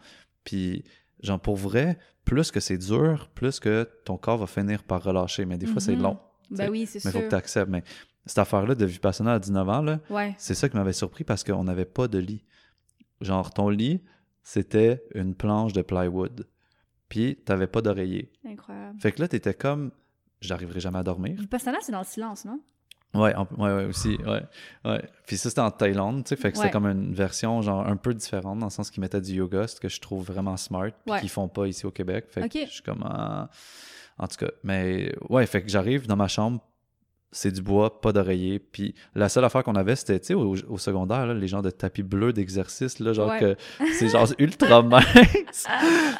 [0.44, 0.84] Puis,
[1.22, 5.44] genre, pour vrai, plus que c'est dur, plus que ton corps va finir par relâcher.
[5.46, 6.02] Mais des fois, c'est Mhm.
[6.02, 6.18] long.
[6.50, 7.24] Ben oui, c'est Mais il faut sûr.
[7.26, 7.70] que tu acceptes.
[7.70, 7.82] Mais
[8.26, 10.34] cette affaire-là de Vipassana à 19 ans, là, Ouais.
[10.38, 12.44] c'est ça qui m'avait surpris parce qu'on n'avait pas de lit.
[13.20, 14.02] Genre, ton lit,
[14.42, 16.46] c'était une planche de plywood.
[17.08, 18.32] Puis, t'avais pas d'oreiller.
[18.46, 18.98] Incroyable.
[19.00, 19.92] Fait que là, t'étais comme,
[20.40, 21.36] j'arriverai jamais à dormir.
[21.38, 22.60] Vipassana, c'est dans le silence, non?
[23.14, 24.42] Ouais, en- ouais, ouais, aussi, ouais,
[24.84, 25.08] ouais.
[25.28, 27.94] Puis ça, c'était en Thaïlande, tu sais, fait que c'était comme une version, genre, un
[27.96, 30.90] peu différente, dans le sens qu'ils mettaient du yoga, ce que je trouve vraiment smart,
[31.06, 32.24] puis qu'ils font pas ici au Québec.
[32.28, 33.48] Fait que je suis comme, ah.
[34.18, 36.60] En tout cas, mais ouais, fait que j'arrive dans ma chambre,
[37.36, 40.54] c'est du bois, pas d'oreiller, puis la seule affaire qu'on avait, c'était, tu sais, au,
[40.68, 43.40] au secondaire, là, les genres de tapis bleus d'exercice, là, genre Ouais.
[43.40, 43.56] que
[43.98, 45.66] c'est genre ultra mince.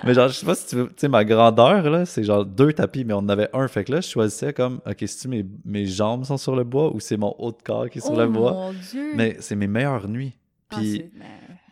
[0.03, 2.45] mais genre, je sais pas si tu veux, tu sais, ma grandeur, là, c'est genre
[2.45, 5.29] deux tapis, mais on en avait un, fait que là, je choisissais comme, ok, si
[5.29, 8.01] mes, mes jambes sont sur le bois ou c'est mon haut de corps qui est
[8.01, 8.51] sur oh le bois?
[8.53, 9.13] mon Dieu!
[9.15, 10.37] Mais c'est mes meilleures nuits.
[10.71, 11.27] Ah, Puis, ben,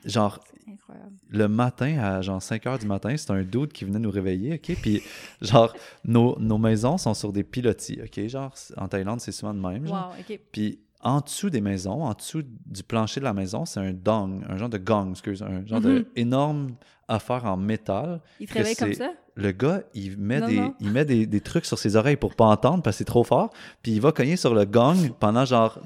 [0.05, 1.12] genre, incroyable.
[1.28, 4.54] le matin, à genre 5 heures du matin, c'est un dude qui venait nous réveiller,
[4.54, 4.76] OK?
[4.80, 5.02] Puis,
[5.40, 8.26] genre, nos, nos maisons sont sur des pilotis, OK?
[8.28, 9.86] Genre, en Thaïlande, c'est souvent de même.
[9.86, 10.10] genre.
[10.10, 10.40] Wow, OK.
[10.52, 14.44] Puis, en dessous des maisons, en dessous du plancher de la maison, c'est un dong,
[14.48, 15.86] un genre de gong, excuse, un genre Mhm.
[15.86, 16.76] de énorme
[17.08, 18.20] affaire en métal.
[18.38, 19.12] Il te réveille comme ça?
[19.34, 20.74] Le gars, il met, Non, des, non.
[20.78, 23.24] il met des, des trucs sur ses oreilles pour pas entendre parce que c'est trop
[23.24, 23.50] fort.
[23.82, 25.80] Puis il va cogner sur le gong pendant genre,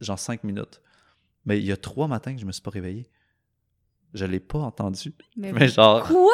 [0.00, 0.80] genre 5 minutes.
[1.44, 3.08] Mais il y a trois matins que je me suis pas réveillé.
[4.14, 5.14] Je l'ai pas entendu.
[5.36, 6.32] Mais, Mais genre, quoi?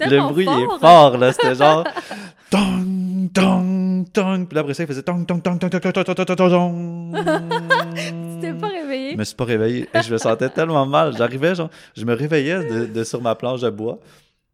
[0.00, 0.58] Le bruit fort.
[0.58, 1.32] est fort, là.
[1.32, 1.84] C'était genre.
[2.50, 4.46] Tong, tong, tong.
[4.46, 6.36] Puis là, après ça, il faisait tong, tong, tong, tong, tong, tong, tong, tong, tong,
[6.36, 7.14] tong.
[7.14, 9.12] Tu t'es pas réveillé?
[9.12, 11.16] Je me suis pas réveillé et je me sentais tellement mal.
[11.16, 14.00] J'arrivais, genre, je me réveillais de, de sur ma planche de bois.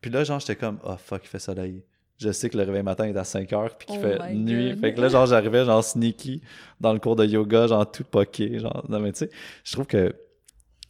[0.00, 1.82] Puis là, genre, j'étais comme, oh fuck, il fait soleil.
[2.18, 4.70] Je sais que le réveil matin est à 5 heures puis qu'il Oh fait nuit.
[4.70, 4.80] God.
[4.80, 6.40] Fait que là, genre, j'arrivais, genre, sneaky
[6.80, 8.58] dans le cours de yoga, genre, tout poqué.
[8.60, 9.30] Genre, non, mais tu sais,
[9.64, 10.14] je trouve que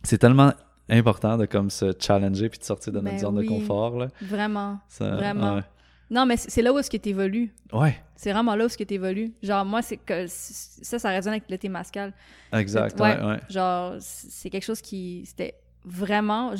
[0.03, 0.53] c'est tellement
[0.91, 4.09] important de comme se challenger puis de sortir de notre Ben zone de confort, là.
[4.23, 4.79] Vraiment.
[4.89, 5.57] Ça- Vraiment.
[5.57, 5.63] Ouais.
[6.11, 7.53] Non, mais c'est là où est-ce que t'évolues.
[7.73, 9.33] Ouais, C'est vraiment là où est-ce que t'évolues.
[9.43, 12.15] Genre, moi, c'est que ça, ça résonne avec le témascal.
[12.53, 12.99] exact.
[12.99, 13.17] Ouais.
[13.51, 15.25] Genre, c'est quelque chose qui.
[15.27, 16.53] C'était vraiment.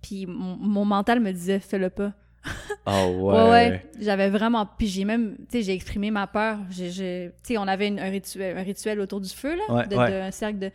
[0.00, 2.12] Puis mon, mental me disait, fais-le pas.
[2.84, 3.14] Ah ouais.
[3.34, 3.86] Ouais, ouais.
[4.00, 4.66] J'avais vraiment.
[4.66, 5.36] Puis j'ai même.
[5.48, 6.58] Tu sais, j'ai exprimé ma peur.
[6.74, 9.74] Tu sais, on avait une- un, rituel, un rituel autour du feu, là.
[9.74, 10.10] Ouais, de, ouais.
[10.10, 10.70] de- un cercle de.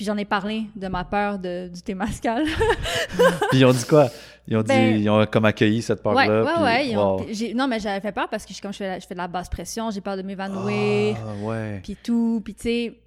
[0.00, 2.42] Puis j'en ai parlé de ma peur de, du Témascal.
[3.50, 4.08] Puis ils ont dit quoi?
[4.48, 6.42] Ils ont dit, Ben- ils ont comme accueilli cette ouais, part-là.
[6.42, 6.88] ouais, puis- ouais.
[6.88, 7.22] ils ont- wow.
[7.24, 9.12] puis j'ai- non, mais j'avais fait peur parce que je, comme je fais, je fais
[9.12, 11.18] de la basse pression, j'ai peur de m'évanouir.
[11.22, 11.80] Ah, ouais.
[11.82, 12.40] puis tout.
[12.42, 12.98] Puis tu sais,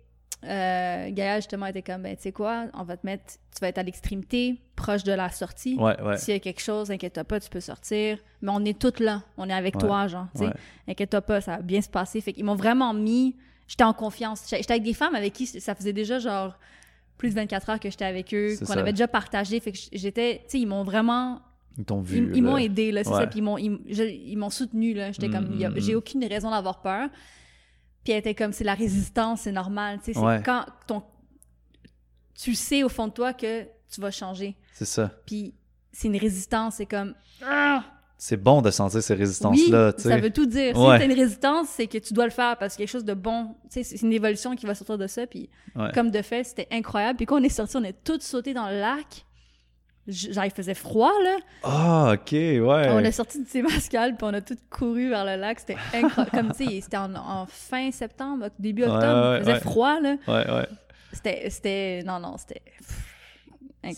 [0.48, 3.80] euh, justement était comme, ben tu sais quoi, on va te mettre, tu vas être
[3.80, 5.76] à l'extrémité, proche de la sortie.
[5.80, 6.18] Ouais, ouais.
[6.18, 8.20] S'il y a quelque chose, inquiète-toi pas, tu peux sortir.
[8.44, 9.82] Mais on est toutes là, on est avec Ouais.
[9.82, 10.52] toi, genre, tu sais.
[10.88, 12.22] Inquiète-toi pas, ça va bien se passer.
[12.22, 13.36] Fait qu'ils m'ont vraiment mis,
[13.68, 14.44] j'étais en confiance.
[14.48, 16.54] J'étais avec des femmes avec qui ça faisait déjà genre
[17.24, 19.58] plus de 24 heures que j'étais avec eux, C'est qu'on avait déjà partagé.
[19.62, 21.42] Fait que j'étais, tu sais, ils m'ont vraiment
[21.78, 22.18] Ils t'ont vu.
[22.32, 23.20] ils, ils m'ont aidé, là, c'est Ouais.
[23.22, 23.28] ça.
[23.28, 25.14] Puis ils m'ont, ils, ils m'ont soutenu, là.
[25.14, 25.98] J'étais Mm, comme, a- mm, j'ai mm.
[25.98, 27.08] aucune raison d'avoir peur.
[28.04, 30.00] Puis elle était comme, c'est la résistance, c'est normal.
[30.00, 30.42] Tu sais, c'est Ouais.
[30.44, 31.02] quand ton.
[32.36, 34.56] Tu sais au fond de toi que tu vas changer.
[34.74, 35.10] C'est ça.
[35.26, 35.54] Puis
[35.94, 37.16] c'est une résistance, c'est comme.
[37.42, 37.86] Ah!
[38.26, 40.78] C'est bon de sentir ces résistances-là, ça veut tout dire.
[40.80, 40.94] Ouais.
[40.98, 43.14] Si t'as une résistance, c'est que tu dois le faire parce que quelque chose de
[43.14, 43.54] bon.
[43.70, 45.28] C'est une évolution qui va sortir de ça.
[45.28, 45.92] Puis Ouais.
[45.94, 47.18] comme de fait, c'était incroyable.
[47.18, 49.26] Puis quand on est sorti, on est toutes sautées dans le lac.
[50.08, 51.38] Genre, il faisait froid, là.
[51.64, 52.62] Ah, ok, ouais.
[52.92, 55.60] On est sorti du Témascal, puis on a toutes couru vers le lac.
[55.60, 56.32] C'était incroyable.
[56.32, 59.32] Comme, tu sais, c'était en, en fin septembre, début octobre.
[59.32, 60.16] ouais, il faisait froid, là.
[60.30, 60.68] Ouais, ouais.
[61.12, 61.50] C'était...
[61.50, 62.62] c'était- Non, non, c'était...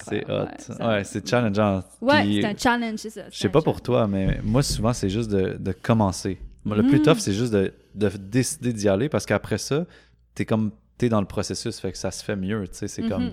[0.03, 0.47] C'est hot.
[0.83, 1.83] Ouais, c'est challengeant.
[2.01, 3.23] Ouais, Puis, c'est un challenge, c'est ça.
[3.31, 6.39] Je sais pas pour toi, mais moi, souvent, c'est juste de, de commencer.
[6.65, 7.03] Le plus Mhm.
[7.03, 9.85] tough, c'est juste de, de décider d'y aller parce qu'après ça,
[10.33, 12.67] t'es comme t'es dans le processus, fait que ça se fait mieux.
[12.67, 13.31] Tu sais, c'est comme.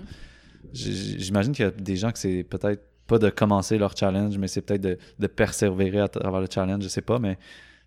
[0.73, 4.37] j- J'imagine qu'il y a des gens que c'est peut-être pas de commencer leur challenge,
[4.37, 7.37] mais c'est peut-être de, de persévérer à travers le challenge, je sais pas, mais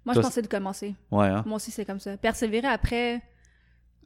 [0.04, 0.94] Moi, Toi, je pensais de commencer.
[1.10, 2.16] ouais, hein, Moi aussi, c'est comme ça.
[2.16, 3.22] Persévérer après,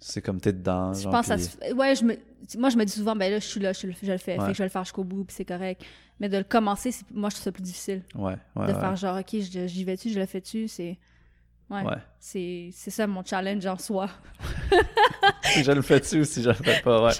[0.00, 0.92] c'est comme t'es dedans.
[0.94, 2.16] je genre, pense puis- se fait- Ouais, je me...
[2.58, 4.32] moi, je me dis souvent, ben là, je suis là, je, le- je le fais.
[4.38, 4.46] Ouais.
[4.46, 5.82] Fait que je vais le faire jusqu'au bout, puis c'est correct.
[6.18, 8.02] Mais de le commencer, c'est- moi, je trouve ça plus difficile.
[8.14, 8.80] Ouais, ouais, de ouais.
[8.80, 10.98] faire genre, OK, j'y vais-tu, je le fais-tu, c'est...
[11.70, 11.82] Ouais.
[12.18, 14.08] C'est c'est ça mon challenge en soi.
[15.44, 17.12] Si je le fais-tu ou si je le fais pas, ouais.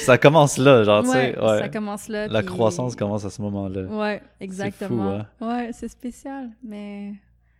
[0.00, 1.58] Ça commence là, genre, tu sais, ouais.
[1.60, 2.26] ça commence là.
[2.26, 3.82] La puis- croissance commence à ce moment-là.
[3.82, 5.18] Ouais, exactement.
[5.20, 5.26] hein.
[5.40, 7.12] Ouais, c'est spécial, mais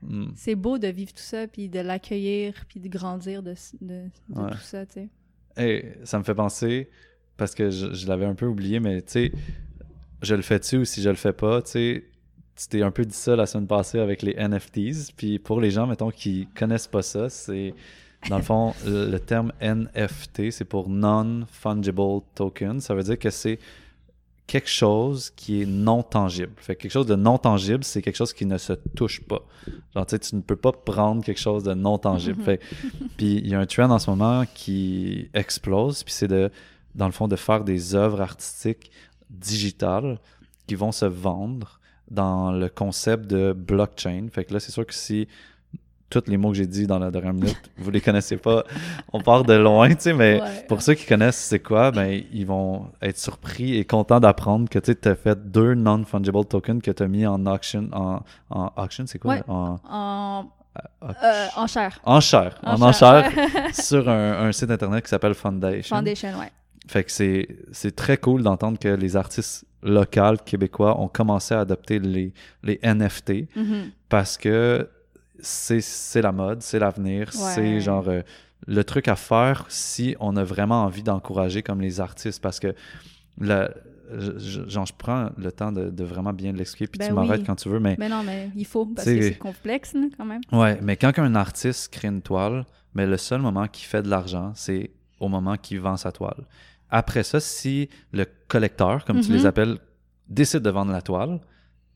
[0.03, 0.27] Hmm.
[0.37, 4.41] c'est beau de vivre tout ça, puis de l'accueillir, puis de grandir de, de, de
[4.41, 4.51] Ouais.
[4.53, 5.09] tout ça, tu sais.
[5.57, 6.89] Hey, ça me fait penser,
[7.37, 9.33] parce que je, je l'avais un peu oublié, mais tu sais,
[10.23, 12.05] je le fais-tu ou si je le fais pas, tu sais,
[12.57, 15.13] tu t'es un peu dit ça la semaine passée avec les NFTs.
[15.17, 17.73] Puis pour les gens, mettons, qui connaissent pas ça, c'est,
[18.29, 22.81] dans le fond, le, le terme NFT, c'est pour Non-Fungible Token.
[22.81, 23.59] Ça veut dire que c'est
[24.49, 26.55] quelque chose qui est non tangible.
[26.57, 29.43] Fait que quelque chose de non tangible, c'est quelque chose qui ne se touche pas.
[29.95, 32.39] Genre, tu sais, tu ne peux pas prendre quelque chose de non tangible.
[32.39, 32.45] Mhm.
[32.45, 32.61] Fait
[33.19, 36.51] puis il y a un trend en ce moment qui explose, puis c'est de,
[36.95, 38.91] dans le fond, de faire des œuvres artistiques
[39.29, 40.19] digitales
[40.67, 41.79] qui vont se vendre
[42.11, 44.29] dans le concept de blockchain.
[44.33, 45.29] Fait que là, c'est sûr que si
[46.11, 48.65] tous les mots que j'ai dit dans la dernière minute, vous les connaissez pas,
[49.13, 50.65] on part de loin, tu sais, mais Ouais.
[50.69, 54.79] pour ceux qui connaissent c'est quoi, ben ils vont être surpris et contents d'apprendre que
[54.79, 59.05] tu as fait deux non-fungible tokens que tu as mis en auction, en, en auction,
[59.07, 59.35] c'est quoi?
[59.35, 59.43] Ouais.
[59.49, 60.45] En, En,
[61.03, 62.01] en- euh, en chair.
[62.05, 63.31] enchère, en enchère
[63.75, 65.97] sur un, un site internet qui s'appelle Foundation.
[65.97, 66.53] Foundation, ouais.
[66.87, 71.99] Fait que c'est, très cool d'entendre que les artistes locaux québécois ont commencé à adopter
[71.99, 72.33] les,
[72.63, 73.91] les NFT Mhm.
[74.09, 74.89] parce que
[75.41, 77.53] c'est, la mode, c'est l'avenir, Ouais.
[77.55, 78.23] c'est genre euh,
[78.67, 82.75] le truc à faire si on a vraiment envie d'encourager comme les artistes parce que
[83.41, 83.71] la,
[84.39, 87.47] genre, je prends le temps de, de vraiment bien l'expliquer puis Ben tu m'arrêtes oui.
[87.47, 90.41] quand tu veux, mais Mais non, mais il faut, parce que c'est complexe, quand même.
[90.53, 92.65] Ouais, mais quand un artiste crée une toile,
[92.95, 96.45] mais le seul moment qu'il fait de l'argent, c'est au moment qu'il vend sa toile.
[96.91, 99.37] Après ça, si le collecteur, comme tu Mhm.
[99.37, 99.79] les appelles,
[100.29, 101.41] décide de vendre la toile,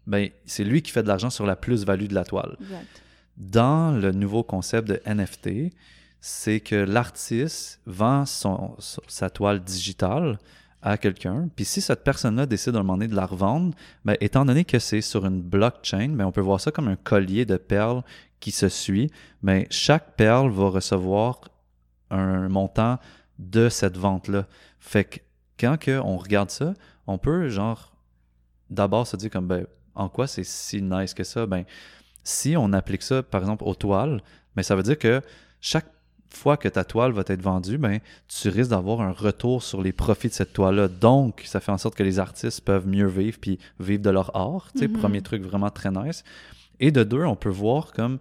[0.07, 2.57] ben c'est lui qui fait de l'argent sur la plus-value de la toile.
[2.61, 3.03] Exact.
[3.37, 5.73] Dans le nouveau concept de NFT,
[6.21, 10.39] c'est que l'artiste vend sa toile digitale
[10.83, 13.75] à quelqu'un, puis si cette personne-là décide à un moment de la revendre,
[14.05, 16.97] ben, étant donné que c'est sur une blockchain, ben, on peut voir ça comme un
[16.97, 18.03] collier de perles
[18.41, 19.11] qui se suit,
[19.43, 21.41] mais chaque perle va recevoir
[22.11, 22.99] un montant
[23.39, 24.47] de cette vente-là.
[24.81, 25.19] Fait que
[25.59, 26.75] quand on regarde ça,
[27.07, 27.93] on peut genre
[28.69, 31.47] d'abord se dire comme ben en quoi c'est si nice que ça?
[31.47, 31.65] Ben
[32.25, 34.23] si on applique ça par exemple aux toiles,
[34.57, 35.21] ben ça veut dire que
[35.61, 35.87] chaque
[36.31, 37.99] fois que ta toile va être vendue, ben
[38.29, 40.89] tu risques d'avoir un retour sur les profits de cette toile-là.
[40.89, 44.35] Donc, ça fait en sorte que les artistes peuvent mieux vivre puis vivre de leur
[44.35, 44.71] art.
[44.75, 44.99] Sais, Mhm.
[44.99, 46.25] Premier truc vraiment très nice.
[46.81, 48.19] Et de deux, on peut voir comme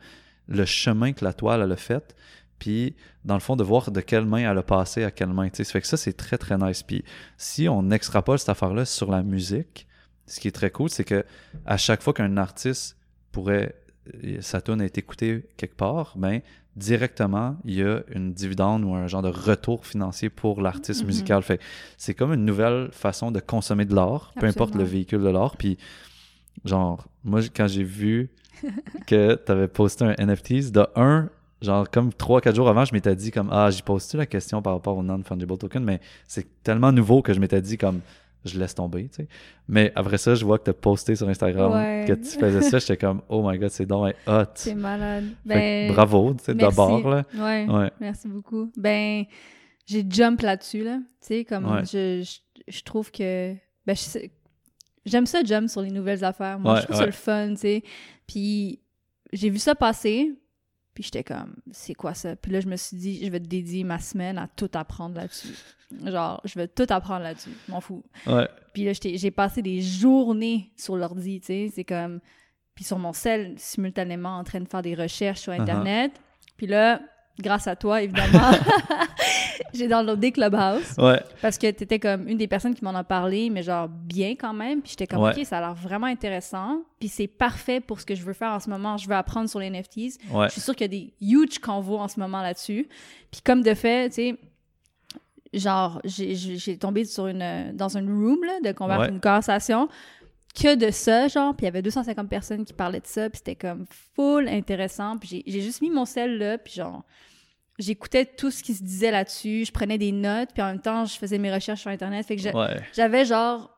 [0.47, 2.14] le chemin que la toile elle a fait,
[2.60, 5.47] puis dans le fond, de voir de quelle main elle a passé à quelle main.
[5.54, 6.84] Ça fait que ça, c'est très, très nice.
[6.84, 7.04] Puis
[7.38, 9.88] si on extrapole cette affaire-là sur la musique,
[10.28, 11.26] ce qui est très cool, c'est que
[11.66, 12.97] à chaque fois qu'un artiste
[13.32, 13.76] pourrait,
[14.41, 16.41] sa tune est écoutée quelque part, ben
[16.78, 21.07] directement, il y a une dividende ou un genre de retour financier pour l'artiste Mhm.
[21.07, 21.43] musical.
[21.43, 21.64] Fait que
[21.97, 25.57] c'est comme une nouvelle façon de consommer de l'art, peu importe le véhicule de l'art.
[25.57, 25.78] Puis,
[26.66, 28.30] genre, moi, quand j'ai vu
[29.07, 31.30] que tu avais posté un NFTs, de un,
[31.62, 34.74] genre, comme 3-4 jours avant, je m'étais dit, comme, ah, j'y pose-tu la question par
[34.74, 37.99] rapport au non-fungible token, mais c'est tellement nouveau que je m'étais dit, comme,
[38.46, 39.28] je laisse tomber, tu sais.
[39.68, 42.06] Mais après ça, je vois que tu as posté sur Instagram Ouais.
[42.08, 44.44] que tu faisais ça, j'étais comme, oh my god, c'est donc hot.
[44.56, 45.26] C'est malade.
[45.44, 47.24] Que Ben, bravo, tu sais, d'abord, là.
[47.36, 47.68] Ouais.
[47.70, 47.92] Ouais.
[48.00, 48.72] Merci beaucoup.
[48.78, 49.26] Ben,
[49.86, 50.98] j'ai jump là-dessus, là.
[51.22, 51.86] Tu sais, comme Ouais.
[51.86, 53.54] je, je, je trouve que.
[53.86, 53.96] Ben,
[55.06, 56.60] j'aime ça, jump sur les nouvelles affaires.
[56.60, 57.84] Moi, je trouve ça le fun, tu sais.
[58.28, 58.80] Puis,
[59.34, 60.34] j'ai vu ça passer,
[60.94, 62.36] puis j'étais comme, c'est quoi ça?
[62.36, 65.56] Puis là, je me suis dit, je vais dédier ma semaine à tout apprendre là-dessus.
[66.06, 67.52] Genre, je vais tout apprendre là-dessus.
[67.68, 68.04] M'en fous.
[68.28, 68.48] Ouais.
[68.74, 71.72] Puis là, j'ai passé des journées sur l'ordi, tu sais.
[71.74, 72.20] C'est comme.
[72.76, 75.62] Puis sur mon sel, simultanément, en train de faire des recherches sur Uh-huh.
[75.62, 76.14] Internet.
[76.58, 77.02] Puis là,
[77.39, 78.51] grâce à toi, évidemment,
[79.73, 80.95] j'ai downloadé Clubhouse.
[80.97, 81.21] Ouais.
[81.41, 84.53] Parce que t'étais comme une des personnes qui m'en a parlé, mais genre bien quand
[84.53, 84.82] même.
[84.82, 85.38] Puis j'étais comme, Ouais.
[85.39, 86.82] OK, ça a l'air vraiment intéressant.
[86.99, 88.97] Puis c'est parfait pour ce que je veux faire en ce moment.
[88.97, 90.17] Je veux apprendre sur les NFTs.
[90.32, 90.47] Ouais.
[90.47, 92.88] Je suis sûre qu'il y a des huge convos en ce moment là-dessus.
[93.32, 94.38] Puis comme de fait, tu sais,
[95.53, 99.09] genre, j'ai- tombé sur une, euh, dans une room là, de conver- Ouais.
[99.09, 99.89] une conversation
[100.54, 103.38] que de ça, genre, puis il y avait 250 personnes qui parlaient de ça, puis
[103.38, 103.86] c'était comme
[104.16, 105.18] full intéressant.
[105.18, 107.04] Puis j'ai- juste mis mon sel là, puis genre,
[107.80, 111.06] j'écoutais tout ce qui se disait là-dessus, je prenais des notes, puis en même temps,
[111.06, 112.26] je faisais mes recherches sur Internet.
[112.26, 112.82] Fait que Ouais.
[112.93, 113.70] j'avais genre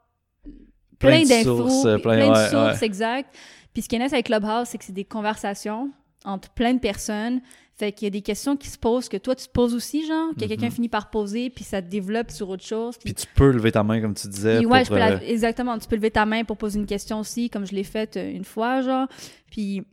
[1.00, 2.86] Plein d'infos, plein, plein- de ouais, sources ouais.
[2.86, 3.36] exactes.
[3.74, 5.92] Puis ce qui est nice avec Clubhouse, c'est que c'est des conversations
[6.24, 7.42] entre plein de personnes.
[7.76, 10.06] Fait qu'il y a des questions qui se posent que toi tu te poses aussi,
[10.06, 12.98] genre, que quelqu'un finit par poser, puis ça te développe sur autre chose.
[12.98, 14.58] Puis Puis, tu peux lever ta main, comme tu disais.
[14.58, 15.78] puis ouais, pour, je peux la- euh, exactement.
[15.80, 18.30] Tu peux lever ta main pour poser une question aussi, comme je l'ai faite euh,
[18.32, 19.08] une fois, genre.
[19.50, 19.84] Puis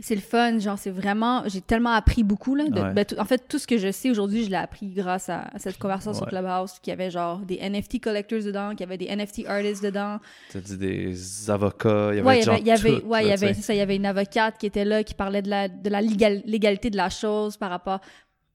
[0.00, 1.42] c'est le fun, genre, c'est vraiment.
[1.46, 2.64] J'ai tellement appris beaucoup, là.
[2.68, 2.92] de- Ouais.
[2.92, 5.58] ben, en fait, tout ce que je sais aujourd'hui, je l'ai appris grâce à, à
[5.58, 6.28] cette conversation sur Ouais.
[6.30, 9.82] Clubhouse, qu'il y avait genre des NFT collectors dedans, qu'il y avait des NFT artists
[9.82, 10.18] dedans.
[10.52, 13.26] T'as dit des avocats, il y avait Ouais, genre il y avait, tout, ouais, il
[13.26, 15.48] y là, avait, ça, il y avait une avocate qui était là, qui parlait de
[15.50, 18.00] la, de la légal- légalité de la chose par rapport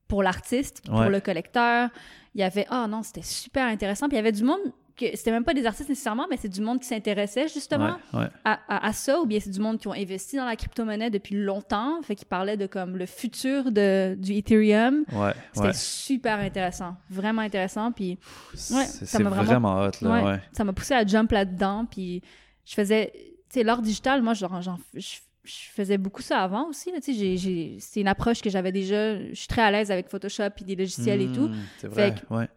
[0.08, 1.90] pour l'artiste, pour le collecteur.
[2.36, 4.08] Il y avait, ah non, c'était super intéressant.
[4.08, 4.60] Puis il y avait du monde,
[5.10, 8.20] que c'était même pas des artistes nécessairement, mais c'est du monde qui s'intéressait justement Ouais,
[8.22, 8.28] ouais.
[8.46, 11.10] à, à- à ça, ou bien c'est du monde qui ont investi dans la crypto-monnaie
[11.10, 15.04] depuis longtemps, fait qu'ils parlaient de comme le futur de, du Ethereum.
[15.12, 17.92] Ouais, C'était super intéressant, vraiment intéressant.
[17.92, 18.18] Puis
[18.72, 21.86] Ouais, ça m'a vraiment- vraiment hot, là, ça m'a poussé à jump là-dedans.
[21.90, 22.22] Puis
[22.66, 23.22] je faisais, tu
[23.60, 24.62] sais, l'art digital, moi, genre,
[24.94, 25.00] je,
[25.44, 26.92] je faisais beaucoup ça avant aussi.
[26.92, 29.18] là, Tu sais, j'ai- j'ai- c'est une approche que j'avais déjà.
[29.30, 31.48] Je suis très à l'aise avec Photoshop puis des logiciels et tout.
[31.48, 32.48] Mm, C'est vrai, Fait ouais.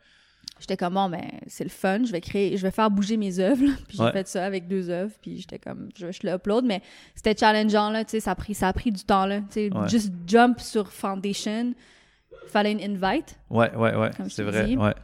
[0.61, 3.39] J'étais comme, bon, ben, c'est le fun, je vais créer, je vais faire bouger mes
[3.41, 3.65] œuvres.
[3.89, 4.13] Puis j'ai Ouais.
[4.13, 5.13] fait ça avec deux œuvres.
[5.21, 6.65] Puis j'étais comme, je, je l'upload.
[6.65, 6.81] Mais
[7.15, 9.41] c'était challengeant, là, tu sais, ça a pris, ça a pris du temps, là.
[9.41, 9.89] Tu sais, Ouais.
[9.89, 11.75] juste jump sur Foundation.
[12.47, 13.39] Fallait une invite.
[13.51, 14.95] Ouais, ouais, ouais, c'est vrai, ouais.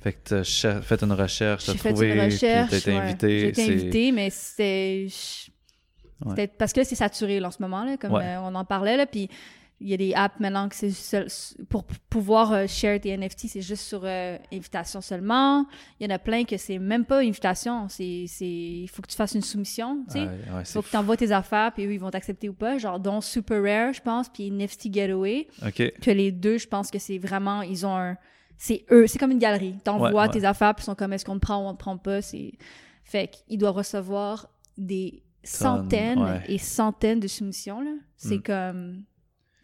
[0.00, 2.70] Fait que t'as cher- fait une recherche, t'as J'ai fait trouvé, une recherche.
[2.70, 2.98] puis t'as été ouais.
[2.98, 3.38] invité.
[3.40, 5.08] J'ai été invitée, mais c'était.
[6.58, 8.96] Parce que c'est saturé là, en ce moment, là, comme euh, on en parlait.
[8.96, 9.28] Là, puis
[9.80, 11.28] il y a des apps maintenant que c'est seul-
[11.68, 15.66] pour pouvoir euh, share tes NFT, c'est juste sur euh, invitation seulement.
[16.00, 17.88] Il y en a plein que c'est même pas invitation.
[17.88, 20.04] C'est, c'est, il faut que tu fasses une soumission.
[20.06, 20.18] Tu sais.
[20.20, 20.26] Ouais,
[20.56, 22.76] ouais, faut que tu envoies tes affaires, puis eux, ils vont t'accepter ou pas.
[22.78, 25.46] Genre, dont Super Rare, je pense, puis NFT Getaway.
[25.64, 25.92] OK.
[26.00, 27.62] Que les deux, je pense que c'est vraiment.
[27.62, 28.16] Ils ont un.
[28.56, 29.76] C'est eux, c'est comme une galerie.
[29.84, 31.78] T'envoies Ouais, tes affaires, puis ils sont comme est-ce qu'on te prend ou on te
[31.78, 32.20] prend pas?
[32.22, 32.54] C'est...
[33.04, 37.80] Fait qu'ils doivent recevoir des centaines et centaines de soumissions.
[37.80, 37.92] Là.
[38.16, 38.42] C'est Mm.
[38.42, 39.02] comme.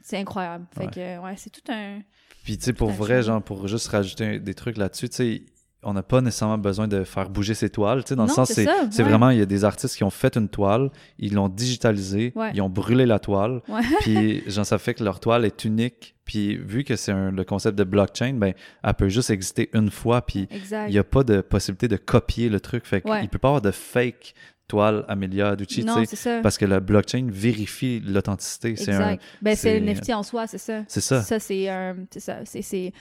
[0.06, 0.66] C'est incroyable.
[0.76, 0.90] Fait Ouais.
[0.90, 2.00] que, ouais, c'est tout un.
[2.44, 5.42] Puis, tu sais, pour vrai, genre, pour juste rajouter des trucs là-dessus, tu sais,
[5.82, 8.04] on n'a pas nécessairement besoin de faire bouger ses toiles.
[8.04, 9.02] Tu sais, dans le sens, c'est ouais.
[9.02, 12.50] vraiment, il y a des artistes qui ont fait une toile, ils l'ont digitalisée, Ouais.
[12.54, 13.80] ils ont brûlé la toile, Ouais.
[14.00, 16.14] puis genre, ça fait que leur toile est unique.
[16.26, 20.22] Puis, vu que c'est le concept de blockchain, ben, elle peut juste exister une fois,
[20.24, 22.86] puis il n'y a pas de possibilité de copier le truc.
[22.86, 23.26] Fait qu'il Ouais.
[23.28, 24.34] peut pas avoir de fake
[24.66, 26.40] toile Amelia Ducci, non, ça.
[26.42, 28.76] parce que la blockchain vérifie l'authenticité.
[28.76, 29.16] C'est un.
[29.42, 30.82] Ben, c'est le NFT en soi, c'est ça.
[30.88, 31.22] c'est ça.
[31.22, 31.96] Ça, c'est un.
[32.10, 32.38] C'est ça.
[32.44, 32.92] C'est, c'est-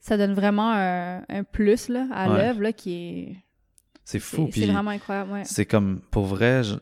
[0.00, 2.38] ça donne vraiment un, un plus là, à Ouais.
[2.38, 3.36] l'œuvre là, qui est.
[4.04, 4.48] C'est fou.
[4.52, 5.30] C'est, vraiment incroyable.
[5.32, 5.42] Ouais.
[5.44, 6.74] c'est comme, pour vrai, je-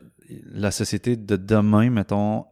[0.51, 2.45] la société de demain, mettons,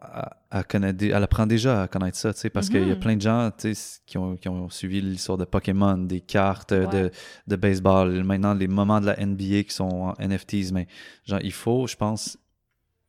[0.52, 3.00] elle, connaît elle apprend déjà à connaître ça, tu sais, parce qu'il y a Mhm.
[3.00, 6.72] plein de gens, tu sais, qui ont, qui ont suivi l'histoire de Pokémon, des cartes
[6.72, 6.88] Ouais.
[6.88, 7.12] de,
[7.48, 10.88] de baseball, maintenant les moments de la NBA qui sont en NFTs, mais
[11.26, 12.38] genre, il faut, je pense,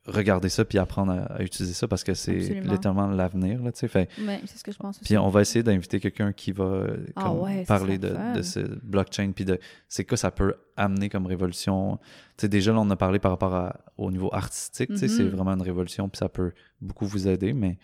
[0.09, 3.79] regarder ça puis apprendre à, à utiliser ça parce que c'est littéralement l'avenir, là, tu
[3.79, 3.87] sais.
[3.87, 5.05] Fait, Ouais, c'est ce que je pense aussi.
[5.05, 6.83] puis on va essayer d'inviter quelqu'un qui va
[7.15, 10.55] Ah comme, ouais, ça parler de, de ce blockchain puis de c'est quoi ça peut
[10.77, 11.97] amener comme révolution.
[12.37, 15.07] Tu sais, déjà, là, on a parlé par rapport à- au niveau artistique, tu sais,
[15.07, 15.29] c'est Mhm.
[15.29, 17.77] vraiment une révolution puis ça peut beaucoup vous aider, mais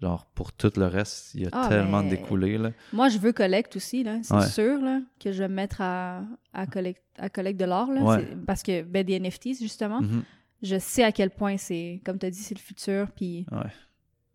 [0.00, 2.70] genre pour tout le reste, il y a Ah, tellement mais- découlé, là.
[2.92, 4.18] Moi, je veux collecte aussi, là.
[4.22, 4.46] C'est Ouais.
[4.48, 6.22] sûr, là, que je vais me mettre à,
[6.52, 8.20] à, collecte, à collecte de l'or, là.
[8.46, 10.22] Parce que, ben, des NFTs, justement, Mhm.
[10.62, 13.70] Je sais à quel point c'est, comme tu as dit, c'est le futur, puis Ouais.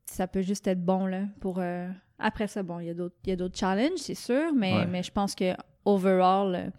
[0.06, 1.60] ça peut juste être bon, là, pour...
[1.60, 1.90] euh,
[2.20, 4.74] Après ça, bon, il y a d'autres il y a d'autres challenges, c'est sûr, mais,
[4.74, 4.86] Ouais.
[4.88, 5.54] mais je pense que
[5.88, 6.70] overall, euh,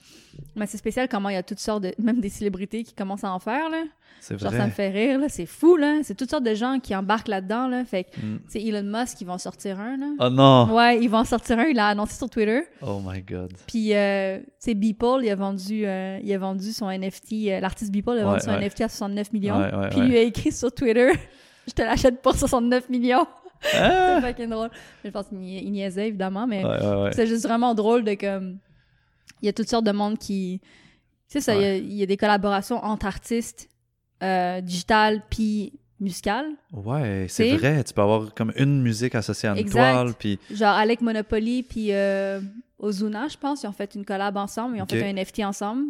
[0.56, 1.94] mais c'est spécial comment il y a toutes sortes de...
[2.02, 3.85] Même des célébrités qui commencent à en faire, là.
[4.20, 4.59] C'est Genre, vrai.
[4.59, 5.28] ça me fait rire, là.
[5.28, 6.01] C'est fou, là.
[6.02, 7.85] C'est toutes sortes de gens qui embarquent là-dedans, là.
[7.85, 8.39] Fait que, Mm.
[8.51, 10.06] tu sais, Elon Musk, ils vont sortir un, là.
[10.18, 10.74] Oh non!
[10.74, 11.64] Ouais, ils vont en sortir un.
[11.66, 12.62] Il l'a annoncé sur Twitter.
[12.82, 13.52] Oh my god.
[13.68, 17.48] Puis, euh, tu sais, Beeple, il a vendu, euh, il a vendu son NFT.
[17.52, 18.59] euh, L'artiste Beeple a vendu Ouais, son ouais.
[18.66, 19.56] NFT à 69 millions.
[19.59, 21.10] Ouais, Puis, il lui a écrit sur Twitter
[21.68, 23.26] Je te l'achète pour 69 millions.
[23.74, 24.18] Ah!
[24.20, 24.70] C'est fucking drôle.
[25.05, 27.10] Je pense qu'il nia- il niaisait, évidemment, mais Ouais, ouais, ouais.
[27.12, 28.59] c'est juste vraiment drôle de comme.
[29.43, 30.60] Il y a toutes sortes de monde qui.
[31.28, 33.69] Tu sais, ça, il y a- il y, a des collaborations entre artistes
[34.23, 36.47] euh, digitales puis musicales.
[36.73, 37.85] Ouais, c'est vrai.
[37.85, 39.93] Tu peux avoir comme une musique associée à une Exact.
[39.93, 42.40] toile, puis Genre Alec Monopoly puis euh,
[42.78, 45.86] Ozuna, je pense, ils ont fait une collab ensemble, ils ont fait un NFT ensemble.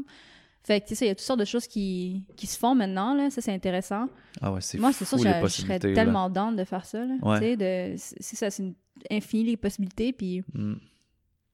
[0.65, 2.75] Fait que tu sais, il y a toutes sortes de choses qui, qui se font
[2.75, 3.31] maintenant, là.
[3.31, 4.09] Ça, c'est intéressant.
[4.43, 7.15] ah ouais, c'est Moi, c'est sûr, fou je, serais tellement down de faire ça, là.
[7.23, 7.57] Ouais.
[7.57, 7.65] Tu
[7.99, 8.75] sais, c'est ça, c'est une...
[9.11, 10.75] infini les possibilités, puis Mm,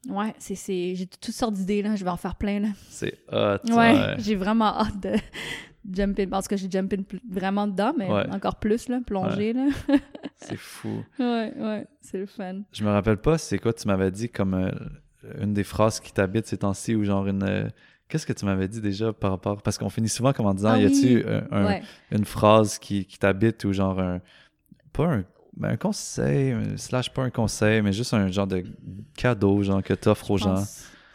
[0.09, 0.95] ouais, c'est, c'est...
[0.95, 1.97] j'ai toutes sortes d'idées, là.
[1.97, 2.69] Je vais en faire plein, là.
[2.89, 3.59] c'est hot.
[3.71, 4.15] Ouais, Ouais.
[4.19, 5.13] j'ai vraiment hâte de
[5.93, 6.27] jump in.
[6.29, 8.29] Parce que j'ai jump in vraiment dedans, mais Ouais.
[8.31, 9.67] encore plus, là, plongé, là.
[10.37, 11.03] C'est fou.
[11.19, 12.63] ouais, ouais, c'est le fun.
[12.73, 14.71] Je me rappelle pas, c'est quoi tu m'avais dit comme euh,
[15.41, 17.43] une des phrases qui t'habite ces temps-ci ou genre une.
[17.45, 17.69] euh,
[18.09, 19.63] Qu'est-ce que tu m'avais dit déjà par rapport.
[19.63, 21.25] Parce qu'on finit souvent comme en disant Ah y a-tu oui.
[21.27, 21.83] un- un- ouais.
[22.11, 24.21] une phrase qui, qui t'habite ou genre un.
[24.93, 25.25] Pas un.
[25.57, 28.65] Ben, un conseil, slash pas un conseil, mais juste un genre de
[29.17, 30.65] cadeau genre que t'offres aux Je gens.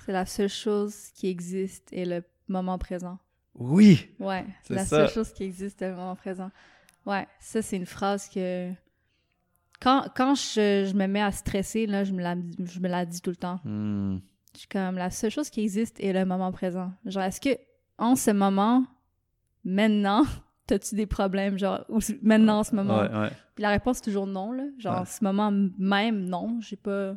[0.06, 3.18] C'est la seule chose qui existe est le moment présent.
[3.56, 4.10] Oui!
[4.20, 4.98] Ouais, C'est la ça.
[5.08, 6.50] seule chose qui existe est le moment présent.
[7.06, 8.72] Ouais, ça c'est une phrase que
[9.82, 13.06] quand, quand je, je me mets à stresser là, je me la je me la
[13.06, 13.60] dis tout le temps.
[13.64, 14.18] Hmm.
[14.54, 16.92] Je suis comme la seule chose qui existe est le moment présent.
[17.06, 17.58] Genre est-ce que
[17.98, 18.86] en ce moment
[19.64, 20.24] maintenant
[20.70, 23.00] t'as-tu des problèmes genre ou maintenant en ce moment?
[23.02, 23.30] Ouais, ouais.
[23.56, 24.64] Puis la réponse est toujours non là.
[24.78, 25.00] Genre Ouais.
[25.02, 27.16] en ce moment même non, j'ai pas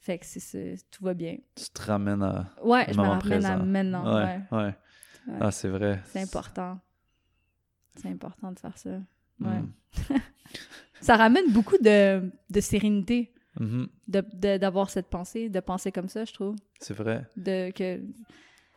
[0.00, 1.36] fait que c'est- tout va bien.
[1.54, 2.46] Tu te ramènes à.
[2.62, 4.16] Ouais, je me ramène à maintenant.
[4.16, 4.74] Ouais, ouais.
[5.40, 6.00] Ah, c'est vrai.
[6.06, 6.78] C'est important.
[7.96, 8.90] C'est important de faire ça.
[9.40, 9.60] Ouais.
[9.60, 9.70] Hmm.
[11.00, 13.88] Ça ramène beaucoup de, de sérénité Mhm.
[14.08, 16.56] de- de- d'avoir cette pensée, de penser comme ça, je trouve.
[16.80, 17.24] C'est vrai.
[17.36, 18.00] De que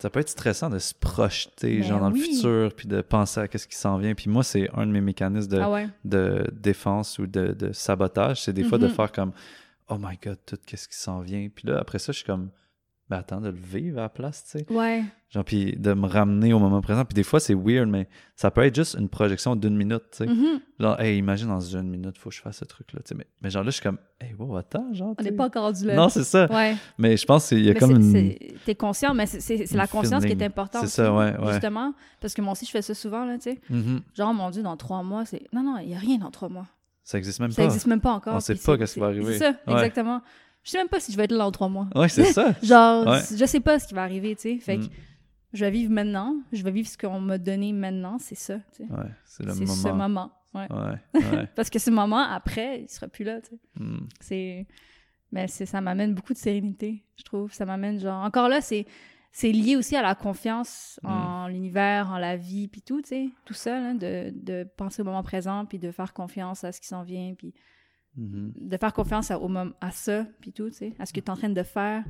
[0.02, 3.40] Ça peut être stressant de se projeter Ben genre dans le futur puis de penser
[3.42, 4.16] à qu'est-ce qui s'en vient.
[4.16, 5.88] Puis moi, c'est un de mes mécanismes de, ah ouais.
[6.06, 8.42] de défense ou de, de sabotage.
[8.42, 8.94] C'est des fois de Mhm.
[8.94, 9.32] faire comme
[9.90, 11.50] Oh my god, tout qu'est-ce qui s'en vient.
[11.54, 12.50] Puis là, après ça, je suis comme
[13.12, 14.66] Ben attends, de le vivre à la place, tu sais.
[14.74, 15.04] Ouais.
[15.32, 17.04] Genre, puis de me ramener au moment présent.
[17.04, 18.08] Puis des fois, c'est weird, mais
[18.38, 20.28] ça peut être juste une projection d'une minute, tu sais.
[20.28, 20.62] Mhm.
[20.80, 23.16] Genre, hey, imagine dans une minute, faut que je fasse ce truc-là, tu sais.
[23.16, 25.14] Mais, mais genre là, je suis comme Hey, wow, attends, genre.
[25.20, 25.96] On n'est pas encore rendu là.
[25.96, 26.50] Non, c'est ça.
[26.50, 26.76] Ouais.
[26.98, 28.34] Mais je pense qu'il y a Mais comme une.
[28.66, 30.84] T'es conscient, mais c'est- la conscience qui est importante.
[30.84, 31.52] C'est ça, ouais, ouais.
[31.52, 33.60] Justement, parce que moi aussi, je fais ça souvent, là, tu sais.
[33.70, 34.00] Mhm.
[34.16, 35.42] Genre, mon Dieu, dans trois mois, c'est...
[35.52, 36.68] Non, non, il n'y a rien dans trois mois.
[37.04, 37.62] Ça existe même Ça pas.
[37.64, 38.36] n'existe même pas encore.
[38.36, 39.34] On sait pas qu'est-ce qui va arriver.
[39.34, 39.74] C'est ça, Ouais.
[39.74, 40.22] exactement.
[40.64, 41.88] Je sais même pas si je vais être là dans trois mois.
[41.96, 42.54] Ouais, c'est ça.
[42.64, 43.20] Genre, Ouais.
[43.36, 44.58] je sais pas ce qui va arriver, tu sais.
[44.60, 44.90] Fait que Mm.
[45.54, 48.84] je vais vivre maintenant, je vais vivre ce qu'on m'a donné maintenant, c'est ça, tu
[48.86, 48.94] sais.
[48.94, 50.08] Ouais, c'est le C'est ce moment.
[50.10, 50.68] moment, ouais.
[50.72, 51.48] Ouais, ouais.
[51.56, 53.60] Parce que ce moment, après, il sera plus là, tu sais.
[53.84, 54.08] Mm.
[54.20, 54.68] C'est...
[55.34, 57.54] Mais c'est, ça m'amène beaucoup de sérénité, je trouve.
[57.54, 58.22] Ça m'amène, genre...
[58.26, 58.86] Encore là, c'est,
[59.32, 61.08] c'est lié aussi à la confiance Mm.
[61.08, 63.30] en l'univers, en la vie, puis tout, tu sais.
[63.46, 66.80] Tout ça, là, de, de penser au moment présent, puis de faire confiance à ce
[66.82, 67.54] qui s'en vient, puis
[68.18, 68.52] Mhm.
[68.60, 70.94] de faire confiance à, au à ça, puis tout, tu sais.
[71.00, 72.04] À ce que tu es en train de faire,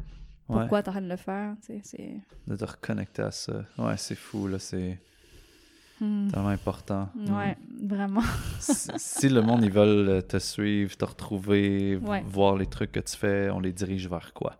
[0.49, 1.81] Ouais, pourquoi tu es en train de le faire, tu sais.
[1.83, 2.15] C'est...
[2.47, 3.63] de te reconnecter à ça.
[3.77, 4.59] Ouais, c'est fou, là.
[4.59, 4.99] C'est
[5.99, 6.29] Hmm.
[6.29, 7.09] tellement important.
[7.13, 7.37] Mm.
[7.37, 8.23] Ouais, vraiment.
[8.59, 12.23] si, si le monde, ils veulent te suivre, te retrouver, Ouais.
[12.25, 14.59] voir les trucs que tu fais, on les dirige vers quoi?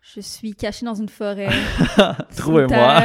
[0.00, 1.50] Je suis cachée dans une forêt.
[2.36, 3.02] Trouvez-moi!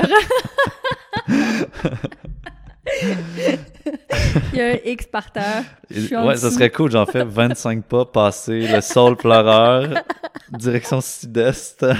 [4.53, 5.63] Il y a un X par terre.
[5.89, 6.91] Ouais, ça serait cool.
[6.91, 10.03] J'en fais 25 pas, passer le sol pleureur,
[10.51, 11.85] direction sud-est.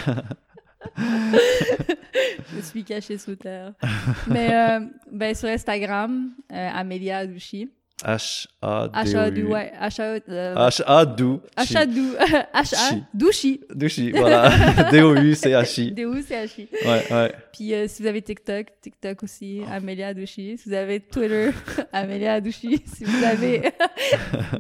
[0.98, 3.74] Je suis cachée sous terre.
[4.28, 4.80] Mais euh,
[5.12, 7.70] ben, sur Instagram, euh, Amélia Adouchi.
[8.04, 9.16] H-A-D-O-U.
[9.16, 9.72] H-A-D-O, ouais.
[9.80, 10.02] H-A...
[10.30, 11.42] euh, H-A-D-O.
[11.58, 12.16] H-A-D-O.
[12.54, 12.96] H-A...
[13.14, 13.62] Douchi.
[13.74, 14.50] Douchi, voilà.
[14.92, 15.92] D-O-U-C-H-I.
[15.92, 16.68] D-O-U-C-H-I.
[16.86, 17.34] Ouais, ouais.
[17.54, 20.58] Puis euh, si vous avez TikTok, TikTok aussi, Amélia Adouchi.
[20.58, 21.52] Si vous avez Twitter,
[21.94, 22.82] Amélia Adouchi.
[22.86, 23.72] Si vous avez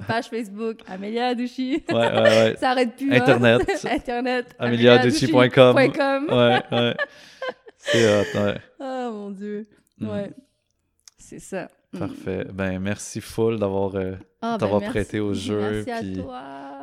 [0.07, 1.83] page Facebook, Amélia Adouchi.
[1.89, 2.55] Ouais, ouais, ouais.
[2.59, 3.11] Ça arrête plus.
[3.11, 3.15] hein.
[3.21, 3.61] Internet.
[3.89, 4.45] Internet.
[4.59, 5.77] AméliaAdouchi.com.
[5.77, 6.27] AméliaAdouchi.com.
[6.29, 6.95] Ouais, ouais.
[7.77, 8.55] C'est hot, ouais.
[8.79, 9.67] Oh mon Dieu.
[9.99, 10.09] Mm.
[10.09, 10.31] Ouais.
[11.17, 11.69] C'est ça.
[11.93, 11.99] Mm.
[11.99, 12.47] Parfait.
[12.53, 15.83] Ben, merci full d'avoir euh, Ah, ben, prêté au jeu.
[15.85, 16.41] Merci à toi.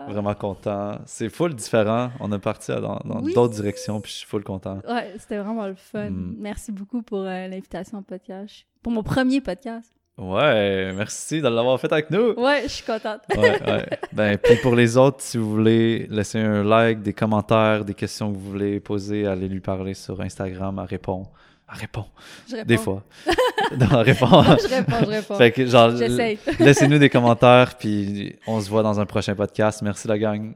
[0.09, 0.99] Vraiment content.
[1.07, 2.11] C'est full différent.
[2.21, 3.33] On est parti à- dans Oui.
[3.35, 4.81] d'autres directions, puis je suis full content.
[4.89, 6.11] Ouais, c'était vraiment le fun.
[6.11, 6.37] Mm.
[6.39, 8.67] Merci beaucoup pour euh, l'invitation au podcast.
[8.83, 9.93] Pour mon premier podcast.
[10.19, 12.33] Ouais, merci de l'avoir fait avec nous.
[12.33, 13.21] Ouais, je suis contente.
[13.37, 13.87] Ouais, ouais.
[14.13, 18.33] Ben, puis pour les autres, si vous voulez laisser un like, des commentaires, des questions
[18.33, 20.79] que vous voulez poser, allez lui parler sur Instagram.
[20.83, 21.27] Elle répond.
[21.71, 22.07] Elle répond.
[22.49, 22.67] Je réponds.
[22.67, 23.05] Des fois.
[23.79, 24.27] non, elle répond.
[24.43, 25.35] je réponds, je réponds.
[25.37, 26.39] fait que, genre, J'essaye.
[26.59, 29.83] laissez-nous des commentaires, puis on se voit dans un prochain podcast.
[29.83, 30.55] Merci la gang.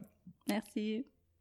[0.49, 1.05] Merci.